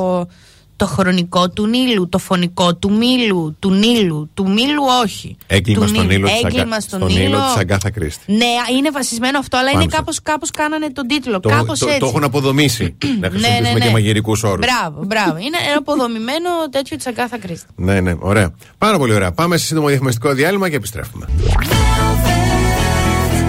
το 0.76 0.86
χρονικό 0.86 1.50
του 1.50 1.68
Νείλου, 1.68 2.10
το 2.10 2.18
φωνικό 2.18 2.76
του 2.76 2.92
Μήλου, 2.98 3.56
του 3.60 3.72
Νείλου, 3.72 4.30
του 4.34 4.50
Μήλου 4.52 4.84
όχι. 5.04 5.38
Έγκλημα 5.48 5.82
του 5.86 5.88
στον 5.88 6.06
Νείλου. 6.06 6.14
ήλιο 6.20 6.28
της 6.28 6.36
Αγκα- 6.36 6.48
Έγκλημα 6.48 6.80
στον 6.80 7.00
στον 7.00 7.12
ήλιο 7.12 7.24
Νείλο. 7.30 7.40
της 7.46 7.56
Αγκάθα 7.58 7.90
Κρίστη. 7.92 8.32
Ναι, 8.32 8.46
είναι 8.78 8.92
βασισμένο 8.92 9.40
αυτό, 9.40 9.58
αλλά 9.58 9.70
Πάνω 9.72 9.82
είναι 9.82 9.92
σε 9.92 9.98
κάπως, 9.98 10.22
κάπως 10.22 10.52
κάνανε 10.52 10.90
τον 10.92 11.08
τίτλο. 11.08 11.40
Το, 11.40 11.50
κάπως 11.50 11.80
το, 11.80 11.88
έτσι. 11.88 12.00
το 12.00 12.06
έχουν 12.06 12.24
αποδομήσει. 12.24 12.84
να 13.04 13.08
Ναι, 13.20 13.28
χρησιμοποιήσουμε 13.30 13.70
ναι, 13.70 13.74
ναι. 13.80 13.86
και 13.86 13.92
μαγειρικούς 13.92 14.44
όρους. 14.44 14.66
Μπράβο, 14.66 15.04
μπράβο. 15.06 15.38
Είναι 15.38 15.58
ένα 15.70 15.78
αποδομημένο 15.78 16.50
τέτοιο 16.72 16.98
της 16.98 17.08
Αγκάθα 17.08 17.40
Κρίστη. 17.40 17.66
Ναι, 17.76 18.02
ναι, 18.02 18.14
ωραία. 18.20 18.54
Πάρα 18.78 18.98
πολύ 18.98 19.14
ωραία. 19.14 19.32
Πάμε 19.32 19.58
σε 19.58 19.66
σύντομο 19.66 19.88
διαφημιστικό 19.88 20.34
διάλειμμα 20.34 20.70
και 20.70 20.76
επιστρέφουμε. 20.76 21.26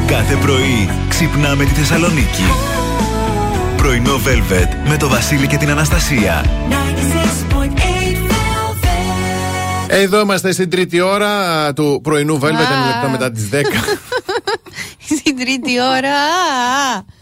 Κάθε 0.09 0.37
πρωί 0.37 0.89
ξυπνάμε 1.09 1.65
τη 1.65 1.71
Θεσσαλονίκη. 1.71 2.43
Πρωινό 3.77 4.15
Velvet 4.15 4.89
με 4.89 4.97
το 4.97 5.09
Βασίλη 5.09 5.47
και 5.47 5.57
την 5.57 5.71
Αναστασία. 5.71 6.45
Εδώ 9.89 10.21
είμαστε 10.21 10.53
στην 10.53 10.71
τρίτη 10.71 11.01
ώρα 11.01 11.73
του 11.73 12.01
πρωινού 12.03 12.41
Velvet, 12.41 12.71
ένα 12.71 12.87
λεπτό 12.87 13.09
μετά 13.11 13.31
τις 13.31 13.49
10. 13.53 13.55
Στην 15.19 15.39
τρίτη 15.39 15.81
ώρα. 15.81 16.17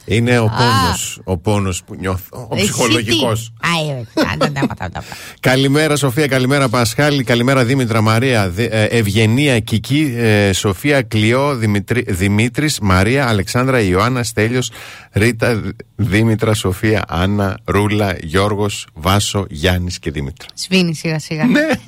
Είναι 0.09 0.39
ο 0.39 0.45
Α. 0.45 0.49
πόνος. 0.49 1.21
Ο 1.25 1.37
πόνος 1.39 1.83
που 1.85 1.95
νιώθω. 1.95 2.49
Ο 2.51 2.55
Εσύ 2.57 2.63
ψυχολογικός. 2.65 3.53
τι; 3.61 3.69
Α, 3.69 3.97
ε, 3.99 4.07
τα, 4.15 4.51
τα, 4.53 4.67
τα, 4.67 4.75
τα, 4.75 4.91
τα. 4.91 5.05
Καλημέρα 5.41 5.97
Σοφία, 5.97 6.27
καλημέρα 6.27 6.69
Πασχάλη, 6.69 7.23
καλημέρα 7.25 7.65
Δήμητρα 7.65 8.01
Μαρία, 8.01 8.49
Δη- 8.49 8.69
ε, 8.71 8.85
Ευγενία 8.85 9.61
Κική, 9.61 10.15
ε, 10.17 10.53
Σοφία 10.53 11.03
Κλειό, 11.03 11.55
Δημητρή, 11.55 12.05
Δημήτρης, 12.09 12.79
Μαρία, 12.81 13.29
Αλεξάνδρα, 13.29 13.81
Ιωάννα, 13.81 14.23
Στέλιος, 14.23 14.71
Ρίτα, 15.13 15.55
Δ- 15.57 15.69
Δήμητρα, 15.97 16.55
Σοφία, 16.55 17.05
Άννα, 17.09 17.59
Ρούλα, 17.65 18.17
Γιώργος, 18.23 18.87
Βάσο, 18.95 19.47
Γιάννης 19.51 19.99
και 19.99 20.11
Δήμητρα. 20.11 20.49
Σβήνει 20.55 20.95
σιγά 20.95 21.19
σιγά. 21.19 21.43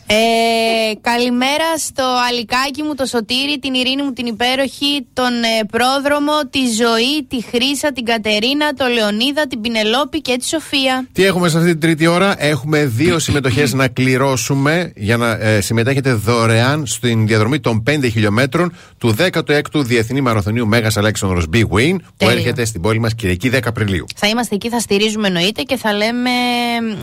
Ε, 0.06 0.94
καλημέρα 1.00 1.76
στο 1.78 2.04
αλικάκι 2.28 2.82
μου, 2.82 2.94
το 2.94 3.04
Σωτήρι, 3.04 3.58
την 3.60 3.74
Ειρήνη 3.74 4.02
μου 4.02 4.12
την 4.12 4.26
υπέροχη, 4.26 5.06
τον 5.12 5.32
ε, 5.42 5.64
πρόδρομο, 5.70 6.32
τη 6.50 6.58
Ζωή, 6.58 7.24
τη 7.28 7.42
Χρύσα, 7.42 7.92
την 7.92 8.04
Κατερίνα, 8.04 8.72
τον 8.72 8.92
Λεωνίδα, 8.92 9.46
την 9.46 9.60
Πινελόπη 9.60 10.20
και 10.20 10.36
τη 10.38 10.46
Σοφία. 10.46 11.08
Τι 11.12 11.24
έχουμε 11.24 11.48
σε 11.48 11.56
αυτή 11.56 11.70
την 11.70 11.80
τρίτη 11.80 12.06
ώρα, 12.06 12.44
έχουμε 12.44 12.84
δύο 12.84 13.18
συμμετοχές 13.18 13.72
να 13.72 13.88
κληρώσουμε 13.88 14.92
για 14.96 15.16
να 15.16 15.30
ε, 15.30 15.60
συμμετέχετε 15.60 16.12
δωρεάν 16.12 16.86
στην 16.86 17.26
διαδρομή 17.26 17.60
των 17.60 17.82
5 17.90 17.98
χιλιόμετρων 18.02 18.72
του 18.98 19.16
16ου 19.18 19.60
Διεθνή 19.84 20.20
Μαραθωνίου 20.20 20.66
Μέγας 20.66 20.96
Αλέξανδρος 20.96 21.44
Big 21.52 21.62
Win 21.62 21.96
που 21.98 22.12
Τέλεια. 22.16 22.34
έρχεται 22.34 22.64
στην 22.64 22.80
πόλη 22.80 22.98
μας 22.98 23.14
Κυριακή 23.14 23.50
10 23.54 23.58
Απριλίου. 23.64 23.97
Θα 24.16 24.26
είμαστε 24.28 24.54
εκεί, 24.54 24.68
θα 24.68 24.80
στηρίζουμε 24.80 25.26
εννοείται 25.26 25.62
και 25.62 25.76
θα 25.76 25.92
λέμε 25.92 26.30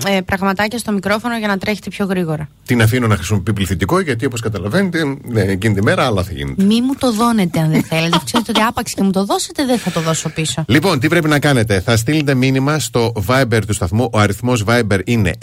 ε, 0.08 0.22
πραγματάκια 0.22 0.78
στο 0.78 0.92
μικρόφωνο 0.92 1.38
για 1.38 1.48
να 1.48 1.58
τρέχετε 1.58 1.90
πιο 1.90 2.06
γρήγορα. 2.06 2.50
Την 2.66 2.82
αφήνω 2.82 3.08
να 3.08 3.16
χρησιμοποιεί 3.16 3.54
πληθυντικό 3.54 4.00
γιατί 4.00 4.26
όπως 4.26 4.42
καταλαβαίνετε 4.42 5.18
ε, 5.34 5.52
εκείνη 5.52 5.74
τη 5.74 5.84
μέρα 5.84 6.06
άλλα 6.06 6.24
θα 6.24 6.32
γίνεται. 6.32 6.64
Μη 6.64 6.82
μου 6.82 6.96
το 7.00 7.12
δώνετε 7.12 7.60
αν 7.60 7.72
δεν 7.72 7.84
θέλετε. 7.84 8.18
Ξέρετε 8.26 8.52
ότι 8.52 8.62
άπαξ 8.62 8.94
και 8.94 9.04
μου 9.04 9.12
το 9.12 9.26
δώσετε, 9.26 9.66
δεν 9.66 9.78
θα 9.78 9.92
το 9.92 10.02
δώσω 10.02 10.30
πίσω. 10.30 10.64
Λοιπόν, 10.68 11.00
τι 11.00 11.08
πρέπει 11.08 11.28
να 11.28 11.40
κάνετε; 11.40 11.80
Θα 11.80 11.98
στείλετε 11.98 12.34
μήνυμα 12.34 12.80
στο 12.80 13.12
Viber 13.28 13.60
του 13.68 13.74
σταθμού. 13.74 14.10
Ο 14.12 14.20
αριθμός 14.20 14.64
Viber 14.68 15.00
είναι 15.06 15.34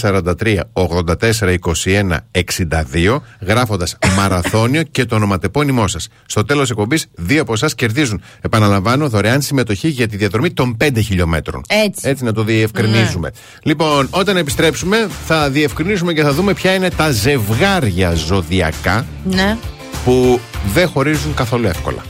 6943 0.00 0.60
84 0.72 1.56
21 1.58 2.16
62, 2.30 3.20
γράφοντας 3.40 3.98
μαραθώνιο 4.16 4.82
και 4.82 5.04
το 5.04 5.14
ονοματεπώνυμό 5.14 5.88
σας. 5.88 6.08
Στο 6.26 6.44
τέλος 6.44 6.70
εκπομπής, 6.70 7.06
δύο 7.14 7.42
από 7.42 7.52
εσάς 7.52 7.74
κερδίζουν, 7.74 8.22
επαναλαμβάνω, 8.40 9.08
δωρεάν 9.08 9.42
συμμετοχή 9.42 9.88
για 9.88 10.08
τη 10.08 10.16
διαδρομή 10.16 10.50
των 10.62 10.76
5 10.84 10.90
χιλιόμετρων. 11.04 11.62
Έτσι. 11.68 12.08
Έτσι 12.08 12.24
να 12.24 12.32
το 12.32 12.42
διευκρινίζουμε. 12.42 13.30
Λοιπόν, 13.62 14.08
όταν 14.10 14.36
επιστρέψουμε, 14.36 15.08
θα 15.26 15.50
διευκρινίσουμε 15.50 16.12
και 16.12 16.22
θα 16.22 16.32
δούμε 16.32 16.52
ποια 16.54 16.74
είναι 16.74 16.90
τα 16.90 17.10
ζευγάρια 17.10 18.14
ζωδιακά 18.14 19.06
Ναι. 19.24 19.56
που 20.04 20.40
δεν 20.72 20.88
χωρίζουν 20.88 21.34
καθόλου 21.34 21.66
εύκολα. 21.66 22.02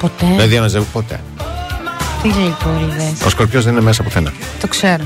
Ποτέ. 0.00 0.26
Δηλαδή, 0.26 0.54
ένα 0.54 0.68
ζευγάρι 0.68 0.90
ποτέ. 0.92 1.20
Τι 2.22 2.28
γλυκούριδες. 2.28 3.20
Ο 3.26 3.28
Σκορπιός 3.28 3.64
δεν 3.64 3.72
είναι 3.72 3.82
μέσα 3.82 4.02
πουθενά. 4.02 4.32
Το 4.60 4.66
ξέρω. 4.68 5.04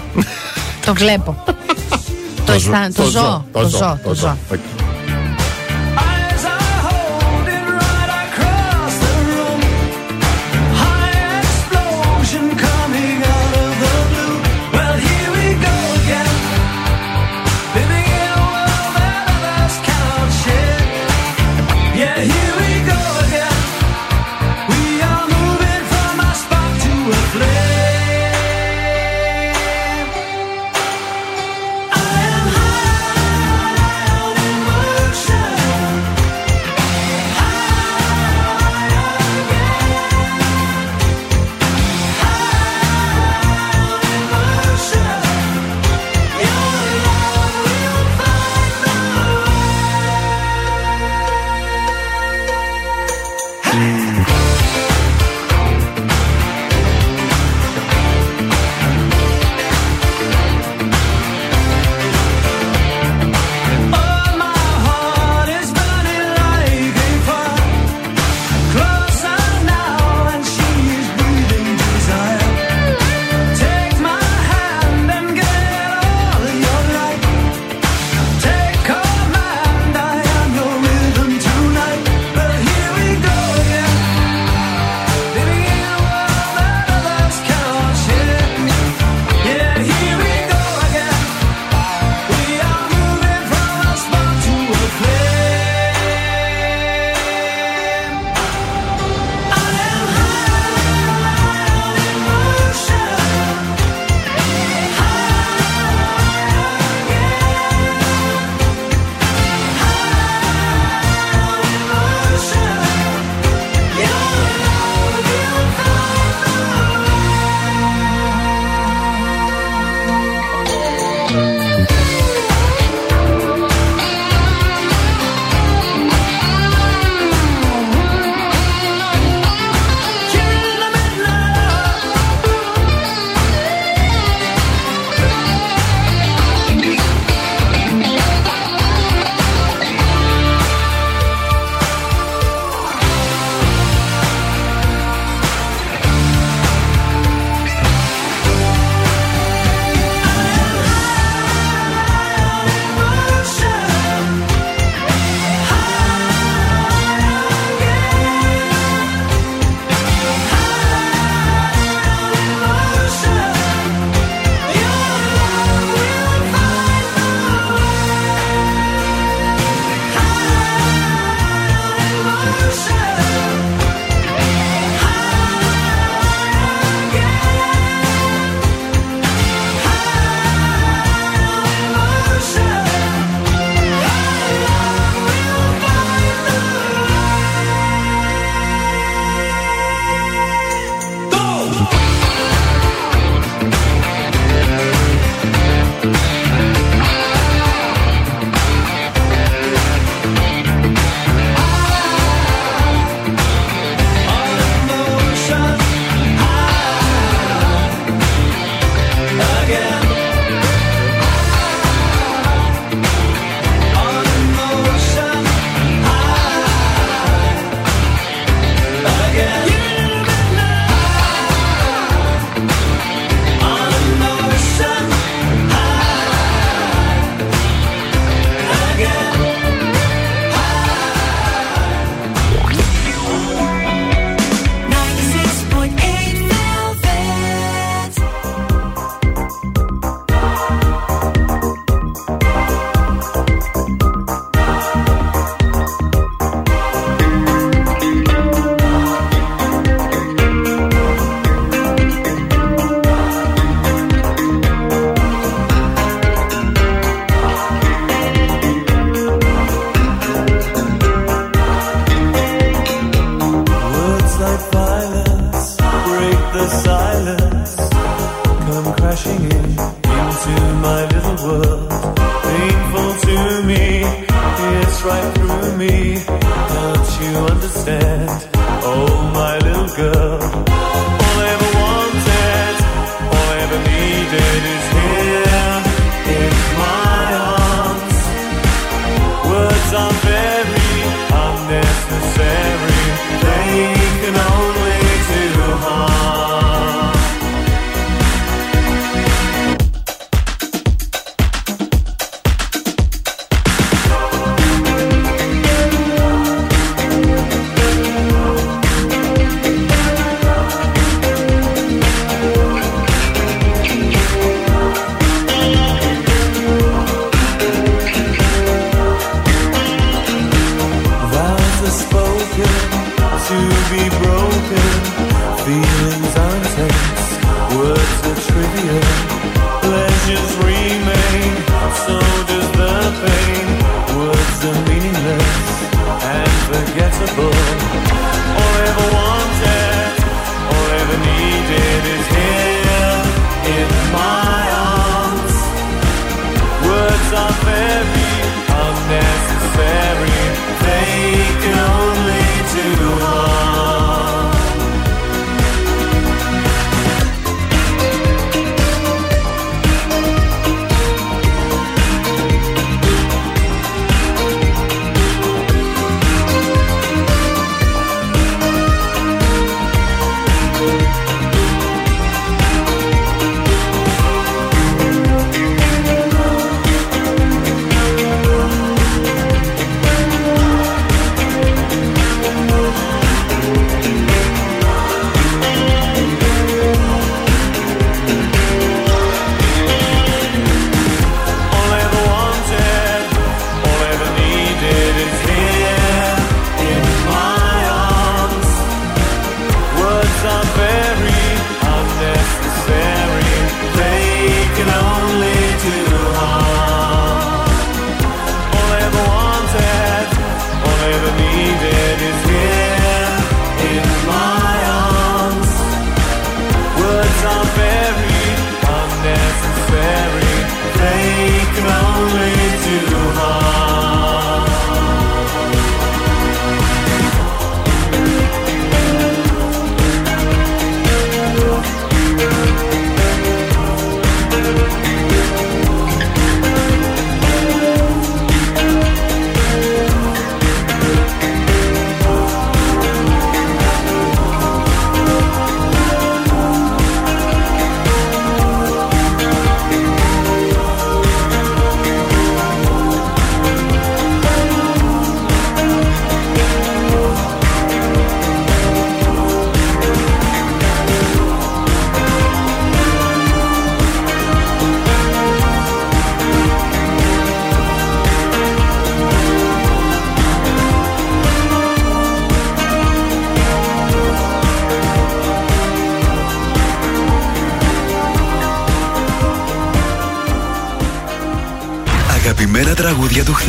το 0.87 0.95
βλέπω. 0.95 1.45
το, 2.47 2.53
αισθάν- 2.53 2.95
το 2.97 3.05
ζω. 3.05 3.45
Το 3.53 3.69
ζω. 3.69 3.99
Το 4.05 4.15
ζω. 4.15 4.37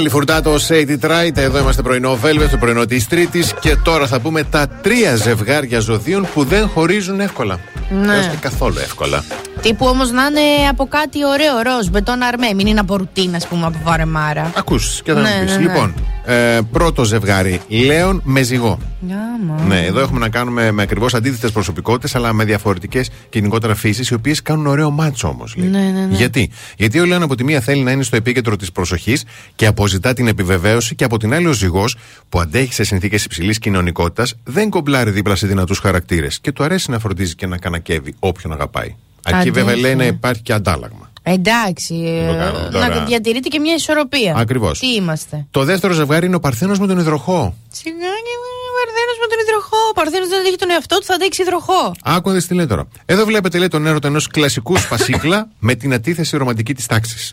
Νέλη 0.00 0.12
Φουρτάτο, 0.12 0.54
Say 0.68 0.88
It 0.88 1.10
Right. 1.10 1.36
Εδώ 1.36 1.58
είμαστε 1.58 1.82
πρωινό 1.82 2.18
Velvet, 2.24 2.48
το 2.50 2.56
πρωινό 2.56 2.86
της 2.86 3.08
Τρίτης. 3.08 3.54
Και 3.60 3.76
τώρα 3.76 4.06
θα 4.06 4.20
πούμε 4.20 4.42
τα 4.42 4.68
τρία 4.68 5.14
ζευγάρια 5.16 5.80
ζωδίων 5.80 6.28
που 6.34 6.44
δεν 6.44 6.68
χωρίζουν 6.68 7.20
εύκολα. 7.20 7.60
Ναι. 7.90 8.14
Έως 8.14 8.26
και 8.26 8.36
καθόλου 8.40 8.78
εύκολα. 8.78 9.24
Τύπου 9.62 9.86
όμως 9.86 10.10
να 10.10 10.24
είναι 10.26 10.68
από 10.70 10.86
κάτι 10.88 11.24
ωραίο 11.26 11.54
ροζ, 11.62 11.86
μπετόν 11.90 12.22
αρμέ. 12.22 12.54
Μην 12.54 12.66
είναι 12.66 12.80
από 12.80 12.96
ρουτίνα, 12.96 13.36
ας 13.36 13.46
πούμε, 13.46 13.66
από 13.66 13.78
βαρεμάρα. 13.82 14.52
Ακούς 14.56 15.02
και 15.04 15.12
θα 15.12 15.20
Ναι, 15.20 15.28
μου 15.28 15.44
πει. 15.44 15.50
ναι, 15.50 15.56
ναι. 15.56 15.62
Λοιπόν, 15.62 15.94
ε, 16.24 16.58
πρώτο 16.72 17.04
ζευγάρι. 17.04 17.60
Λέων 17.68 18.20
με 18.24 18.42
ζυγό. 18.42 18.78
Άμα. 19.10 19.62
Ναι, 19.66 19.80
εδώ 19.86 20.00
έχουμε 20.00 20.18
να 20.18 20.28
κάνουμε 20.28 20.70
με 20.70 20.82
ακριβώς 20.82 21.14
αντίθετες 21.14 21.50
προσωπικότητες, 21.52 22.14
αλλά 22.14 22.32
με 22.32 22.44
διαφορετικές 22.44 23.08
και 23.08 23.38
γενικότερα 23.38 23.74
φύσεις, 23.74 24.08
οι 24.08 24.14
οποίες 24.14 24.42
κάνουν 24.42 24.66
ωραίο 24.66 24.90
μάτσο 24.90 25.28
όμως. 25.28 25.54
Ναι, 25.56 25.66
ναι, 25.78 26.06
ναι. 26.06 26.16
Γιατί; 26.16 26.50
Γιατί 26.76 27.00
ο 27.00 27.04
Λέων 27.04 27.22
από 27.22 27.34
τη 27.34 27.44
μία 27.44 27.60
θέλει 27.60 27.82
να 27.82 27.90
είναι 27.90 28.02
στο 28.02 28.16
επίκεντρο 28.16 28.56
της 28.56 28.72
προσοχής 28.72 29.24
και 29.56 29.66
αποζητά 29.66 30.12
την 30.12 30.26
επιβεβαίωση, 30.26 30.94
και 30.94 31.04
από 31.04 31.16
την 31.18 31.34
άλλη 31.34 31.46
ο 31.46 31.52
ζυγός, 31.52 31.96
που 32.28 32.40
αντέχει 32.40 32.72
σε 32.72 32.84
συνθήκες 32.84 33.24
υψηλής 33.24 33.58
κοινωνικότητας, 33.58 34.34
δεν 34.44 34.70
κομπλάρει 34.70 35.10
δίπλα 35.10 35.34
σε 35.36 35.46
δυνατούς 35.46 35.78
χαρακτήρες 35.78 36.40
και 36.40 36.52
του 36.52 36.64
αρέσει 36.64 36.90
να 36.90 36.98
φροντίζει 36.98 37.34
και 37.34 37.46
να 37.46 37.56
κανακεύει 37.58 38.14
όποιον 38.18 38.52
αγαπάει. 38.52 38.94
Εκεί 39.26 39.34
Αντέχει. 39.34 39.50
βέβαια 39.50 39.76
λέει 39.76 39.94
να 39.94 40.04
υπάρχει 40.04 40.42
και 40.42 40.52
αντάλλαγμα. 40.52 41.10
Εντάξει. 41.22 41.94
το 42.26 42.32
ε, 42.32 42.36
κάνουμε 42.38 42.68
τώρα. 42.72 42.88
να 42.88 43.04
διατηρείται 43.04 43.48
και 43.48 43.58
μια 43.58 43.74
ισορροπία. 43.74 44.34
Ακριβώς. 44.36 44.78
Τι 44.78 44.86
είμαστε; 44.94 45.46
Το 45.50 45.64
δεύτερο 45.64 45.92
ζευγάρι 45.92 46.26
είναι 46.26 46.36
ο 46.36 46.40
Παρθένος 46.40 46.78
με 46.78 46.86
τον 46.86 46.98
υδροχό. 46.98 47.54
Σιγά 47.70 47.94
και 47.96 48.34
ο 48.36 48.72
Παρθένος 48.80 49.16
με 49.20 49.26
τον 49.30 49.38
υδροχό. 49.46 49.76
Ο 49.90 49.92
Παρθένος 49.94 50.28
δεν 50.28 50.40
αντέχει 50.40 50.56
τον 50.56 50.70
εαυτό 50.70 50.96
του, 50.98 51.04
θα 51.04 51.14
αντέξει 51.14 51.42
υδροχό. 51.42 51.94
Άκουνε 52.04 52.40
τι 52.40 52.54
λέει 52.54 52.66
τώρα. 52.66 52.88
Εδώ 53.04 53.24
βλέπετε 53.24 53.58
λέει 53.58 53.68
τον 53.68 53.86
έρωτα 53.86 54.08
ενός 54.08 54.26
κλασικού 54.26 54.76
σπασίκλα 54.76 55.48
με 55.68 55.74
την 55.74 55.92
αντίθεση 55.92 56.36
ρομαντική 56.36 56.74
της 56.74 56.86
τάξης. 56.86 57.32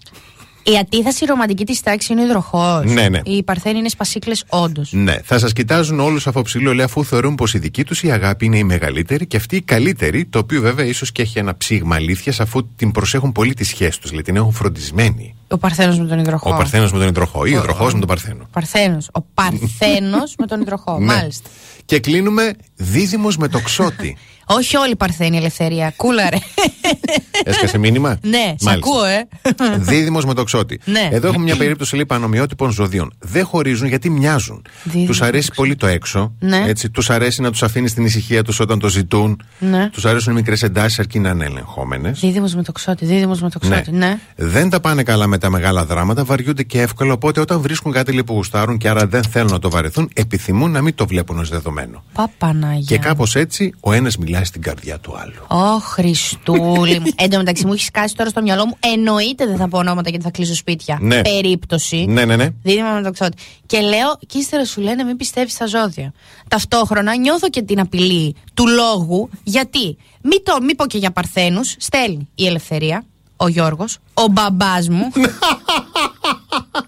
Η 0.74 0.78
αντίθεση 0.78 1.26
ρομαντική 1.26 1.66
της 1.66 1.82
τάξης 1.82 2.10
είναι 2.10 2.22
ο 2.22 2.26
υδροχός. 2.26 2.86
Ναι, 2.86 3.10
ναι. 3.10 3.20
Οι 3.24 3.44
Παρθένοι 3.44 3.78
είναι 3.80 3.90
σπασίκλες, 3.90 4.44
όντως. 4.50 4.92
Ναι, 4.92 5.16
θα 5.24 5.40
σας 5.40 5.54
κοιτάζουν 5.54 6.00
όλους 6.00 6.28
από 6.28 6.42
ψηλό, 6.42 6.74
λέει, 6.74 6.86
αφού 6.86 7.04
θεωρούν 7.06 7.36
πως 7.36 7.54
η 7.54 7.58
δική 7.58 7.84
τους 7.84 8.04
η 8.04 8.12
αγάπη 8.12 8.46
είναι 8.46 8.58
η 8.58 8.64
μεγαλύτερη 8.64 9.28
και 9.28 9.38
αυτή 9.38 9.56
η 9.56 9.62
καλύτερη, 9.62 10.26
το 10.26 10.40
οποίο 10.40 10.62
βέβαια 10.62 10.86
ίσως 10.86 11.12
και 11.12 11.22
έχει 11.22 11.40
ένα 11.40 11.58
ψήγμα 11.58 11.96
αλήθειας, 11.96 12.40
αφού 12.40 12.68
την 12.76 12.92
προσέχουν 12.92 13.32
πολύ 13.32 13.54
τη 13.54 13.64
σχέση 13.64 14.02
τους, 14.02 14.12
λέει, 14.12 14.22
την 14.22 14.36
έχουν 14.36 14.52
φροντισμένη. 14.52 15.36
Ο 15.48 15.58
Παρθένος 15.58 16.00
με 16.00 16.06
τον 16.06 16.20
υδροχό. 16.20 16.54
Ο 16.54 16.58
Παρθένος 16.58 16.92
με 16.92 17.00
τον 17.00 17.08
υδροχό 17.08 17.46
ή 17.46 17.54
ο 17.54 17.58
υδροχός 17.58 17.94
με 17.94 18.00
τον 18.00 18.08
Παρθένο. 18.08 18.48
Παρθένος. 18.52 19.10
Ο 19.12 19.22
Παρθένος 19.22 20.36
με 20.38 20.46
τον 20.46 20.62
υδροχό. 20.62 20.98
Ναι. 21.00 21.06
Μάλιστα. 21.06 21.50
Και 21.86 22.00
κλείνουμε 22.00 22.54
δίδυμος 22.76 23.38
με 23.38 23.48
το 23.48 23.60
ξότι. 23.60 24.18
Όχι 24.50 24.78
όλοι 24.78 24.92
οι 24.92 24.96
Παρθένοι 24.96 25.38
ελευθερία. 25.38 25.94
Κούλα, 25.96 26.30
ρε. 26.30 26.38
Έσκασε 27.44 27.78
μήνυμα; 27.78 28.18
ναι, 28.22 28.38
σε 28.38 28.66
Μάλιστα. 28.66 28.72
ακούω, 28.72 29.04
ε. 29.04 29.28
Δίδυμος 29.78 30.26
με 30.26 30.34
το 30.34 30.44
ξότι. 30.44 30.80
Ναι. 30.86 31.10
Εδώ 31.12 31.28
έχουμε 31.28 31.44
μια 31.44 31.56
περίπτωση 31.56 31.96
λέει 31.96 32.06
πανομοιότυπων 32.06 32.72
ζωδίων. 32.72 33.14
Δεν 33.20 33.46
χωρίζουν 33.46 33.88
γιατί 33.88 34.10
μοιάζουν. 34.10 34.66
Δίδυμος 34.84 35.08
Τους 35.08 35.22
αρέσει 35.22 35.52
πολύ 35.56 35.76
το 35.76 35.88
έξω. 35.88 36.34
Ναι. 36.40 36.64
Έτσι, 36.68 36.90
τους 36.90 37.10
αρέσει 37.10 37.42
να 37.42 37.52
τους 37.52 37.64
αφήνεις 37.64 37.92
στην 37.92 38.06
ησυχία 38.06 38.44
τους 38.44 38.60
όταν 38.60 38.80
το 38.80 38.90
ζητούν. 38.90 39.42
Ναι. 39.60 39.90
Τους 39.90 40.06
αρέσουν 40.06 40.32
οι 40.32 40.36
μικρές 40.36 40.64
εντάσεις 40.64 41.00
αρκεί 41.00 41.20
να 41.20 41.30
είναι 41.30 41.46
ελεγχόμενες. 41.46 42.20
Δίδυμος 42.20 42.56
με 42.56 42.64
το 42.64 42.72
ξότι, 42.72 43.06
δίδυμος 43.06 43.42
με 43.42 43.50
το 43.50 43.60
ξότι. 43.60 43.92
Ναι. 43.92 44.20
Δεν 44.36 44.70
τα 44.70 44.80
πάνε 44.80 45.04
καλά 45.04 45.28
με 45.28 45.38
τα 45.38 45.50
μεγάλα 45.50 45.86
δράματα, 45.86 46.24
βαριούνται 46.24 46.64
και 46.64 46.82
εύκολα. 46.82 47.14
Οπότε 47.14 47.40
όταν 47.40 47.62
βρίσκουν 47.62 47.92
κάτι 47.92 48.12
λέει, 48.12 48.24
που 48.24 48.34
γουστάρουν 48.34 48.78
και 48.78 48.90
άρα 48.90 49.08
δεν 49.08 49.24
θέλουν 49.24 49.52
να 49.52 49.60
το 49.60 49.70
βαρεθούν, 49.70 50.10
επιθυμούν 50.14 50.72
να 50.72 50.82
μην 50.82 50.96
το 50.96 51.08
βλέπουν 51.08 51.40
ως 51.40 51.50
δεδομένο. 51.50 52.04
Παπαναγία. 52.14 52.98
Και 52.98 52.98
κάπως 52.98 53.36
έτσι 53.36 53.74
ο 53.80 53.94
ένας 53.94 54.18
μιλάει 54.18 54.37
στην 54.44 54.62
καρδιά 54.62 55.00
του 55.00 55.18
άλλου. 55.18 55.64
Ω 55.66 55.80
Χριστούλη 55.80 57.00
μου. 57.00 57.12
Εν 57.16 57.30
τω 57.30 57.38
μεταξύ 57.38 57.66
μου 57.66 57.74
έχεις 57.74 57.86
σκάσει 57.86 58.16
τώρα 58.16 58.30
στο 58.30 58.42
μυαλό 58.42 58.66
μου. 58.66 58.78
Εννοείται 58.80 59.46
δεν 59.46 59.58
θα 59.58 59.68
πω 59.68 59.78
ονόματα 59.78 60.10
γιατί 60.10 60.24
θα 60.26 60.32
κλείσω 60.32 60.56
σπίτια. 60.56 60.98
Ναι. 61.02 61.22
Περίπτωση. 61.22 62.06
Ναι, 62.06 62.26
ναι, 62.26 62.36
ναι. 62.36 62.50
Δίδυμα 62.64 62.92
με 62.92 63.02
το 63.02 63.12
ξότι. 63.12 63.38
Και 63.66 63.80
λέω, 63.80 64.18
και 64.28 64.38
ύστερα 64.38 64.66
σου 64.66 64.82
λένε 64.82 65.04
μην 65.04 65.18
πιστεύεις 65.18 65.54
στα 65.54 65.66
ζώδια. 65.66 66.14
Ταυτόχρονα 66.48 67.16
νιώθω 67.16 67.50
και 67.50 67.62
την 67.62 67.80
απειλή 67.80 68.36
του 68.54 68.68
λόγου. 68.68 69.30
Γιατί, 69.44 69.98
μη, 70.22 70.42
το, 70.44 70.62
μη 70.62 70.76
πω 70.76 70.86
και 70.86 70.98
για 70.98 71.12
Παρθένους, 71.12 71.76
στέλνει 71.78 72.28
η 72.36 72.46
Ελευθερία, 72.46 73.06
ο 73.38 73.48
Γιώργος, 73.48 73.98
ο 74.14 74.28
μπαμπάς 74.28 74.90
μου. 74.90 75.12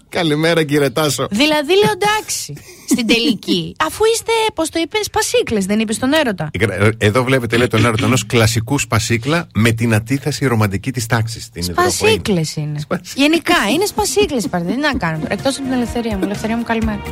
Καλημέρα 0.08 0.62
κύριε 0.64 0.90
Τάσο. 0.90 1.26
δηλαδή 1.30 1.72
λέω 1.72 1.92
εντάξει, 1.92 2.54
στην 2.88 3.06
τελική. 3.06 3.74
Αφού 3.86 4.04
είστε, 4.12 4.32
πώς 4.54 4.68
το 4.68 4.78
είπες, 4.82 5.10
πασίκλες, 5.10 5.66
δεν 5.66 5.78
είπες 5.80 5.98
τον 5.98 6.12
έρωτα. 6.12 6.50
Εδώ 6.98 7.24
βλέπετε 7.24 7.56
λέει 7.56 7.66
τον 7.66 7.84
έρωτα 7.84 8.04
ενός 8.04 8.26
κλασικού 8.26 8.78
σπασίκλα 8.78 9.46
με 9.54 9.70
την 9.72 9.94
αντίθεση 9.94 10.46
ρομαντική 10.46 10.92
της 10.92 11.06
τάξης. 11.06 11.48
Σπασίκλες 11.60 12.56
είναι. 12.56 12.80
Γενικά 13.14 13.54
είναι 13.74 13.84
σπασίκλες 13.86 14.48
παρθένοι. 14.48 14.74
Τι 14.74 14.80
να 14.80 14.94
κάνουμε 14.94 15.22
τώρα. 15.22 15.32
Εκτός 15.32 15.56
από 15.56 15.64
την 15.64 15.72
ελευθερία 15.72 16.16
μου. 16.16 16.24
Ελευθερία 16.24 16.56
μου, 16.56 16.62
καλημέρα. 16.62 17.02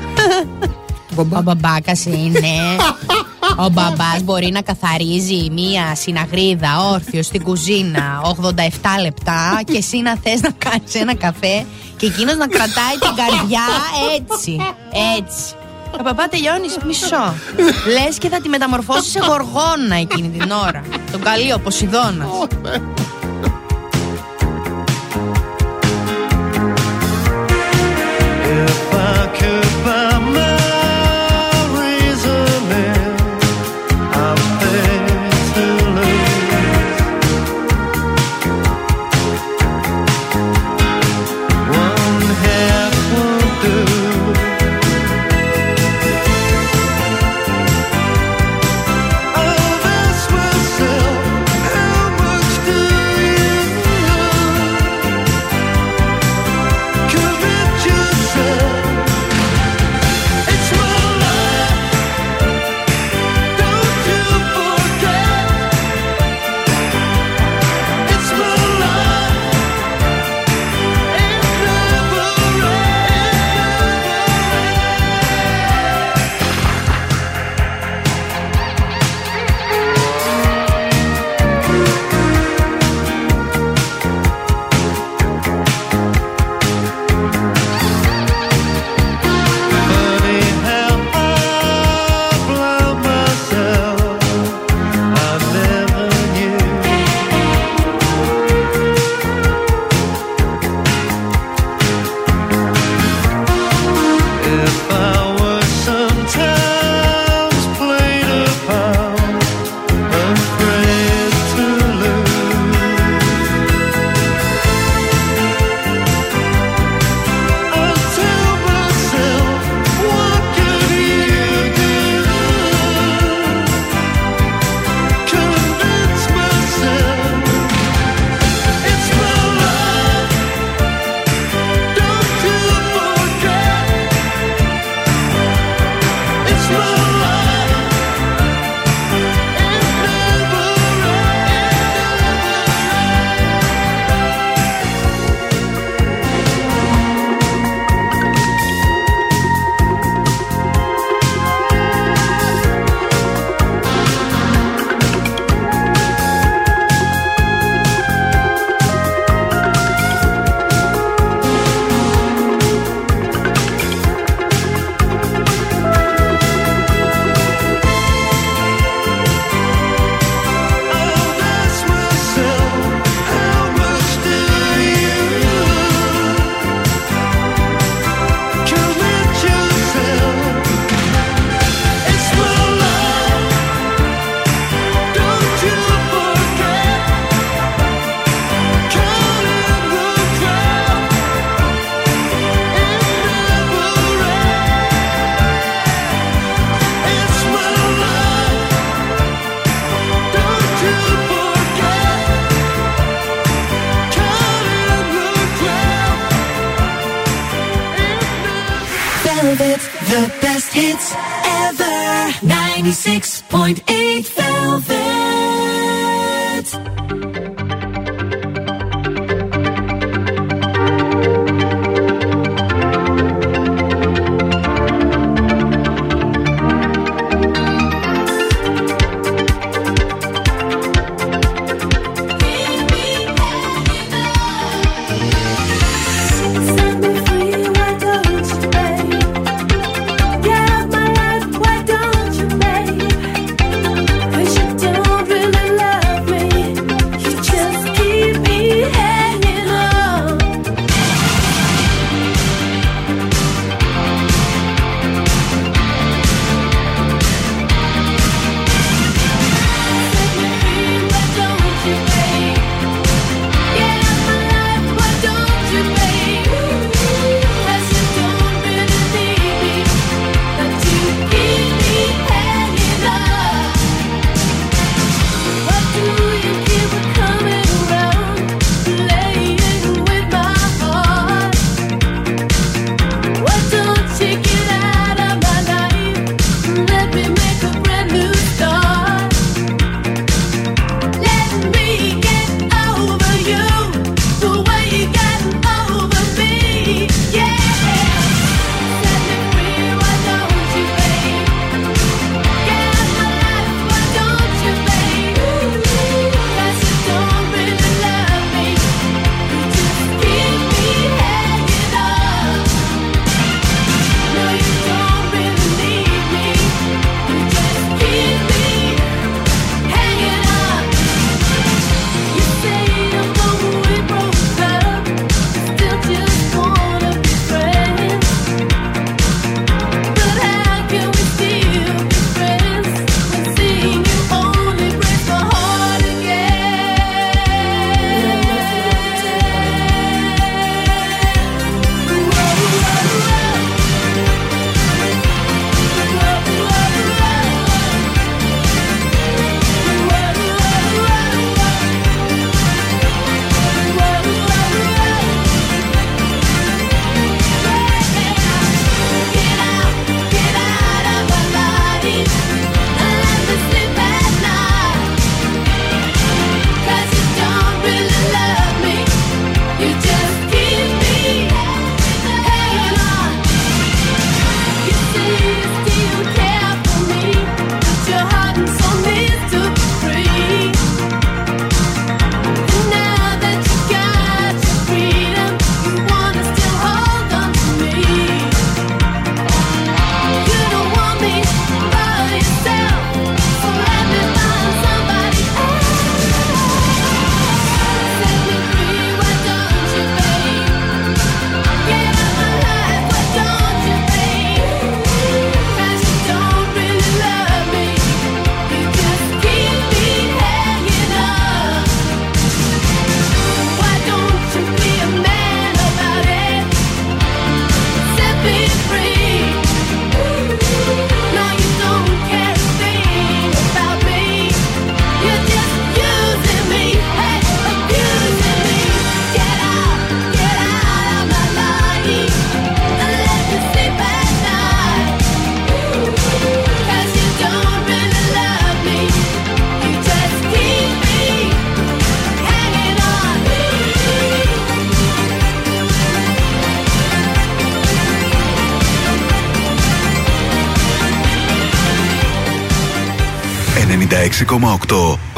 Ο 1.19 1.25
μπαμπάκα 1.25 1.93
είναι. 2.05 2.77
Ο 3.57 3.69
μπαμπά 3.69 4.23
μπορεί 4.25 4.51
να 4.51 4.61
καθαρίζει 4.61 5.51
μία 5.51 5.95
συναγρίδα 5.95 6.91
όρθιο 6.93 7.23
στην 7.23 7.43
κουζίνα 7.43 8.21
87 8.25 8.61
λεπτά 9.03 9.61
και 9.65 9.77
εσύ 9.77 9.99
να 9.99 10.17
θε 10.23 10.31
να 10.41 10.51
κάνει 10.51 10.85
ένα 10.93 11.15
καφέ 11.15 11.65
και 11.97 12.07
εκείνο 12.07 12.35
να 12.35 12.47
κρατάει 12.47 12.97
την 13.01 13.15
καρδιά 13.17 13.65
έτσι. 14.17 14.57
Έτσι. 15.19 15.55
Ο 15.99 16.03
παπά 16.03 16.29
τελειώνει 16.29 16.69
μισό. 16.87 17.35
Λε 17.87 18.09
και 18.19 18.29
θα 18.29 18.41
τη 18.41 18.49
μεταμορφώσει 18.49 19.11
σε 19.11 19.19
γοργόνα 19.19 19.97
εκείνη 20.01 20.29
την 20.29 20.51
ώρα. 20.51 20.83
Τον 21.13 21.23
καλεί 21.23 21.53
ο 21.53 21.59
Ποσειδώνα. 21.59 22.27
If 28.51 28.95
I 28.95 29.27
could 29.39 29.71
buy 29.85 30.18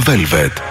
Velvet. 0.05 0.63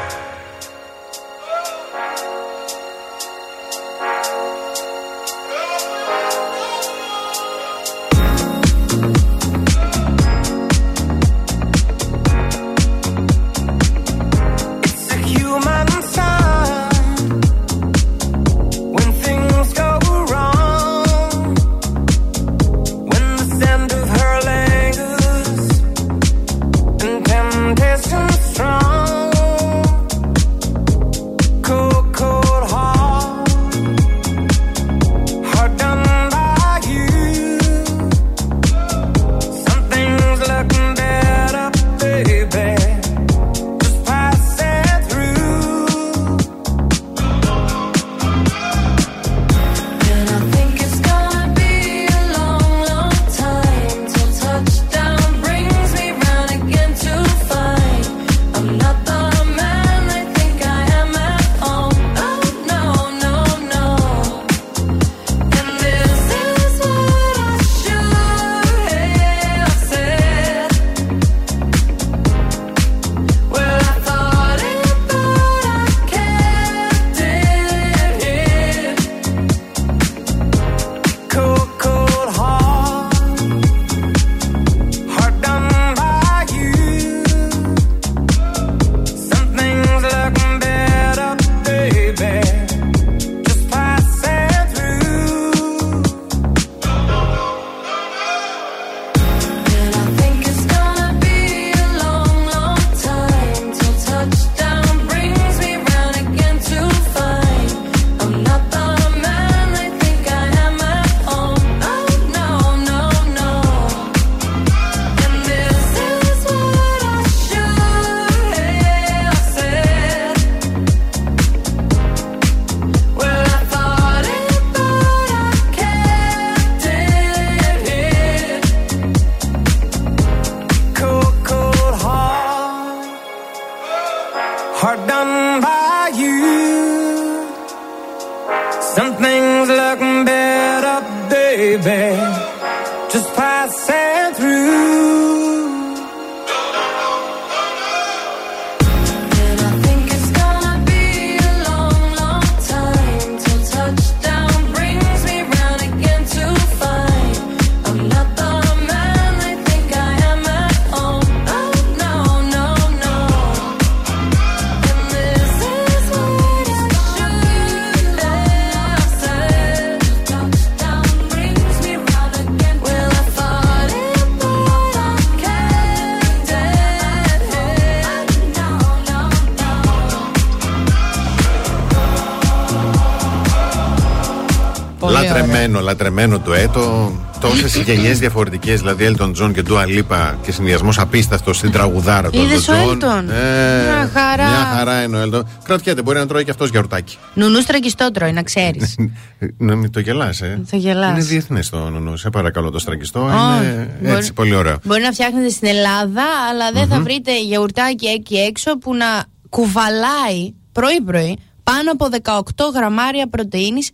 Γενιέ 187.81 188.13
διαφορετικές, 188.13 188.79
δηλαδή 188.79 189.13
Elton 189.17 189.31
John 189.41 189.53
και 189.53 189.63
Dua 189.69 189.83
Lipa 189.85 190.33
και 190.41 190.51
συνδυασμός 190.51 190.99
απίστευτος 190.99 191.57
στην 191.57 191.71
τραγουδάρα 191.71 192.29
του 192.29 192.41
Είδες 192.41 192.69
Elton 192.69 192.73
ο 192.73 192.97
John. 193.01 193.03
Elton? 193.03 193.29
Ε, 193.29 193.83
Μια 193.85 194.09
χαρά. 194.13 194.47
Μια 194.49 194.71
χαρά 194.75 195.01
είναι 195.03 195.17
ο 195.17 195.29
Elton. 195.33 195.41
Κρατιέται, 195.63 196.01
μπορεί 196.01 196.17
να 196.17 196.27
τρώει 196.27 196.43
και 196.43 196.51
αυτός 196.51 196.69
γιαουρτάκι. 196.69 197.17
Νουνούς 197.33 197.63
στραγγιστό 197.63 198.11
τρώει, 198.11 198.31
να 198.31 198.43
ξέρεις. 198.43 198.95
Να 199.57 199.75
μην 199.75 199.91
το 199.91 199.99
γελάς, 199.99 200.41
ε. 200.41 200.61
Το 200.71 200.77
γελάς. 200.77 201.09
Είναι 201.11 201.23
διεθνές 201.23 201.69
το 201.69 201.89
νουνού. 201.89 202.17
Σε 202.17 202.29
παρακαλώ 202.29 202.69
το 202.69 202.79
στραγγιστό. 202.79 203.19
Ω, 203.19 203.27
είναι 203.63 203.97
μπορεί- 204.01 204.15
έτσι 204.15 204.33
πολύ 204.33 204.55
ωραίο. 204.55 204.77
Μπορεί 204.83 205.01
να 205.01 205.11
φτιάχνετε 205.11 205.49
στην 205.49 205.67
Ελλάδα, 205.67 206.23
αλλά 206.49 206.71
δεν 206.73 206.87
θα 206.87 206.99
βρείτε 207.01 207.41
γιαουρτάκι 207.41 208.05
εκεί 208.07 208.35
έξω 208.35 208.77
που 208.77 208.95
να 208.95 209.05
κουβαλάει 209.49 210.53
πρωί-πρωί 210.71 211.37
πάνω 211.63 211.91
από 211.91 212.07
18 212.23 212.41
γραμμάρια 212.75 213.27
πρωτεΐνης 213.29 213.89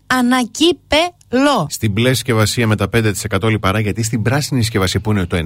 ανακύπελο. 1.29 1.67
Στην 1.69 1.91
μπλε 1.91 2.09
συσκευασία 2.13 2.67
με 2.67 2.75
τα 2.75 2.89
5% 3.41 3.49
λιπαρά, 3.49 3.79
γιατί 3.79 4.03
στην 4.03 4.21
πράσινη 4.21 4.61
συσκευασία 4.61 4.99
που 4.99 5.11
είναι 5.11 5.25
το 5.25 5.37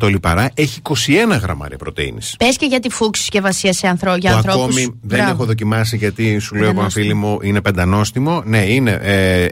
1,5% 0.00 0.08
λιπαρά 0.08 0.50
έχει 0.54 0.80
21 0.82 1.38
γραμμάρια 1.42 1.76
πρωτενη. 1.76 2.18
Πες 2.38 2.56
και 2.56 2.66
για 2.66 2.80
τη 2.80 2.90
φούξη 2.90 3.20
συσκευασία 3.20 3.72
σε 3.72 3.86
ανθρω... 3.88 4.16
για 4.16 4.30
Που 4.30 4.36
ανθρώπους. 4.36 4.62
ακόμη 4.62 4.82
δεν 4.82 4.94
Μπράβο. 5.18 5.30
έχω 5.30 5.44
δοκιμάσει 5.44 5.96
γιατί 5.96 6.38
σου 6.38 6.54
λέω 6.54 6.70
από 6.70 6.80
ένα 6.80 6.88
Πεντανόστιμο. 6.94 7.04
φίλη 7.04 7.14
μου 7.14 7.38
είναι 7.42 7.60
πεντανόστιμο. 7.60 8.42
Ναι, 8.44 8.58
είναι 8.58 8.98
ε, 9.02 9.46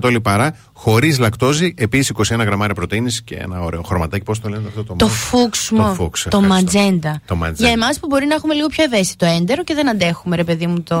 1,5% 0.00 0.10
λιπαρά, 0.10 0.56
χωρίς 0.72 1.18
λακτόζη, 1.18 1.74
επίσης 1.76 2.12
21 2.16 2.38
γραμμάρια 2.38 2.74
πρωτενη 2.74 3.12
και 3.24 3.34
ένα 3.34 3.60
ωραίο 3.60 3.82
χρωματάκι. 3.82 4.24
Πώς 4.24 4.40
το 4.40 4.48
λένε 4.48 4.62
αυτό 4.68 4.84
το 4.84 4.94
Το 4.94 5.04
μοβ; 5.04 5.14
φούξιμο, 5.14 5.82
Το 5.88 5.94
φούξ, 5.94 6.22
το 6.22 6.28
ευχαριστώ. 6.38 6.54
ματζέντα. 6.80 7.20
Το 7.26 7.36
ματζέντα. 7.36 7.68
Για 7.68 7.72
εμάς 7.82 7.98
που 7.98 8.06
μπορεί 8.06 8.26
να 8.26 8.34
έχουμε 8.34 8.54
λίγο 8.54 8.66
πιο 8.66 8.84
ευαίσθητο 8.84 9.26
έντερο 9.26 9.64
και 9.64 9.74
δεν 9.74 9.88
αντέχουμε, 9.88 10.36
ρε 10.36 10.44
παιδί 10.44 10.66
μου, 10.66 10.82
το. 10.82 10.96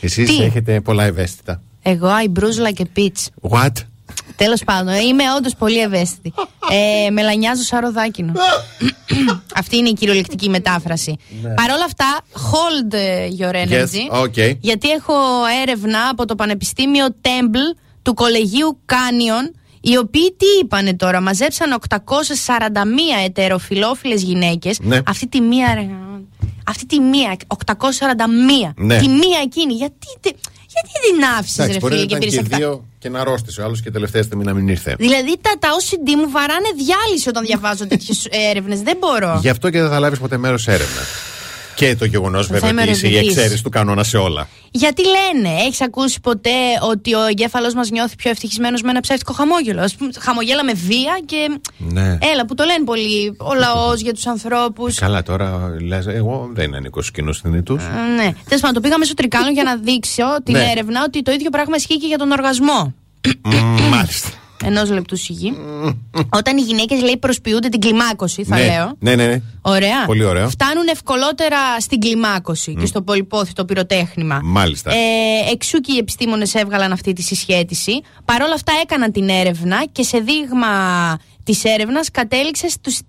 Εσείς 0.00 0.28
Τι; 0.36 0.42
έχετε 0.42 0.80
πολλά 0.80 1.04
ευαίσθητα. 1.04 1.62
Εγώ, 1.88 2.08
I 2.24 2.38
bruise 2.40 2.68
like 2.68 2.80
a 2.80 2.98
peach. 2.98 3.50
What? 3.50 3.72
Τέλος 4.36 4.64
πάντων, 4.64 4.94
είμαι 4.94 5.22
όντως 5.36 5.54
πολύ 5.54 5.78
ευαίσθητη. 5.80 6.32
Ε, 7.06 7.10
μελανιάζω 7.10 7.62
σαν 7.62 7.80
ροδάκινο. 7.80 8.32
Αυτή 9.60 9.76
είναι 9.76 9.88
η 9.88 9.92
κυριολεκτική 9.92 10.48
μετάφραση. 10.48 11.16
Παρ' 11.54 11.70
όλα 11.70 11.84
αυτά, 11.84 12.18
hold 12.32 12.92
ε, 12.94 13.28
your 13.38 13.54
energy. 13.54 14.12
Yes, 14.12 14.22
okay. 14.24 14.56
Γιατί 14.60 14.90
έχω 14.90 15.14
έρευνα 15.62 16.08
από 16.10 16.24
το 16.26 16.34
Πανεπιστήμιο 16.34 17.06
Temple 17.22 17.78
του 18.02 18.14
Κολεγίου 18.14 18.78
Κάνιον, 18.84 19.52
οι 19.80 19.96
οποίοι 19.96 20.34
τι 20.38 20.46
είπανε 20.62 20.94
τώρα, 20.94 21.20
μαζέψαν 21.20 21.78
841 21.88 21.94
ετεροφυλόφιλες 23.26 24.22
γυναίκες. 24.22 24.78
Ναι. 24.80 24.98
Αυτή 25.06 25.26
τη 25.28 25.40
μία, 25.40 25.74
ρε, 25.74 25.86
αυτή 26.66 26.86
τη 26.86 27.00
μία, 27.00 27.36
841. 27.46 28.72
Ναι. 28.76 28.98
Τη 28.98 29.08
μία 29.08 29.38
εκείνη. 29.42 29.72
Γιατί, 29.74 30.06
τε- 30.20 30.36
γιατί 30.76 30.90
την 31.06 31.24
άφησες 31.38 31.58
Εντάξει, 31.58 31.72
ρε 31.72 31.78
μπορεί 31.78 31.94
να 31.94 32.00
φίλε 32.00 32.06
και 32.06 32.16
ήταν 32.16 32.18
πήρες 32.18 32.34
και 32.34 32.40
αυτά; 32.40 32.56
δύο 32.56 32.88
και 32.98 33.08
να 33.08 33.20
αρρώστησε 33.20 33.60
ο 33.60 33.64
άλλος 33.64 33.82
και 33.82 33.90
τελευταία 33.90 34.22
στιγμή 34.22 34.44
να 34.44 34.54
μην 34.54 34.68
ήρθε. 34.68 34.94
Δηλαδή 34.98 35.38
τα, 35.40 35.52
τα 35.58 35.68
OCD 35.78 36.08
μου 36.16 36.30
βαράνε 36.30 36.68
διάλυση 36.76 37.28
όταν 37.28 37.44
διαβάζω 37.44 37.86
τέτοιες 37.86 38.26
έρευνες. 38.30 38.82
Δεν 38.82 38.96
μπορώ. 39.00 39.38
Γι' 39.42 39.48
αυτό 39.48 39.70
και 39.70 39.80
δεν 39.80 39.90
θα 39.90 39.98
λάβεις 39.98 40.18
ποτέ 40.18 40.36
μέρος 40.36 40.62
σε 40.62 40.72
έρευνα. 40.72 41.00
Και 41.76 41.96
το 41.96 42.04
γεγονός 42.04 42.46
βέβαια 42.46 42.70
είμαι 42.70 42.82
ότι 42.82 42.90
είσαι 42.90 43.06
η 43.06 43.10
ερευνητής. 43.10 43.36
εξαίρεση 43.36 43.62
του 43.62 43.70
κανόνα 43.70 44.04
σε 44.04 44.16
όλα. 44.16 44.48
Γιατί 44.70 45.02
λένε, 45.02 45.54
έχεις 45.60 45.80
ακούσει 45.80 46.20
ποτέ 46.20 46.50
ότι 46.90 47.14
ο 47.14 47.26
εγκέφαλος 47.26 47.74
μας 47.74 47.90
νιώθει 47.90 48.16
πιο 48.16 48.30
ευτυχισμένος 48.30 48.82
με 48.82 48.90
ένα 48.90 49.00
ψεύτικο 49.00 49.32
χαμόγελο; 49.32 49.80
Α 49.80 49.88
πούμε, 49.98 50.10
χαμογέλα 50.18 50.64
με 50.64 50.72
βία 50.72 51.20
και. 51.26 51.58
Ναι. 51.78 52.18
Έλα, 52.32 52.46
που 52.46 52.54
το 52.54 52.64
λένε 52.64 52.84
πολύ 52.84 53.36
ο 53.38 53.54
λαός 53.54 54.00
για 54.00 54.12
τους 54.14 54.26
ανθρώπους. 54.26 54.94
Καλά, 54.94 55.22
τώρα 55.22 55.76
λες, 55.80 56.06
εγώ 56.06 56.50
δεν 56.52 56.74
ανήκω 56.74 57.00
στους 57.00 57.12
κοινούς 57.12 57.38
θνητούς. 57.38 57.82
Ναι. 58.16 58.32
Τέλος 58.44 58.60
πάντων, 58.60 58.74
το 58.74 58.80
πήγαμε 58.80 59.04
στο 59.04 59.14
Τρικάλο 59.14 59.50
για 59.50 59.62
να 59.62 59.76
δείξω 59.76 60.24
την 60.44 60.54
Ναι. 60.54 60.68
έρευνα 60.70 61.02
ότι 61.06 61.22
το 61.22 61.32
ίδιο 61.32 61.50
πράγμα 61.50 61.76
ισχύει 61.76 61.98
και 61.98 62.06
για 62.06 62.18
τον 62.18 62.30
οργασμό. 62.30 62.94
Μάλιστα. 63.90 64.28
Ενός 64.64 64.90
λεπτού 64.90 65.16
σιγή. 65.16 65.52
Όταν 66.28 66.56
οι 66.56 66.60
γυναίκες 66.60 67.02
λέει 67.02 67.16
προσποιούνται 67.16 67.68
την 67.68 67.80
κλιμάκωση, 67.80 68.44
θα 68.44 68.56
ναι. 68.56 68.66
λέω. 68.66 68.96
Ναι, 68.98 69.14
ναι, 69.14 69.26
ναι. 69.26 69.40
Ωραία. 69.62 70.04
Πολύ 70.06 70.24
ωραίο. 70.24 70.48
Φτάνουν 70.48 70.86
ευκολότερα 70.90 71.80
στην 71.80 72.00
κλιμάκωση 72.00 72.74
και 72.74 72.86
στο 72.86 73.02
πολυπόθητο 73.02 73.64
πυροτέχνημα. 73.64 74.40
Μάλιστα. 74.42 74.90
Ε, 74.90 75.50
εξού 75.52 75.80
και 75.80 75.92
οι 75.92 75.98
επιστήμονες 75.98 76.54
έβγαλαν 76.54 76.92
αυτή 76.92 77.12
τη 77.12 77.22
συσχέτιση. 77.22 78.00
Παρ' 78.24 78.42
όλα 78.42 78.54
αυτά 78.54 78.72
έκαναν 78.82 79.12
την 79.12 79.28
έρευνα 79.28 79.84
και 79.92 80.02
σε 80.02 80.18
δείγμα 80.18 80.68
της 81.44 81.64
έρευνας 81.64 82.10
κατέληξε 82.10 82.68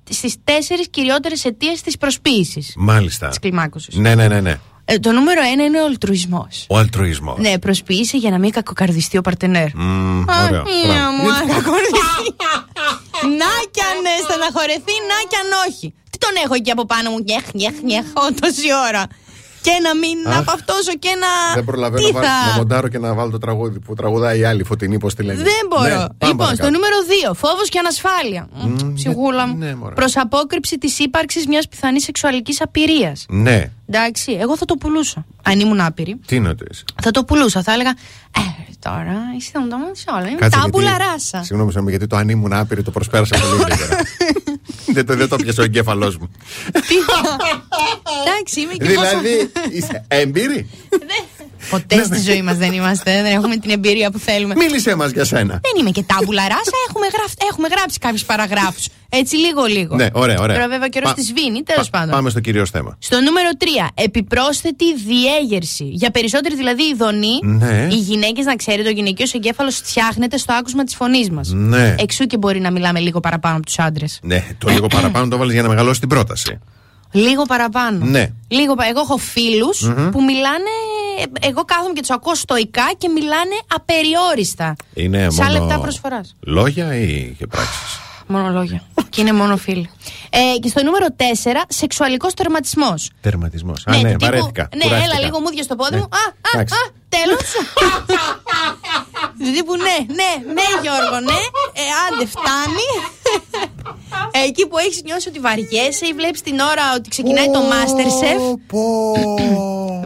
στις 0.09 0.35
τέσσερις 0.43 0.89
κυριότερες 0.89 1.45
αιτίες 1.45 1.81
της 1.81 1.97
προσποίηση. 1.97 2.73
Μάλιστα. 2.77 3.27
Της 3.27 3.39
κλιμάκωσης. 3.39 3.95
Ναι, 3.95 4.15
ναι, 4.15 4.27
ναι, 4.27 4.41
ναι. 4.41 4.59
Ε, 4.89 4.99
το 4.99 5.11
νούμερο 5.11 5.41
ένα 5.53 5.63
είναι 5.63 5.81
ο 5.81 5.85
αλτρουισμός. 5.85 6.65
Ο 6.69 6.77
αλτρουισμός. 6.77 7.37
Ναι, 7.39 7.59
προσποίησε 7.59 8.17
για 8.17 8.29
να 8.29 8.37
μην 8.39 8.51
κακοκαρδιστεί 8.51 9.17
ο 9.17 9.21
παρτενέρ. 9.21 9.67
Μμμ, 9.75 10.19
Α, 10.29 10.43
ωραίο. 10.43 10.63
μία 10.63 10.93
Μπράβο. 10.93 11.11
μου, 11.11 11.29
αν 11.33 11.47
κακοκαρδιστεί. 11.47 12.25
να 13.41 13.51
κι 13.73 13.81
αν 13.89 13.97
ε, 14.11 14.15
στεναχωρεθεί, 14.27 14.95
να 15.11 15.17
κι 15.29 15.35
αν 15.43 15.49
όχι. 15.69 15.93
Τι 16.09 16.17
τον 16.17 16.29
έχω 16.43 16.53
εκεί 16.53 16.71
από 16.71 16.85
πάνω 16.85 17.09
μου, 17.11 17.19
νιέχ, 17.23 17.43
νιέχ, 17.53 17.81
νιέχ, 17.83 18.05
ό, 18.13 18.33
τόση 18.41 18.67
ώρα. 18.87 19.03
Και 19.61 19.71
να 19.83 19.95
μην 19.95 20.17
να 20.23 20.35
Αχ. 20.37 20.43
παυτώσω 20.43 20.93
και 20.99 21.09
να. 21.19 21.53
Δεν 21.55 21.63
προλαβαίνω 21.65 22.07
Τι 22.07 22.13
να, 22.13 22.19
βάλω- 22.19 22.33
θα- 22.43 22.49
να 22.51 22.57
μοντάρω 22.57 22.87
και 22.87 22.97
να 22.99 23.13
βάλω 23.13 23.31
το 23.31 23.37
τραγούδι 23.37 23.79
που 23.79 23.93
τραγουδάει 23.95 24.39
η 24.39 24.43
άλλη 24.43 24.63
φωτεινή, 24.63 24.97
πώς 24.99 25.13
τη 25.15 25.23
λένε. 25.23 25.43
Δεν 25.43 25.53
μπορώ. 25.69 25.83
Ναι, 25.83 25.89
πάμε 25.95 26.07
λοιπόν, 26.19 26.31
στο 26.31 26.55
παρακάτω. 26.55 26.69
νούμερο 26.69 26.95
2, 27.31 27.33
φόβος 27.35 27.69
και 27.69 27.79
ανασφάλεια. 27.79 28.47
Μμ, 28.53 28.93
Ψυχούλα 28.93 29.47
μου. 29.47 29.57
ναι, 29.57 29.75
μωρέ. 29.75 29.93
Προς 29.95 30.17
απόκρυψη 30.17 30.77
της 30.77 30.99
ύπαρξης 30.99 31.47
μιας 31.47 31.67
πιθανής 31.67 32.03
σεξουαλικής 32.03 32.61
απειρίας. 32.61 33.25
Ναι, 33.29 33.71
Εντάξει, 33.89 34.31
εγώ 34.41 34.57
θα 34.57 34.65
το 34.65 34.75
πουλούσα. 34.75 35.25
Αν 35.43 35.59
ήμουν 35.59 35.79
άπειρη. 35.81 36.19
τι 36.25 36.35
είναι 36.35 36.49
ότι 36.49 36.65
είσαι. 36.71 36.83
Θα 37.01 37.11
το 37.11 37.23
πουλούσα. 37.23 37.63
Θα 37.63 37.73
έλεγα. 37.73 37.89
Ε, 38.37 38.41
τώρα 38.79 39.15
είσαι 39.37 39.49
το 39.53 39.59
μοντό 39.59 39.75
σε 39.91 40.05
όλα. 40.17 40.27
Είμαι 40.27 40.37
Κάτσε, 40.39 40.59
τάμπουλα 40.59 40.89
γιατί- 40.89 41.03
ράσα. 41.03 41.43
Συγγνώμη, 41.43 41.71
συγγνώμη, 41.71 41.89
γιατί 41.89 42.07
το 42.07 42.15
αν 42.15 42.29
ήμουν 42.29 42.53
άπειρη 42.53 42.83
το 42.83 42.91
προσπέρασα 42.91 43.35
πολύ 43.39 43.61
γρήγορα. 43.63 43.97
Δεν, 44.85 45.05
το, 45.05 45.15
δεν 45.15 45.29
το 45.29 45.35
πιασε 45.35 45.61
ο 45.61 45.63
εγκέφαλός 45.63 46.17
μου. 46.17 46.31
Εντάξει, 48.25 48.61
είμαι 48.61 48.73
και 48.73 48.83
δηλαδή, 48.83 49.51
είσαι 49.71 50.05
έμπειρη; 50.07 50.69
Ποτέ 51.69 52.03
στη 52.03 52.19
ζωή 52.19 52.41
μας 52.41 52.57
δεν 52.57 52.73
είμαστε. 52.73 53.21
Δεν 53.21 53.25
έχουμε 53.25 53.57
την 53.57 53.69
εμπειρία 53.69 54.11
που 54.11 54.19
θέλουμε. 54.19 54.55
Μίλησέ 54.55 54.95
μας 54.95 55.11
για 55.11 55.25
σένα. 55.25 55.53
Δεν 55.63 55.71
είμαι 55.79 55.89
και 55.91 56.03
τάμπουλα 56.03 56.41
ράσα. 56.41 56.71
Έχουμε, 56.89 57.05
γραφ... 57.13 57.31
έχουμε 57.51 57.67
γράψει 57.67 57.99
κάποιους 57.99 58.25
παραγράφους. 58.25 58.87
Έτσι 59.09 59.35
λίγο-λίγο. 59.35 59.95
Ναι, 59.95 60.07
ωραία, 60.11 60.37
ωραία. 60.39 60.55
Τώρα 60.55 60.67
βέβαια 60.67 60.85
ο 60.85 60.89
καιρός 60.89 61.09
Πα- 61.09 61.15
της 61.15 61.25
σβήνει, 61.27 61.63
τέλος 61.63 61.89
πα- 61.89 61.97
πάντων. 61.97 62.13
Πάμε 62.15 62.29
στο 62.29 62.39
κυρίως 62.39 62.69
θέμα. 62.69 62.97
Στο 62.99 63.21
νούμερο 63.21 63.49
3, 63.59 63.63
επιπρόσθετη 63.93 64.85
διέγερση. 64.95 65.83
Για 65.83 66.09
περισσότερη 66.11 66.55
δηλαδή 66.55 66.83
ειδονή, 66.83 67.39
Ναι. 67.43 67.87
οι 67.91 67.95
γυναίκες, 67.95 68.45
να 68.45 68.55
ξέρετε, 68.55 68.87
ο 68.89 68.91
γυναικείο 68.91 69.25
εγκέφαλο 69.33 69.71
φτιάχνεται 69.71 70.37
στο 70.37 70.53
άκουσμα 70.53 70.83
της 70.83 70.95
φωνής 70.95 71.29
μας. 71.29 71.49
Ναι. 71.53 71.95
Εξού 71.99 72.25
και 72.25 72.37
μπορεί 72.37 72.59
να 72.59 72.71
μιλάμε 72.71 72.99
λίγο 72.99 73.19
παραπάνω 73.19 73.55
από 73.55 73.65
τους 73.65 73.79
άντρες. 73.79 74.19
Ναι, 74.21 74.43
το 74.57 74.69
λίγο 74.69 74.87
παραπάνω 74.87 75.27
το 75.27 75.37
βάλει 75.37 75.53
για 75.53 75.61
να 75.61 75.67
μεγαλώσει 75.67 75.99
την 75.99 76.09
πρόταση. 76.09 76.59
Λίγο 77.11 77.43
παραπάνω. 77.43 78.05
Ναι. 78.05 78.31
Λίγο, 78.47 78.75
πα- 78.75 78.85
εγώ 78.87 78.99
έχω 78.99 79.17
φίλους 79.17 79.81
Μμμ. 79.81 80.09
που 80.09 80.23
μιλάνε. 80.23 80.69
Εγώ 81.39 81.65
κάθομαι 81.65 81.93
και 81.93 81.99
τους 81.99 82.09
ακούω 82.09 82.35
στοικά 82.35 82.91
και 82.97 83.07
μιλάνε 83.09 83.55
απεριόριστα. 83.75 84.75
Είναι 84.93 85.27
Σαν 85.29 85.45
μόνο 85.45 85.59
λεπτά 85.59 85.79
προσφοράς. 85.79 86.35
λόγια 86.39 86.95
ή 86.95 87.35
και 87.37 87.47
πράξεις; 87.47 87.99
Μόνο 88.33 88.49
λόγια. 88.49 88.81
και 89.09 89.21
είναι 89.21 89.33
μόνο 89.33 89.57
φίλοι. 89.57 89.89
Ε, 90.29 90.59
και 90.59 90.67
στο 90.69 90.83
νούμερο 90.83 91.05
4, 91.17 91.21
σεξουαλικός 91.67 92.33
τερματισμός. 92.33 93.09
Τερματισμός. 93.21 93.83
Α, 93.87 93.97
ναι, 93.97 94.15
βαρέθηκα. 94.19 94.69
ναι, 94.75 94.83
Κουράστηκα. 94.83 95.13
έλα 95.15 95.25
λίγο 95.25 95.39
μούδια 95.39 95.63
στο 95.63 95.75
πόδι 95.75 95.91
Ναι. 95.95 95.97
μου. 95.97 96.03
Α, 96.03 96.17
α, 96.17 96.49
Εντάξει. 96.53 96.73
α, 96.73 96.91
τέλος. 97.09 97.41
Τύπου 99.55 99.75
ναι, 99.87 99.97
ναι, 100.19 100.31
ναι, 100.57 100.67
Γιώργο, 100.83 101.17
ναι. 101.29 101.39
Ε, 101.81 101.83
άντε, 102.03 102.25
φτάνει. 102.35 102.87
Ε, 104.31 104.39
Εκεί 104.47 104.67
που 104.67 104.77
έχεις 104.77 105.01
νιώσει 105.03 105.29
ότι 105.29 105.39
βαριέσαι 105.39 106.05
ή 106.05 106.13
βλέπεις 106.13 106.41
την 106.41 106.59
ώρα 106.59 106.83
ότι 106.97 107.09
ξεκινάει 107.09 107.45
το 107.51 107.59
Masterchef; 107.71 108.39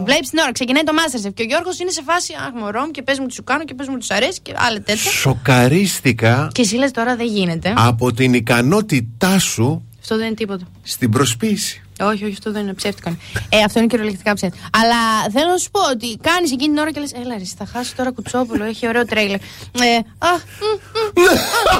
Βλέπεις 0.04 0.28
την 0.30 0.38
ώρα, 0.38 0.52
ξεκινάει 0.52 0.82
το 0.82 0.92
Masterchef 0.98 1.30
και 1.34 1.42
ο 1.42 1.44
Γιώργος 1.44 1.78
είναι 1.78 1.90
σε 1.90 2.02
φάση 2.02 2.32
Αχ, 2.46 2.52
μωρό 2.62 2.80
μου 2.84 2.90
και 2.90 3.02
πες 3.02 3.18
μου 3.18 3.26
τι 3.26 3.34
σου 3.34 3.44
κάνω 3.44 3.64
και 3.64 3.74
πες 3.74 3.88
μου 3.88 3.96
τι 3.98 4.04
σου 4.04 4.14
αρέσει 4.14 4.40
και 4.42 4.52
άλλα 4.56 4.80
τέτοια. 4.80 5.10
Σοκαρίστηκα 5.10 6.50
Και 6.54 6.62
εσύ 6.62 6.76
λες 6.76 6.90
τώρα 6.90 7.16
δεν 7.16 7.26
γίνεται. 7.26 7.74
από 7.76 8.12
την 8.12 8.34
ικανότητά 8.34 9.38
σου 9.38 9.82
Αυτό 10.00 10.16
δεν 10.16 10.26
είναι 10.26 10.34
τίποτα. 10.34 10.64
στην 10.82 11.10
προσποίηση. 11.10 11.81
Όχι, 12.00 12.24
όχι, 12.24 12.32
αυτό 12.32 12.52
δεν 12.52 12.62
είναι 12.62 12.74
ψεύτικο. 12.74 13.08
είναι. 13.08 13.18
Ε, 13.48 13.62
αυτό 13.64 13.78
είναι 13.78 13.88
κυριολεκτικά 13.88 14.34
ψεύτικο. 14.34 14.64
Αλλά 14.80 15.30
θέλω 15.32 15.50
να 15.50 15.56
σου 15.56 15.70
πω 15.70 15.80
ότι 15.90 16.18
κάνεις 16.22 16.52
εκείνη 16.52 16.72
την 16.74 16.78
ώρα 16.78 16.90
και 16.90 17.00
λες: 17.00 17.12
Έλα, 17.12 17.34
ρε, 17.38 17.44
θα 17.58 17.66
χάσει 17.72 17.96
τώρα 17.96 18.10
κουτσόπουλο, 18.12 18.64
έχει 18.64 18.88
ωραίο 18.88 19.04
τρέιλερ. 19.06 19.40
Ε, 19.88 19.98
αχ, 20.18 20.40
μ, 20.60 21.20
μ, 21.20 21.24
α. 21.24 21.76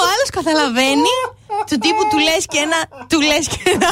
Ο 0.00 0.02
άλλος 0.12 0.28
καταλαβαίνει 0.38 1.14
του 1.68 1.78
τύπου 1.84 2.02
του 2.10 2.18
λες 2.28 2.44
και 2.52 2.58
ένα. 2.66 2.78
Του 3.10 3.20
λες 3.30 3.44
και 3.52 3.60
ένα. 3.74 3.90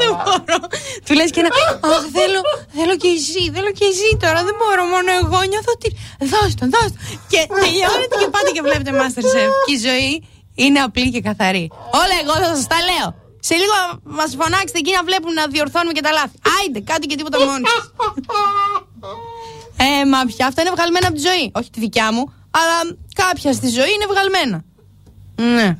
Δεν 0.00 0.10
μπορώ. 0.24 0.58
Του 1.06 1.12
λες 1.18 1.30
και 1.34 1.40
ένα. 1.42 1.50
Αχ, 1.94 2.02
θέλω, 2.16 2.40
θέλω 2.76 2.94
και 3.02 3.10
εσύ, 3.18 3.42
θέλω 3.54 3.70
και 3.78 3.86
εσύ 3.92 4.08
τώρα. 4.22 4.38
Δεν 4.48 4.54
μπορώ 4.60 4.84
μόνο 4.94 5.10
εγώ. 5.22 5.38
Νιώθω 5.52 5.70
ότι. 5.78 5.88
Δώσ' 6.32 6.54
τον, 6.60 6.68
δώσ' 6.74 6.90
τον. 6.94 7.02
Και 7.32 7.40
τελειώνετε 7.60 8.14
και 8.20 8.28
πάτε 8.34 8.50
και 8.54 8.62
βλέπετε 8.66 8.90
Masterchef. 9.00 9.50
Και 9.66 9.72
η 9.78 9.80
ζωή 9.88 10.10
είναι 10.54 10.80
απλή 10.80 11.10
και 11.10 11.20
καθαρή. 11.20 11.70
Όλα 11.72 12.14
εγώ 12.22 12.46
θα 12.46 12.54
σας 12.56 12.66
τα 12.66 12.76
λέω. 12.88 13.22
Σε 13.40 13.54
λίγο 13.54 13.76
μας 14.02 14.34
φωνάξετε 14.40 14.78
εκεί 14.78 14.92
να 14.92 15.02
βλέπουν 15.04 15.32
να 15.32 15.46
διορθώνουμε 15.46 15.92
και 15.92 16.00
τα 16.00 16.10
λάθη. 16.10 16.36
Άιντε, 16.58 16.80
κάντε 16.80 17.06
και 17.06 17.16
τίποτα 17.16 17.38
μόνοι 17.44 17.64
σας. 17.66 17.92
Ε, 19.76 20.04
μα 20.06 20.24
πια 20.24 20.46
αυτά 20.46 20.62
είναι 20.62 20.70
βγαλμένα 20.70 21.06
από 21.06 21.16
τη 21.16 21.22
ζωή. 21.28 21.50
Όχι 21.54 21.70
τη 21.70 21.80
δικιά 21.80 22.12
μου, 22.12 22.32
αλλά 22.50 22.96
κάποια 23.14 23.52
στη 23.52 23.68
ζωή 23.68 23.92
είναι 23.94 24.06
βγαλμένα. 24.12 24.64
Ναι. 25.36 25.76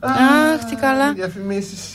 Αχ, 0.00 0.64
τι 0.64 0.74
καλά. 0.76 1.12
Διαφημίσεις. 1.12 1.94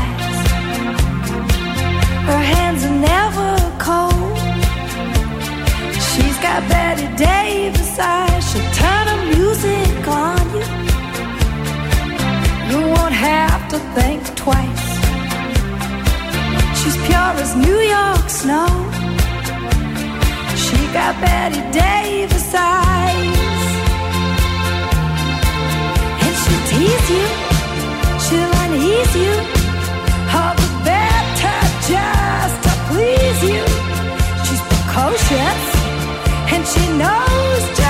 Eyes. 7.99 8.51
She'll 8.51 8.71
turn 8.73 9.07
her 9.07 9.21
music 9.35 10.07
on 10.07 10.43
you. 10.55 10.65
You 12.71 12.79
won't 12.93 13.13
have 13.13 13.67
to 13.69 13.79
think 13.95 14.21
twice. 14.35 14.87
She's 16.79 16.97
pure 17.07 17.33
as 17.43 17.55
New 17.55 17.79
York 17.95 18.29
snow. 18.29 18.67
She 20.63 20.77
got 20.93 21.13
Betty 21.21 21.61
Davis 21.71 22.53
eyes. 22.55 23.41
And 26.23 26.33
she'll 26.41 26.65
tease 26.71 27.09
you, 27.17 27.27
she'll 28.23 28.53
unease 28.63 29.15
you. 29.23 29.33
All 30.33 30.53
the 30.55 30.69
better 30.87 31.59
just 31.91 32.55
to 32.65 32.71
please 32.89 33.39
you. 33.51 33.63
She's 34.45 34.63
precocious, 34.71 35.61
and 36.53 36.61
she 36.71 36.83
knows 36.97 37.80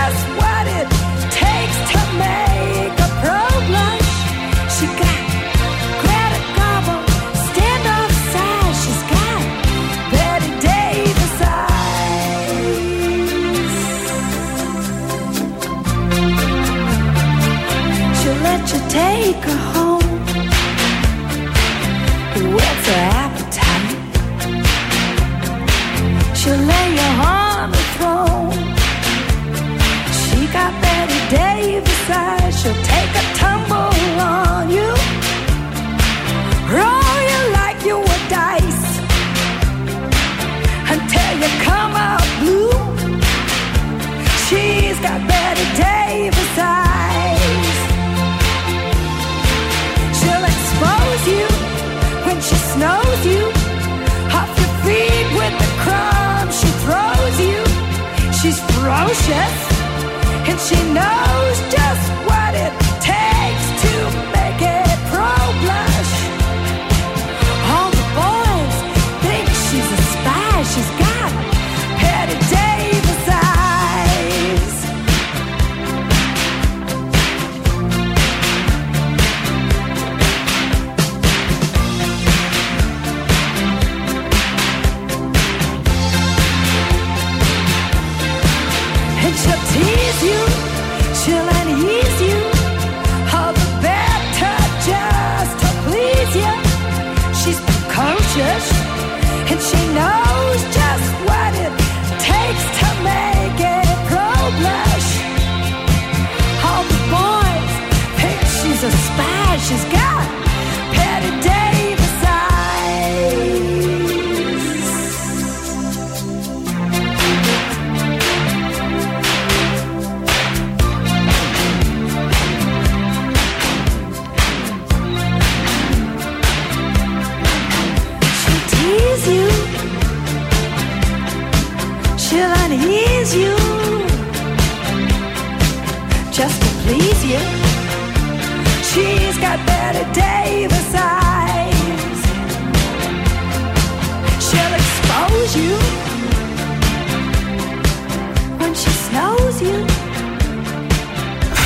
and 59.33 60.59
she 60.59 60.75
knows 60.93 61.57
just 61.71 62.20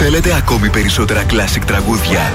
Θέλετε 0.08 0.36
ακόμη 0.36 0.70
περισσότερα 0.70 1.24
classic 1.30 1.62
τραγούδια; 1.66 2.34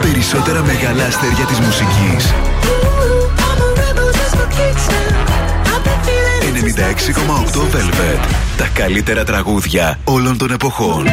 Περισσότερα 0.00 0.62
μεγάλα 0.62 1.04
αστέρια 1.04 1.44
της 1.44 1.58
μουσικής. 1.58 2.24
I'm 2.24 3.60
a 3.60 3.80
rebel 3.80 4.12
just 4.18 4.34
for 4.38 4.48
kicks 4.56 4.86
now. 4.88 5.12
I've 5.72 5.84
been 5.84 6.00
feeling 6.06 6.54
96,8 7.52 7.66
Velvet. 7.72 8.20
Τα 8.56 8.68
καλύτερα 8.74 9.24
τραγούδια 9.24 9.98
όλων 10.04 10.38
των 10.38 10.50
εποχών. 10.50 11.06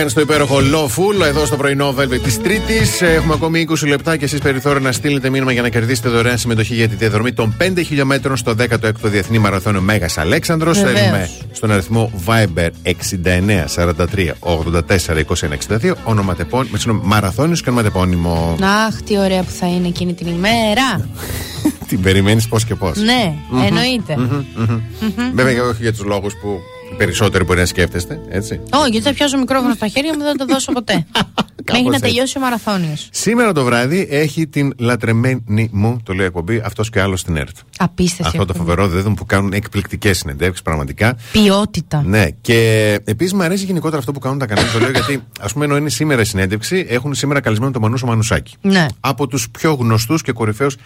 Τι 0.00 0.06
κάνεις 0.06 0.12
στο 0.12 0.20
υπέροχο 0.20 0.56
Lawful 0.58 1.26
εδώ 1.26 1.44
στο 1.46 1.56
πρωινό 1.56 1.94
Velvet 1.98 2.20
της 2.22 2.40
Τρίτης. 2.40 3.02
Έχουμε 3.02 3.34
ακόμη 3.34 3.66
20 3.70 3.88
λεπτά 3.88 4.16
και 4.16 4.24
εσείς 4.24 4.40
περιθώριο 4.40 4.80
να 4.80 4.92
στείλετε 4.92 5.30
μήνυμα 5.30 5.52
για 5.52 5.62
να 5.62 5.68
κερδίσετε 5.68 6.08
δωρεάν 6.08 6.38
συμμετοχή 6.38 6.74
για 6.74 6.88
τη 6.88 6.94
διαδρομή 6.94 7.32
των 7.32 7.56
5 7.60 7.72
χιλιόμετρων 7.86 8.36
στο 8.36 8.54
16ο 8.58 8.92
Διεθνή 9.02 9.38
Μαραθώνιο 9.38 9.80
Μέγας 9.80 10.18
Αλέξανδρος. 10.18 10.78
Βεβαίως. 10.78 10.98
Στέλνουμε 10.98 11.28
στον 11.52 11.70
αριθμό 11.70 12.12
Viber 12.26 12.68
69 12.84 13.64
43 13.74 14.32
84 14.40 15.24
21 15.68 15.80
62 15.80 15.92
ονοματεπών, 16.04 16.68
με 16.70 16.78
συγγνώμη, 16.78 17.06
μαραθώνιος 17.06 17.62
και 17.62 17.68
ονοματεπώνυμο. 17.68 18.56
Αχ, 18.86 19.02
τι 19.02 19.18
ωραία 19.18 19.42
που 19.42 19.50
θα 19.50 19.66
είναι 19.66 19.86
εκείνη 19.86 20.14
την 20.14 20.26
ημέρα. 20.26 21.08
Την 21.88 22.00
περιμένεις 22.00 22.48
πώς 22.48 22.64
και 22.64 22.74
πώς. 22.74 22.96
ναι, 22.98 23.34
εννοείται. 23.66 24.16
Μμμ. 24.16 24.82
Βέβαια 25.34 25.54
και 25.54 25.60
όχι 25.60 25.82
για 25.82 25.92
τους 25.92 26.04
λόγους 26.04 26.34
που 26.34 26.60
οι 27.00 27.04
περισσότεροι 27.04 27.44
μπορεί 27.44 27.58
να 27.58 27.66
σκέφτεστε, 27.66 28.20
έτσι. 28.28 28.60
Όχι, 28.72 28.90
γιατί 28.90 29.06
θα 29.06 29.12
πιάσω 29.12 29.38
μικρόφωνο 29.38 29.74
στα 29.74 29.86
χέρια 29.88 30.12
μου, 30.12 30.18
δεν 30.18 30.28
θα 30.28 30.34
το 30.34 30.52
δώσω 30.52 30.72
ποτέ. 30.72 30.92
Μέχρι 31.72 31.84
να 31.88 31.94
έτσι. 31.94 32.00
τελειώσει 32.00 32.38
ο 32.38 32.40
μαραθώνιος. 32.40 33.08
Σήμερα 33.12 33.52
το 33.52 33.64
βράδυ 33.64 34.06
έχει 34.10 34.46
την 34.46 34.72
λατρεμένη 34.78 35.68
μου, 35.72 36.00
το 36.02 36.12
λέει 36.12 36.26
εκπομπή, 36.26 36.62
αυτός 36.64 36.90
και 36.90 37.00
άλλος 37.00 37.20
στην 37.20 37.36
ΕΡΤ. 37.36 37.56
Απίστευτη. 37.78 38.22
Αυτό 38.26 38.38
το 38.38 38.42
εκπομπή. 38.42 38.58
φοβερό 38.58 38.88
δίδυμο 38.88 39.14
που 39.14 39.26
κάνουν 39.26 39.52
εκπληκτικές 39.52 40.18
συνεντεύξεις, 40.18 40.62
πραγματικά. 40.62 41.16
Ποιότητα. 41.32 42.02
Ναι, 42.06 42.26
και 42.40 42.98
επίσης 43.04 43.32
μου 43.32 43.42
αρέσει 43.42 43.64
γενικότερα 43.64 43.98
αυτό 43.98 44.12
που 44.12 44.18
κάνουν 44.18 44.38
τα 44.38 44.46
κανάλια. 44.46 44.72
Το 44.72 44.78
λέω 44.78 44.90
γιατί, 44.90 45.22
ας 45.40 45.52
πούμε, 45.52 45.64
ενώ 45.64 45.76
είναι 45.76 45.90
σήμερα 45.90 46.20
η 46.20 46.24
συνέντευξη, 46.24 46.86
έχουν 46.88 47.14
σήμερα 47.14 47.40
καλεσμένο 47.40 47.72
τον 47.72 47.82
Μανούσο 47.82 48.06
Μανουσάκη. 48.06 48.54
Ναι. 48.60 48.86
Από 49.00 49.26
τους 49.26 49.50
πιο 49.50 49.72
γνωστούς 49.72 50.22
και 50.22 50.32
κορυφαίους 50.32 50.76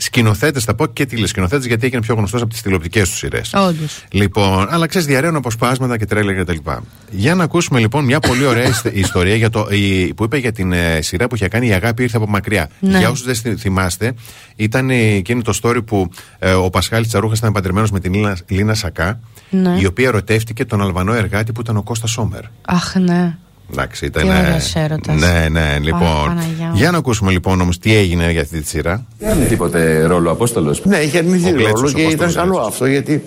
σκηνοθέτες, 0.00 0.64
θα 0.64 0.74
πω 0.74 0.86
και 0.86 1.06
τηλεσκηνοθέτες, 1.06 1.66
γιατί 1.66 1.86
έγινε 1.86 2.00
πιο 2.02 2.14
γνωστός 2.14 2.40
από 2.42 2.50
τις 2.50 2.62
τηλεοπτικές 2.62 3.08
τους 3.08 3.18
σειρές. 3.18 3.52
Όντως. 3.54 4.04
Λοιπόν, 4.10 4.66
αλλά 4.70 4.86
ξέρεις, 4.86 5.06
διαρρέουν 5.06 5.36
αποσπάσματα 5.36 5.96
και 5.98 6.06
τρέλερ 6.06 6.36
και 6.36 6.44
τα 6.44 6.52
λοιπά. 6.52 6.82
Για 7.10 7.34
να 7.34 7.44
ακούσουμε 7.44 7.78
λοιπόν 7.80 8.04
μια 8.04 8.20
πολύ 8.20 8.44
ωραία 8.44 8.68
ιστε- 8.74 8.96
ιστορία 8.96 9.34
για 9.34 9.50
το, 9.50 9.66
η- 9.70 10.14
που 10.14 10.24
είπε 10.24 10.36
για 10.38 10.52
την 10.52 10.72
ε, 10.72 11.00
σειρά 11.02 11.26
που 11.28 11.34
είχε 11.34 11.48
κάνει 11.48 11.66
Η 11.66 11.72
Αγάπη 11.72 12.02
ήρθε 12.02 12.16
από 12.16 12.26
μακριά. 12.28 12.70
Ναι. 12.80 12.98
Για 12.98 13.10
όσους 13.10 13.24
δεν 13.26 13.34
στη- 13.34 13.56
θυμάστε, 13.56 14.12
ήταν 14.56 14.90
ε, 14.90 14.94
εκείνο 14.94 15.42
το 15.42 15.58
story 15.62 15.84
που 15.86 16.10
ε, 16.38 16.52
ο 16.52 16.70
Πασχάλης 16.70 17.08
Τσαρούχας 17.08 17.38
ήταν 17.38 17.52
παντρεμένος 17.52 17.90
με 17.90 18.00
την 18.00 18.14
Λίνα, 18.14 18.36
Λίνα 18.46 18.74
Σακά, 18.74 19.20
Ναι. 19.50 19.76
η 19.80 19.86
οποία 19.86 20.08
ερωτεύτηκε 20.08 20.64
τον 20.64 20.82
Αλβανό 20.82 21.12
εργάτη 21.12 21.52
που 21.52 21.60
ήταν 21.60 21.76
ο 21.76 21.82
Κώστας 21.82 22.10
Σόμερ. 22.10 22.42
Αχ, 22.66 22.94
ναι. 22.94 23.36
Εντάξει, 23.72 24.06
ήταν. 24.06 24.22
Τι 24.22 24.28
ε, 24.28 24.32
ωραίος 24.32 24.74
έρωτας. 24.74 25.16
Ναι, 25.20 25.48
ναι, 25.50 25.78
λοιπόν. 25.82 26.00
Παναγιά 26.26 26.66
μου. 26.70 26.76
για 26.76 26.90
να 26.90 26.98
ακούσουμε 26.98 27.30
λοιπόν 27.30 27.60
όμως 27.60 27.78
τι 27.78 27.96
έγινε 27.96 28.30
για 28.30 28.40
αυτή 28.40 28.60
τη 28.60 28.68
σειρά. 28.68 29.04
Δεν 29.18 29.48
τίποτε 29.48 30.04
ρόλο 30.06 30.30
Απόστολος. 30.30 30.84
Ναι, 30.84 30.96
είχε 30.96 31.18
αρνηθεί 31.18 31.48
Ο 31.48 31.52
Γκλέτσος, 31.52 31.72
ρόλο 31.80 31.88
ο 31.88 31.92
και 31.92 32.00
ήταν 32.02 32.12
Απόστολος 32.12 32.34
καλό 32.34 32.50
Γκλέτσος. 32.50 32.68
αυτό 32.68 32.86
γιατί 32.86 33.22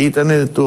ήταν 0.00 0.50
το. 0.52 0.64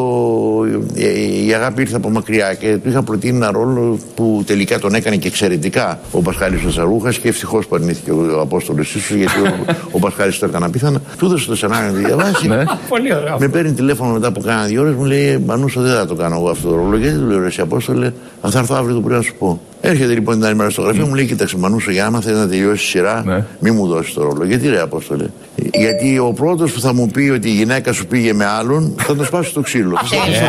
Η 1.48 1.54
αγάπη 1.54 1.82
ήρθε 1.82 1.96
από 1.96 2.10
μακριά 2.10 2.54
και 2.54 2.78
του 2.84 2.90
είχα 2.90 3.02
προτείνει 3.04 3.36
ένα 3.36 3.52
ρόλο 3.52 4.00
που 4.16 4.44
τελικά 4.46 4.80
τον 4.80 4.96
έκανε 4.96 5.16
και 5.16 5.28
εξαιρετικά 5.28 6.00
ο 6.12 6.22
Πασχάλης 6.22 6.64
ο 6.64 6.72
Σαρούχα 6.72 7.12
και 7.12 7.28
ευτυχώς 7.28 7.68
που 7.68 7.76
αρνήθηκε 7.76 8.12
ο 8.12 8.40
Απόστολος 8.42 8.96
ίσω 8.96 9.16
γιατί 9.16 9.40
ο, 9.40 9.66
ο 9.92 10.00
Πασχάλης 10.00 10.40
το 10.40 10.46
έκανε 10.46 10.66
απίθανα. 10.66 11.02
Του 11.18 11.26
έδωσε 11.26 11.48
το 11.48 11.56
σενάριο 11.56 11.92
να 11.92 12.02
το 12.02 12.08
διαβάσει. 12.08 12.48
Ναι, 12.48 12.64
πολύ 12.90 13.16
ωραίο. 13.16 13.38
Με 13.40 13.48
παίρνει 13.48 13.72
τηλέφωνο 13.72 14.12
μετά 14.14 14.28
από 14.28 14.40
κάνα 14.42 14.66
δύο 14.66 14.82
ώρες 14.82 14.94
μου 14.96 15.04
λέει 15.04 15.44
Μανούσο 15.46 15.82
δεν 15.82 15.94
θα 15.96 16.06
το 16.06 16.16
κάνω 16.16 16.36
εγώ 16.36 16.50
αυτό 16.50 16.70
το 16.70 16.76
ρόλο. 16.76 16.98
Γιατί 16.98 17.18
του 17.18 17.26
λέω 17.26 17.40
ρε 17.40 17.46
εσύ 17.46 17.62
Απόστολε, 17.62 18.12
αν 18.42 18.52
θα 18.52 18.60
έρθω 18.60 18.76
αύριο 18.76 18.96
το 18.96 19.02
πρωί 19.02 19.15
να 19.18 19.22
σου 19.24 19.36
πω. 19.40 19.62
Έρχεται 19.82 20.14
λοιπόν 20.14 20.36
την 20.36 20.46
άλλη 20.46 20.56
μέρα 20.56 20.70
στο 20.70 20.82
γραφείο 20.82 21.06
μου 21.08 21.14
λέει 21.14 21.26
Κοίταξε 21.26 21.58
Μανούσο 21.58 21.92
για 21.92 22.06
άμα 22.06 22.22
θέλει 22.22 22.36
να 22.38 22.48
τελειώσει 22.48 22.84
η 22.84 22.88
σειρά, 22.88 23.46
μη 23.60 23.72
μου 23.72 23.88
δώσεις 23.88 24.14
το 24.14 24.24
ρόλο. 24.24 24.46
Γιατί 24.46 24.70
ρε 24.70 24.82
Απόστολε; 24.82 25.26
Γιατί 25.74 26.20
ο 26.20 26.34
πρώτος 26.34 26.72
που 26.72 26.80
θα 26.80 26.94
μου 26.94 27.08
πει 27.08 27.30
ότι 27.30 27.48
η 27.50 27.52
γυναίκα 27.54 27.94
σου 27.94 28.06
πήγε 28.06 28.34
με 28.34 28.46
άλλον 28.46 28.96
θα 28.98 29.16
το 29.16 29.24
σπάσει 29.24 29.54
το 29.54 29.62
ξύλο. 29.62 29.98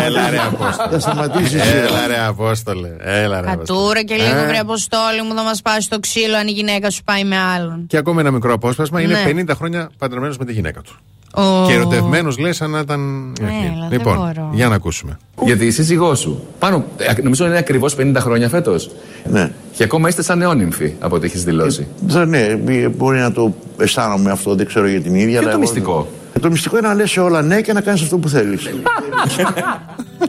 Έλα 0.07 0.31
ρε 0.31 0.39
Απόστολε. 0.47 0.91
Θα 0.91 0.99
σταματήσει 0.99 1.57
η 1.57 1.61
σειρά. 1.61 1.73
Έλα 1.87 2.07
ρε 2.07 2.19
Απόστολε. 2.29 2.89
Έλα 3.01 3.41
ρε 3.41 3.51
Απόστολε. 3.51 3.79
Κατούρα 3.81 4.03
και 4.03 4.15
λίγο 4.15 4.39
Ε. 4.39 4.47
βρε 4.47 4.59
αποστόλη 4.59 5.23
μου, 5.29 5.35
θα 5.35 5.43
μας 5.43 5.63
πάσει 5.63 5.89
το 5.91 6.01
ξύλο 6.01 6.37
αν 6.37 6.47
η 6.47 6.51
γυναίκα 6.51 6.91
σου 6.91 7.03
πάει 7.05 7.25
με 7.25 7.37
άλλον. 7.39 7.85
Και 7.87 7.97
ακόμα 7.97 8.21
ένα 8.21 8.31
μικρό 8.31 8.53
απόσπασμα. 8.53 9.01
Είναι 9.01 9.13
Ναι. 9.35 9.43
50 9.43 9.55
χρόνια 9.57 9.91
παντρεμένος 9.99 10.39
με 10.39 10.45
τη 10.45 10.53
γυναίκα 10.53 10.81
του. 10.81 10.97
Ο- 11.35 11.67
Και 11.67 11.73
ερωτευμένο 11.73 12.33
λες 12.39 12.57
σαν 12.57 12.71
να 12.71 12.79
ήταν. 12.79 13.33
η 13.41 13.45
αρχή. 13.45 13.57
Έλα, 13.75 13.89
δεν 13.89 13.99
λοιπόν, 13.99 14.17
μπορώ. 14.17 14.51
για 14.53 14.69
να 14.69 14.75
ακούσουμε. 14.75 15.19
Γιατί 15.45 15.67
η 15.67 15.71
σύζυγός 15.71 16.19
σου. 16.19 16.43
Πάνω, 16.59 16.85
ε, 16.97 17.23
νομίζω 17.23 17.47
είναι 17.47 17.59
ακριβώς 17.59 17.95
50 17.95 18.21
χρόνια 18.21 18.49
φέτος. 18.49 18.91
Ναι. 19.31 19.51
Και 19.73 19.85
ακόμα 19.85 20.09
είστε 20.09 20.23
σαν 20.23 20.39
νεόνυμφοι 20.39 20.93
από 21.01 21.17
ό,τι 21.17 21.27
έχεις 21.27 21.45
δηλώσει. 21.45 21.87
Δεν, 22.07 22.29
ναι, 22.29 22.57
μπορεί 22.97 23.19
να 23.19 23.33
το 23.33 23.55
αισθάνομαι 23.79 24.31
αυτό, 24.31 24.55
δεν 24.55 24.67
ξέρω 24.67 24.87
για 24.89 25.01
την 25.01 25.15
ίδια. 25.15 25.27
Ποιο 25.29 25.39
αλλά 25.39 25.47
το 25.47 25.49
εγώ- 25.51 25.59
μυστικό; 25.61 26.09
Ε, 26.33 26.39
Το 26.39 26.51
μυστικό 26.51 26.79
είναι 26.79 26.89
να 26.89 26.95
λες 26.95 27.11
σε 27.11 27.21
όλα 27.21 27.43
ναι 27.43 27.61
και 27.61 27.73
να 27.73 27.81
κάνεις 27.81 28.03
αυτό 28.03 28.19
που 28.19 28.29
θέλεις. 28.29 28.71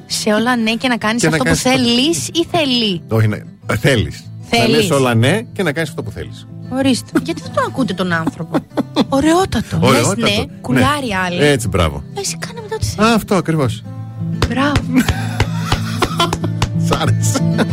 Σε 0.05 0.33
όλα 0.33 0.55
ναι 0.55 0.71
και 0.71 0.87
να 0.87 0.97
κάνεις 0.97 1.21
Και 1.21 1.29
να 1.29 1.35
αυτό 1.35 1.43
που 1.43 1.49
κάνεις 1.49 1.65
αυτό 1.65 1.79
που- 1.79 1.85
θέλεις 1.85 2.27
ή 2.27 2.45
θέλει; 2.51 3.01
Όχι, 3.09 3.27
ναι. 3.27 3.37
Θέλεις. 3.79 4.29
Να 4.51 4.57
Θέλεις. 4.57 4.75
λες 4.75 4.89
όλα 4.91 5.15
ναι 5.15 5.41
και 5.53 5.63
να 5.63 5.71
κάνεις 5.71 5.89
αυτό 5.89 6.03
που 6.03 6.11
θέλεις. 6.11 6.47
Ορίστε. 6.69 7.19
Γιατί 7.23 7.41
δεν 7.41 7.51
το 7.55 7.61
ακούτε 7.67 7.93
τον 7.93 8.11
άνθρωπο; 8.11 8.57
Ωραιότατο. 9.09 9.77
Λες 9.81 9.89
Ωραιότατο. 9.89 10.21
ναι, 10.21 10.45
κουλάρι 10.61 11.13
άλλη. 11.25 11.43
Έτσι, 11.43 11.67
μπράβο. 11.67 12.03
Εσύ 12.13 12.37
κάνε 12.37 12.59
μετά 12.61 12.75
ό,τι 12.75 12.85
θέλει. 12.85 13.07
Α, 13.07 13.13
αυτό 13.13 13.35
ακριβώς. 13.35 13.83
Μπράβο. 14.47 14.81
Σ' 16.87 16.91
άρεσε. 16.91 17.55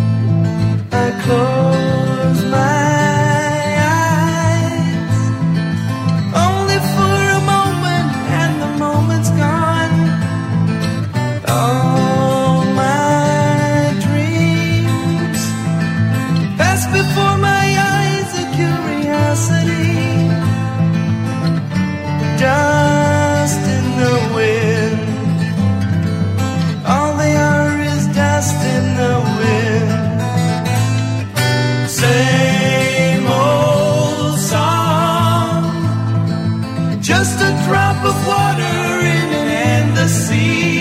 drop 37.85 38.05
of 38.05 38.27
water 38.27 39.01
in 39.01 39.29
an 39.41 39.49
endless 39.49 40.29
sea. 40.29 40.74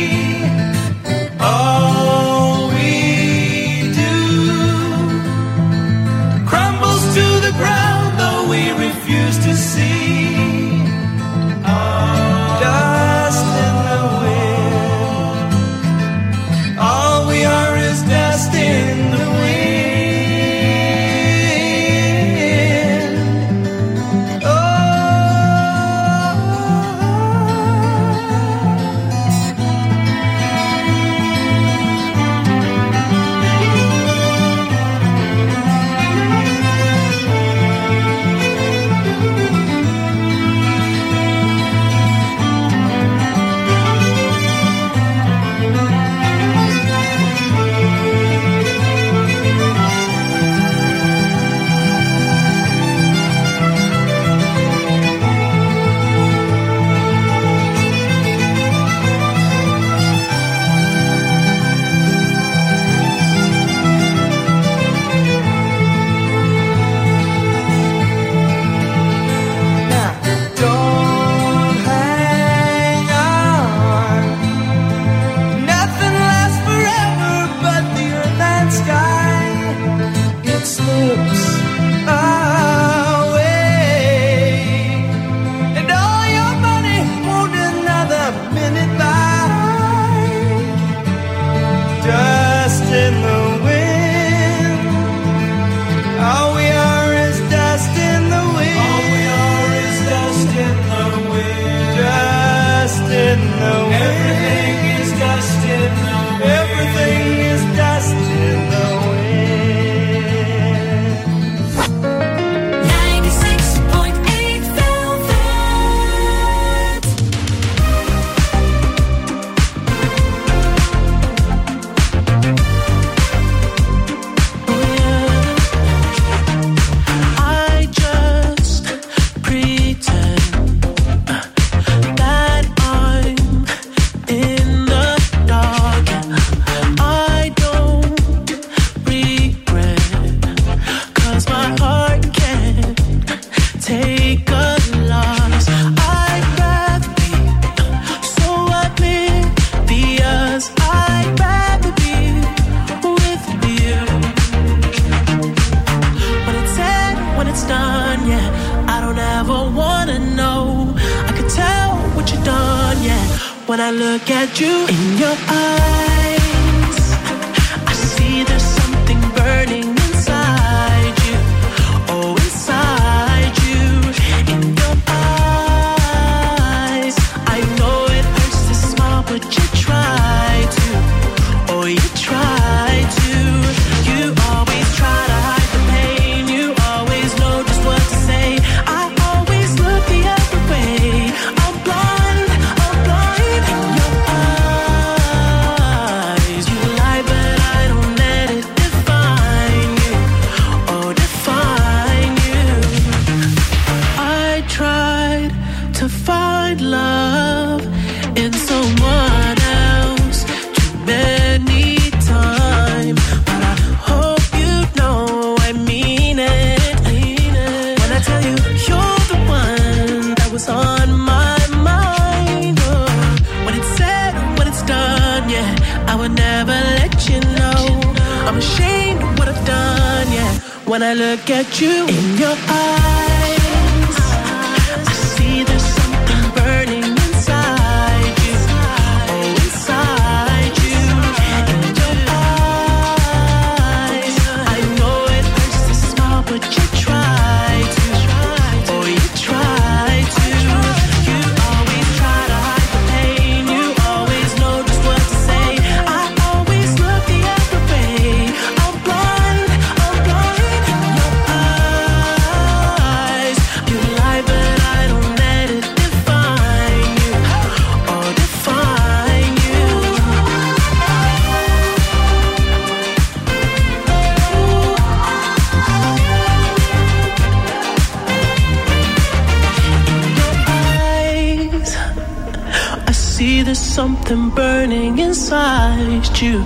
Inside 286.13 286.41
you. 286.41 286.61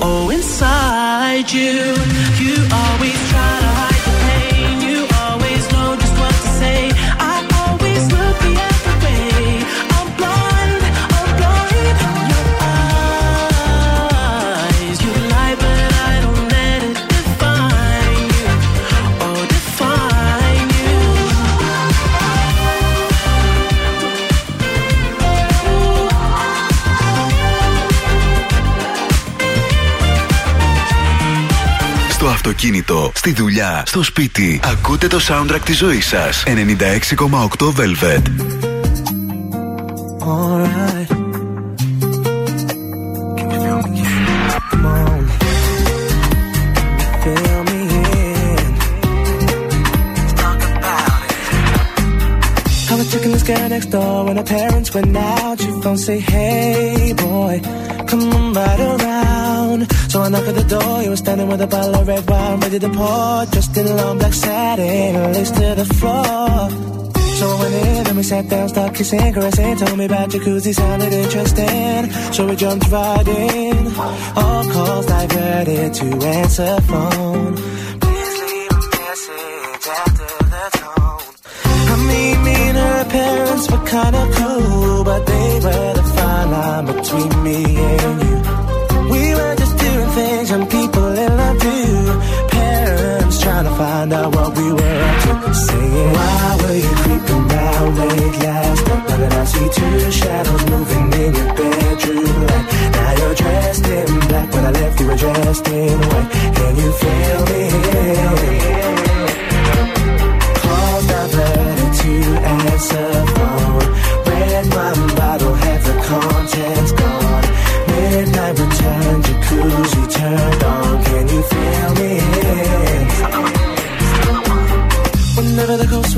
Oh, 0.00 0.30
inside 0.32 1.50
you. 1.50 1.94
You 2.38 2.56
always 2.72 3.25
αυτοκίνητο, 32.66 33.12
στη 33.14 33.32
δουλειά, 33.32 33.82
στο 33.86 34.02
σπίτι. 34.02 34.60
Ακούτε 34.64 35.06
το 35.06 35.20
soundtrack 35.28 35.60
της 35.64 35.76
ζωής 35.76 36.06
σας. 36.06 36.42
96,8 36.46 37.72
Velvet. 37.76 38.22
Alright. 40.20 41.08
Can 43.36 43.46
you 43.52 43.58
feel 43.64 43.80
me? 43.92 44.02
Come 44.70 44.86
on. 45.00 45.22
Feel 47.22 47.60
me 47.70 47.80
in. 48.24 48.72
Let's 50.16 50.34
talk 50.42 50.60
about 50.72 51.20
it. 51.28 51.40
I 52.90 52.94
was 52.98 53.06
checking 53.12 53.32
this 53.36 53.44
girl 53.50 53.68
next 53.74 53.88
door 53.96 54.16
when 54.26 54.36
her 54.40 54.48
parents 54.58 54.88
went 54.94 55.16
out. 55.16 55.56
Your 55.66 55.76
phone 55.82 55.98
say, 56.06 56.18
hey 56.18 57.12
boy, 57.26 57.54
come 58.10 58.22
on 58.38 58.44
right 58.60 58.80
around. 58.92 59.80
So 60.10 60.16
I 60.22 60.28
knock 60.32 60.46
at 60.48 60.54
the 60.54 60.64
door, 60.64 60.78
you 60.80 60.94
were 60.94 60.95
standing 61.16 61.48
with 61.48 61.60
a 61.60 61.66
bottle 61.66 61.94
of 61.96 62.06
red 62.06 62.28
wine 62.28 62.60
ready 62.60 62.78
to 62.78 62.88
pour. 62.88 63.46
Dressed 63.46 63.76
in 63.76 63.86
a 63.86 63.94
long 63.94 64.18
black 64.18 64.34
satin, 64.34 65.32
lace 65.32 65.50
to 65.50 65.74
the 65.74 65.84
floor. 65.84 66.70
So 67.38 67.46
I 67.48 67.60
went 67.60 67.74
in 67.74 68.06
and 68.06 68.16
we 68.16 68.22
sat 68.22 68.48
down, 68.48 68.68
started 68.68 68.96
kissing, 68.96 69.32
caressing. 69.32 69.76
Told 69.76 69.98
me 69.98 70.06
about 70.06 70.30
jacuzzi, 70.30 70.74
sounded 70.74 71.12
interesting. 71.12 72.10
So 72.32 72.46
we 72.46 72.56
jumped 72.56 72.88
right 72.90 73.28
in. 73.28 73.86
All 74.36 74.64
calls 74.74 75.06
diverted 75.06 75.94
to 75.94 76.06
answer 76.26 76.80
phone. 76.88 77.54
Please 78.04 78.36
leave 78.50 78.70
a 78.70 78.82
message 78.96 79.86
after 80.02 80.30
the 80.54 80.64
tone. 80.80 81.22
I 81.92 81.96
me 82.08 82.54
and 82.68 82.78
her 82.78 83.04
parents 83.10 83.70
were 83.70 83.84
kinda 83.86 84.22
cool, 84.38 85.04
but 85.04 85.26
they 85.26 85.50
were 85.64 85.92
the 85.98 86.04
fine 86.16 86.50
line 86.50 86.86
between 86.86 87.42
me 87.42 87.76
and 87.76 88.22
you. 88.22 88.65
Things 90.16 90.48
young 90.50 90.66
people 90.66 91.08
in 91.24 91.30
love 91.40 91.58
do. 91.60 91.76
Parents 92.56 93.36
trying 93.44 93.66
to 93.70 93.74
find 93.82 94.12
out 94.18 94.34
what 94.34 94.50
we 94.56 94.66
were 94.78 94.98
up 95.08 95.16
to. 95.24 95.54
Saying, 95.66 96.10
Why 96.16 96.58
were 96.62 96.78
you 96.84 96.92
creeping 97.02 97.44
round 97.54 97.90
late 98.00 98.36
last 98.46 98.82
night? 98.88 99.04
Now 99.08 99.16
that 99.22 99.34
I 99.42 99.44
see 99.52 99.68
two 99.78 99.98
shadows 100.20 100.64
moving 100.72 101.06
in 101.22 101.30
your 101.38 101.50
bedroom 101.58 102.38
light. 102.48 102.66
Now 102.96 103.10
you're 103.18 103.36
dressed 103.42 103.86
in 103.96 104.08
black. 104.30 104.48
When 104.54 104.64
I 104.70 104.72
left, 104.80 105.00
you 105.00 105.06
were 105.10 105.20
dressed 105.24 105.68
in 105.68 105.98
white. 106.08 106.28
Can 106.56 106.72
you 106.82 106.90
feel 107.02 107.40
me? 107.50 107.64
Calls 110.64 111.04
diverted 111.12 111.92
to 112.00 112.12
answer 112.54 113.15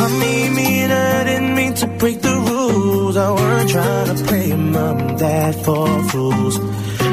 I 0.00 0.08
mean, 0.54 0.90
I 0.90 1.24
didn't 1.24 1.54
mean 1.54 1.74
to 1.74 1.86
break 1.86 2.20
the 2.20 2.34
rules. 2.34 3.16
I 3.16 3.30
weren't 3.32 3.70
trying 3.70 4.16
to 4.16 4.24
play 4.24 4.54
mom 4.54 4.98
and 4.98 5.18
dad 5.18 5.54
for 5.64 5.86
fools. 6.10 6.58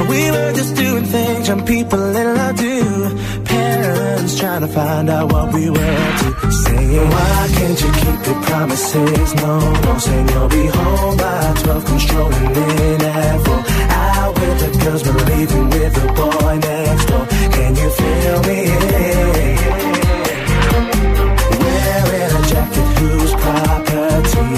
We 0.10 0.32
were 0.32 0.54
just 0.54 0.76
doing 0.76 1.06
things 1.06 1.48
young 1.48 1.66
people 1.66 2.16
in 2.16 2.36
love 2.36 2.58
do. 2.58 3.44
Parents 3.46 4.40
trying 4.40 4.62
to 4.62 4.68
find 4.68 5.10
out 5.10 5.32
what 5.32 5.54
we 5.54 5.70
were 5.70 5.96
up 6.06 6.16
to. 6.22 6.52
Saying, 6.52 7.10
why 7.10 7.50
can't 7.58 7.82
you 7.82 7.92
keep 8.02 8.20
your 8.28 8.42
promises? 8.44 9.34
No, 9.36 9.60
no, 9.86 9.98
saying 9.98 10.30
you'll 10.30 10.50
be 10.50 10.66
home 10.68 11.18
by 11.18 11.54
12, 11.64 11.86
controlling 11.86 12.56
in 12.56 13.02
at 13.02 13.46
4. 13.46 13.56
Out 14.06 14.34
with 14.40 14.58
the 14.60 14.70
husband 14.90 15.22
leaving 15.30 15.70
with 15.70 15.94
the 15.96 16.08
boy 16.20 16.56
next 16.60 17.06
door. 17.06 17.26
Can 17.56 17.76
you 17.76 17.90
feel 17.90 18.40
me? 18.44 19.85
Property 23.46 24.50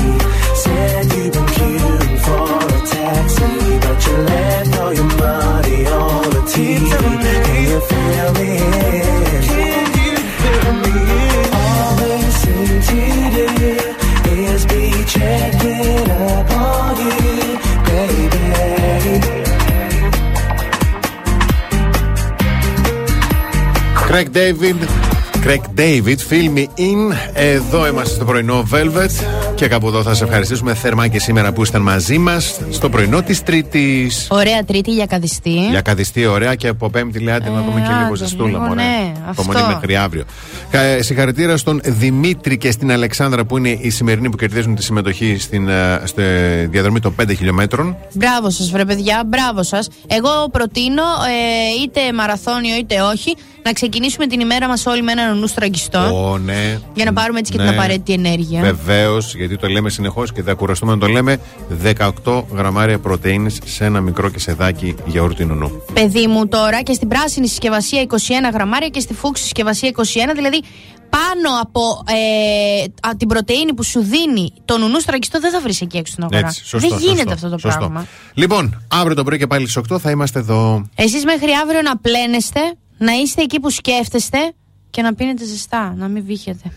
said 0.64 1.04
you've 1.14 1.34
been 1.34 1.48
queuing 1.56 2.18
for 2.26 2.50
a 2.76 2.80
taxi, 2.96 3.52
but 3.84 4.00
you 4.06 4.16
left 4.32 4.74
all 4.80 4.94
your 5.00 5.12
money 5.26 5.82
on 5.88 6.24
the 6.36 6.42
TV. 6.54 6.86
Can 7.46 7.62
you 7.72 7.80
feel 7.92 8.30
me? 8.40 8.52
Can 9.48 9.90
you 10.06 10.16
feel 10.42 10.74
me? 10.84 10.98
All 11.60 11.92
they 12.02 12.22
seem 12.42 12.74
to 12.90 13.02
do 13.38 13.50
is 14.46 14.62
be 14.72 14.84
checking 15.14 16.08
up 16.12 16.50
on 16.52 16.96
you, 17.04 17.60
baby. 17.90 18.46
Craig 23.96 24.28
David. 24.32 25.17
Craig 25.48 25.80
David, 25.80 26.18
Film 26.30 26.58
Me 26.58 26.66
In. 26.80 27.16
Εδώ 27.34 27.88
είμαστε 27.88 28.16
στο 28.16 28.26
πρωινό 28.26 28.68
Velvet. 28.74 29.26
Και 29.56 29.68
κάπου 29.68 29.88
εδώ 29.88 30.02
θα 30.04 30.14
σα 30.14 30.24
ευχαριστήσουμε 30.26 30.74
θερμά 30.74 31.08
και 31.08 31.20
σήμερα 31.20 31.52
που 31.54 31.62
ήσταν 31.62 31.82
μαζί 31.82 32.18
μας 32.18 32.60
στο 32.70 32.90
πρωινό 32.90 33.22
της 33.22 33.44
Τρίτης. 33.44 34.28
Ωραία 34.30 34.64
τρίτη 34.64 34.92
για 34.92 35.06
καδιστή. 35.06 35.68
Για 35.70 35.82
καδιστή, 35.82 36.26
ωραία 36.26 36.56
και 36.56 36.68
από 36.68 36.90
Πέμπτη 36.90 37.20
λέει 37.20 37.34
άντε 37.36 37.50
να 37.50 37.62
δούμε 37.62 37.82
και 37.82 37.92
άντε, 37.92 38.04
λίγο 38.04 38.16
ζεστούλα. 38.16 38.48
λίγο, 38.50 38.60
μωρέ. 38.62 38.74
ναι, 38.82 39.12
Υπομονή 39.32 39.60
αυτό. 39.60 39.74
μέχρι 39.74 39.96
αύριο. 39.96 40.24
Κα- 40.70 41.04
Συγχαρητήρια 41.04 41.58
στον 41.58 41.82
Δημήτρη 41.84 42.58
και 42.58 42.72
στην 42.72 42.92
Αλεξάνδρα 42.92 43.46
που 43.46 43.58
είναι 43.58 43.70
οι 43.82 43.90
σημερινοί 43.90 44.30
που 44.30 44.38
κερδίζουν 44.38 44.76
τη 44.76 44.84
συμμετοχή 44.84 45.38
στην, 45.40 45.68
ε, 45.68 46.02
στη 46.04 46.22
διαδρομή 46.70 47.00
των 47.00 47.16
5 47.16 47.34
χιλιόμετρων. 47.36 47.96
Μπράβο 48.14 48.50
σας, 48.50 48.70
βρε 48.72 48.86
παιδιά, 48.86 49.24
μπράβο 49.28 49.64
σας. 49.64 49.88
Εγώ 50.08 50.30
προτείνω, 50.52 51.04
ε, 51.04 51.84
είτε 51.84 52.14
μαραθώνιο 52.14 52.76
είτε 52.76 53.02
όχι, 53.02 53.36
να 53.68 53.74
ξεκινήσουμε 53.74 54.28
την 54.28 54.40
ημέρα 54.40 54.68
μας 54.68 54.86
όλοι 54.86 55.02
με 55.02 55.12
έναν 55.12 55.40
νου 55.40 55.48
στραγγιστό. 55.48 56.00
Ω, 56.32 56.38
ναι. 56.38 56.80
Για 56.94 57.06
να 57.06 57.14
πάρουμε 57.14 57.40
έτσι 57.40 57.52
και 57.52 57.58
Ναι. 57.58 57.64
την 57.70 57.74
απαραίτητη 57.74 58.14
ενέργεια. 58.14 58.62
Βεβαίως, 58.62 59.36
γιατί 59.36 59.58
το 59.58 59.68
λέμε 59.68 59.90
συνεχώς 59.90 60.32
και 60.32 60.42
δεν 60.44 60.56
κουραστούμε 60.56 60.92
να 60.92 60.98
το 60.98 61.08
λέμε. 61.08 61.38
18 61.84 62.44
γραμμάρια 62.56 63.00
πρωτενη 63.00 63.50
σε 63.66 63.86
ένα 63.86 64.02
μικρό 64.02 64.30
κεσεδάκι 64.30 64.96
γιαούρτι 65.06 65.46
νουνού. 65.46 65.72
Παιδί 65.94 66.28
μου 66.28 66.48
τώρα 66.48 66.82
και 66.82 66.94
στην 66.94 67.08
πράσινη 67.08 67.48
συσκευασία 67.48 68.02
21 68.02 68.16
γραμμάρια 68.54 68.88
και 68.90 69.00
στη 69.00 69.14
φούξη 69.14 69.44
συσκευασία 69.44 69.92
21, 69.96 70.02
δηλαδή 70.36 70.62
πάνω 71.10 71.62
από 71.62 71.82
ε, 72.08 73.08
α, 73.08 73.16
την 73.18 73.28
πρωτενη 73.28 73.74
που 73.74 73.84
σου 73.84 74.00
δίνει 74.00 74.54
το 74.66 74.78
νουνού 74.78 75.00
στραγγιστό 75.00 75.40
δεν 75.40 75.52
θα 75.52 75.60
βρεις 75.62 75.82
εκεί 75.82 75.98
έξω 75.98 76.12
στην 76.12 76.24
αγορά. 76.24 76.48
Έτσι, 76.48 76.66
σωστό, 76.66 76.88
δεν 76.90 76.98
γίνεται 76.98 77.18
σωστό, 77.18 77.34
αυτό 77.34 77.50
το 77.50 77.58
σωστό. 77.58 77.78
πράγμα. 77.80 78.06
Λοιπόν, 78.34 78.82
αύριο 78.88 79.16
το 79.16 79.24
πρωί 79.24 79.38
και 79.38 79.48
πάλι 79.48 79.68
στις 79.70 79.84
8 79.92 80.00
θα 80.00 80.10
είμαστε 80.12 80.40
εδώ. 80.40 80.86
Εσείς 80.96 81.26
μέχρι 81.26 81.48
αύριο 81.64 81.82
να 81.82 81.98
πλένεστε, 81.98 82.60
να 82.98 83.12
είστε 83.14 83.42
εκεί 83.42 83.60
που 83.60 83.70
σκέφτεστε 83.70 84.38
και 84.90 85.02
να 85.02 85.14
πίνετε 85.14 85.46
ζεστά, 85.46 85.94
να 85.98 86.08
μην 86.08 86.24
βύχετε. 86.26 86.72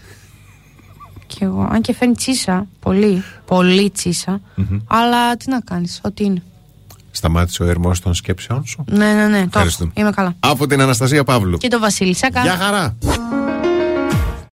Κι 1.26 1.44
εγώ, 1.44 1.68
αν 1.73 1.81
και 1.81 1.94
φέρνει 1.94 2.15
τσίσα, 2.15 2.66
πολύ, 2.81 3.23
πολύ 3.47 3.90
τσίσα, 3.90 4.40
αλλά 4.86 5.36
τι 5.36 5.50
να 5.50 5.60
κάνεις, 5.60 6.00
ό,τι 6.02 6.24
είναι. 6.24 6.42
Σταμάτησε 7.10 7.62
ο 7.62 7.66
ερμός 7.66 8.00
των 8.00 8.15
σκέψεών 8.15 8.66
σου. 8.66 8.84
Ναι, 8.89 9.12
ναι, 9.12 9.26
ναι, 9.26 9.39
το 9.40 9.44
Ευχαριστούμε. 9.47 9.90
έχω. 9.94 10.00
είμαι 10.07 10.15
καλά. 10.16 10.34
Από 10.40 10.66
την 10.66 10.81
Αναστασία 10.81 11.24
Παύλου. 11.24 11.58
Και 11.58 11.68
το 11.68 11.78
Βασίλη 11.78 12.15
Σάκα. 12.15 12.42
Γεια 12.42 12.57
χαρά. 12.57 12.97